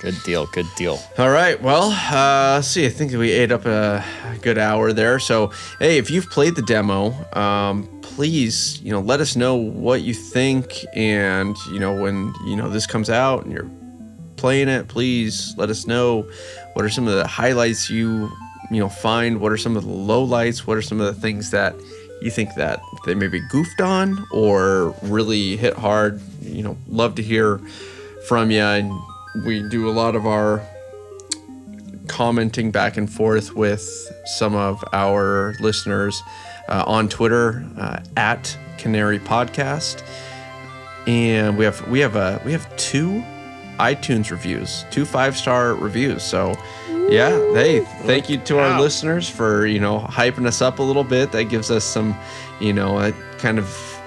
Good 0.00 0.22
deal. 0.22 0.46
Good 0.46 0.66
deal. 0.76 0.98
All 1.18 1.28
right. 1.28 1.60
Well, 1.60 1.90
uh, 1.92 2.62
see. 2.62 2.86
I 2.86 2.88
think 2.88 3.12
we 3.12 3.32
ate 3.32 3.52
up 3.52 3.66
a 3.66 4.02
good 4.40 4.56
hour 4.56 4.94
there. 4.94 5.18
So, 5.18 5.52
hey, 5.78 5.98
if 5.98 6.10
you've 6.10 6.30
played 6.30 6.56
the 6.56 6.62
demo, 6.62 7.12
um, 7.34 7.86
please, 8.00 8.80
you 8.80 8.92
know, 8.92 9.00
let 9.00 9.20
us 9.20 9.36
know 9.36 9.56
what 9.56 10.00
you 10.00 10.14
think. 10.14 10.86
And 10.94 11.54
you 11.70 11.78
know, 11.78 11.92
when 11.92 12.32
you 12.46 12.56
know 12.56 12.70
this 12.70 12.86
comes 12.86 13.10
out 13.10 13.44
and 13.44 13.52
you're 13.52 13.70
playing 14.36 14.68
it, 14.68 14.88
please 14.88 15.54
let 15.58 15.68
us 15.68 15.86
know 15.86 16.22
what 16.72 16.82
are 16.82 16.88
some 16.90 17.06
of 17.06 17.14
the 17.14 17.26
highlights 17.26 17.90
you 17.90 18.30
you 18.70 18.80
know 18.80 18.88
find. 18.88 19.38
What 19.38 19.52
are 19.52 19.58
some 19.58 19.76
of 19.76 19.84
the 19.84 19.90
lowlights? 19.90 20.60
What 20.60 20.78
are 20.78 20.82
some 20.82 20.98
of 20.98 21.14
the 21.14 21.20
things 21.20 21.50
that 21.50 21.74
you 22.22 22.30
think 22.30 22.54
that 22.54 22.80
they 23.04 23.14
maybe 23.14 23.40
goofed 23.50 23.82
on 23.82 24.26
or 24.32 24.94
really 25.02 25.58
hit 25.58 25.74
hard? 25.74 26.22
You 26.40 26.62
know, 26.62 26.78
love 26.88 27.16
to 27.16 27.22
hear 27.22 27.60
from 28.26 28.50
you. 28.50 28.62
And 28.62 28.90
we 29.34 29.62
do 29.68 29.88
a 29.88 29.92
lot 29.92 30.16
of 30.16 30.26
our 30.26 30.62
commenting 32.08 32.70
back 32.70 32.96
and 32.96 33.10
forth 33.10 33.54
with 33.54 33.82
some 34.24 34.54
of 34.54 34.82
our 34.92 35.54
listeners 35.60 36.22
uh, 36.68 36.84
on 36.86 37.08
Twitter 37.08 37.64
uh, 37.78 38.00
at 38.16 38.56
Canary 38.78 39.18
Podcast, 39.18 40.02
and 41.06 41.56
we 41.56 41.64
have 41.64 41.86
we 41.88 42.00
have 42.00 42.16
a 42.16 42.40
we 42.44 42.52
have 42.52 42.76
two 42.76 43.22
iTunes 43.78 44.30
reviews, 44.30 44.84
two 44.90 45.04
five 45.04 45.36
star 45.36 45.74
reviews. 45.74 46.22
So 46.22 46.54
yeah, 47.08 47.30
hey, 47.54 47.80
thank 48.02 48.28
you 48.28 48.38
to 48.38 48.58
our 48.58 48.80
listeners 48.80 49.28
for 49.28 49.66
you 49.66 49.80
know 49.80 50.00
hyping 50.00 50.46
us 50.46 50.60
up 50.60 50.78
a 50.78 50.82
little 50.82 51.04
bit. 51.04 51.32
That 51.32 51.44
gives 51.44 51.70
us 51.70 51.84
some, 51.84 52.16
you 52.60 52.72
know, 52.72 52.98
it 52.98 53.14
kind 53.38 53.58
of 53.58 53.99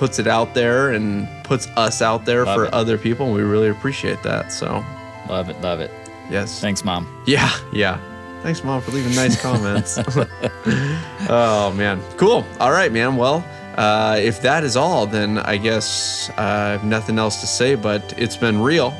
puts 0.00 0.18
it 0.18 0.26
out 0.26 0.54
there 0.54 0.92
and 0.92 1.28
puts 1.44 1.66
us 1.76 2.00
out 2.00 2.24
there 2.24 2.46
Love 2.46 2.56
for 2.56 2.64
it. 2.64 2.72
other 2.72 2.96
people, 2.96 3.26
and 3.26 3.34
we 3.34 3.42
really 3.42 3.68
appreciate 3.68 4.22
that. 4.22 4.50
So 4.50 4.82
Love 5.28 5.50
it. 5.50 5.60
Love 5.60 5.80
it. 5.80 5.90
yes, 6.30 6.58
Thanks, 6.58 6.82
mom. 6.84 7.06
yeah, 7.26 7.52
yeah. 7.70 8.00
Thanks, 8.42 8.64
mom, 8.64 8.80
for 8.80 8.92
leaving 8.92 9.14
nice 9.14 9.38
comments. 9.40 9.98
oh 11.28 11.74
man, 11.76 12.00
cool. 12.16 12.46
All 12.58 12.72
right, 12.72 12.90
man. 12.90 13.16
Well, 13.16 13.44
uh, 13.76 14.16
if 14.18 14.40
that 14.40 14.64
is 14.64 14.74
all, 14.74 15.06
then 15.06 15.36
I 15.36 15.58
guess 15.58 16.30
uh, 16.30 16.34
I 16.40 16.68
have 16.70 16.84
nothing 16.84 17.18
else 17.18 17.42
to 17.42 17.46
say. 17.46 17.74
But 17.74 18.14
it's 18.16 18.38
been 18.38 18.58
real. 18.58 18.94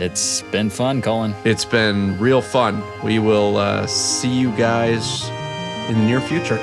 It's 0.00 0.42
been 0.50 0.68
fun, 0.68 1.00
Colin. 1.00 1.32
It's 1.44 1.64
been 1.64 2.18
real 2.18 2.42
fun. 2.42 2.82
We 3.04 3.20
will 3.20 3.56
uh, 3.56 3.86
see 3.86 4.32
you 4.32 4.50
guys 4.56 5.28
in 5.88 5.94
the 5.98 6.04
near 6.04 6.20
future. 6.20 6.58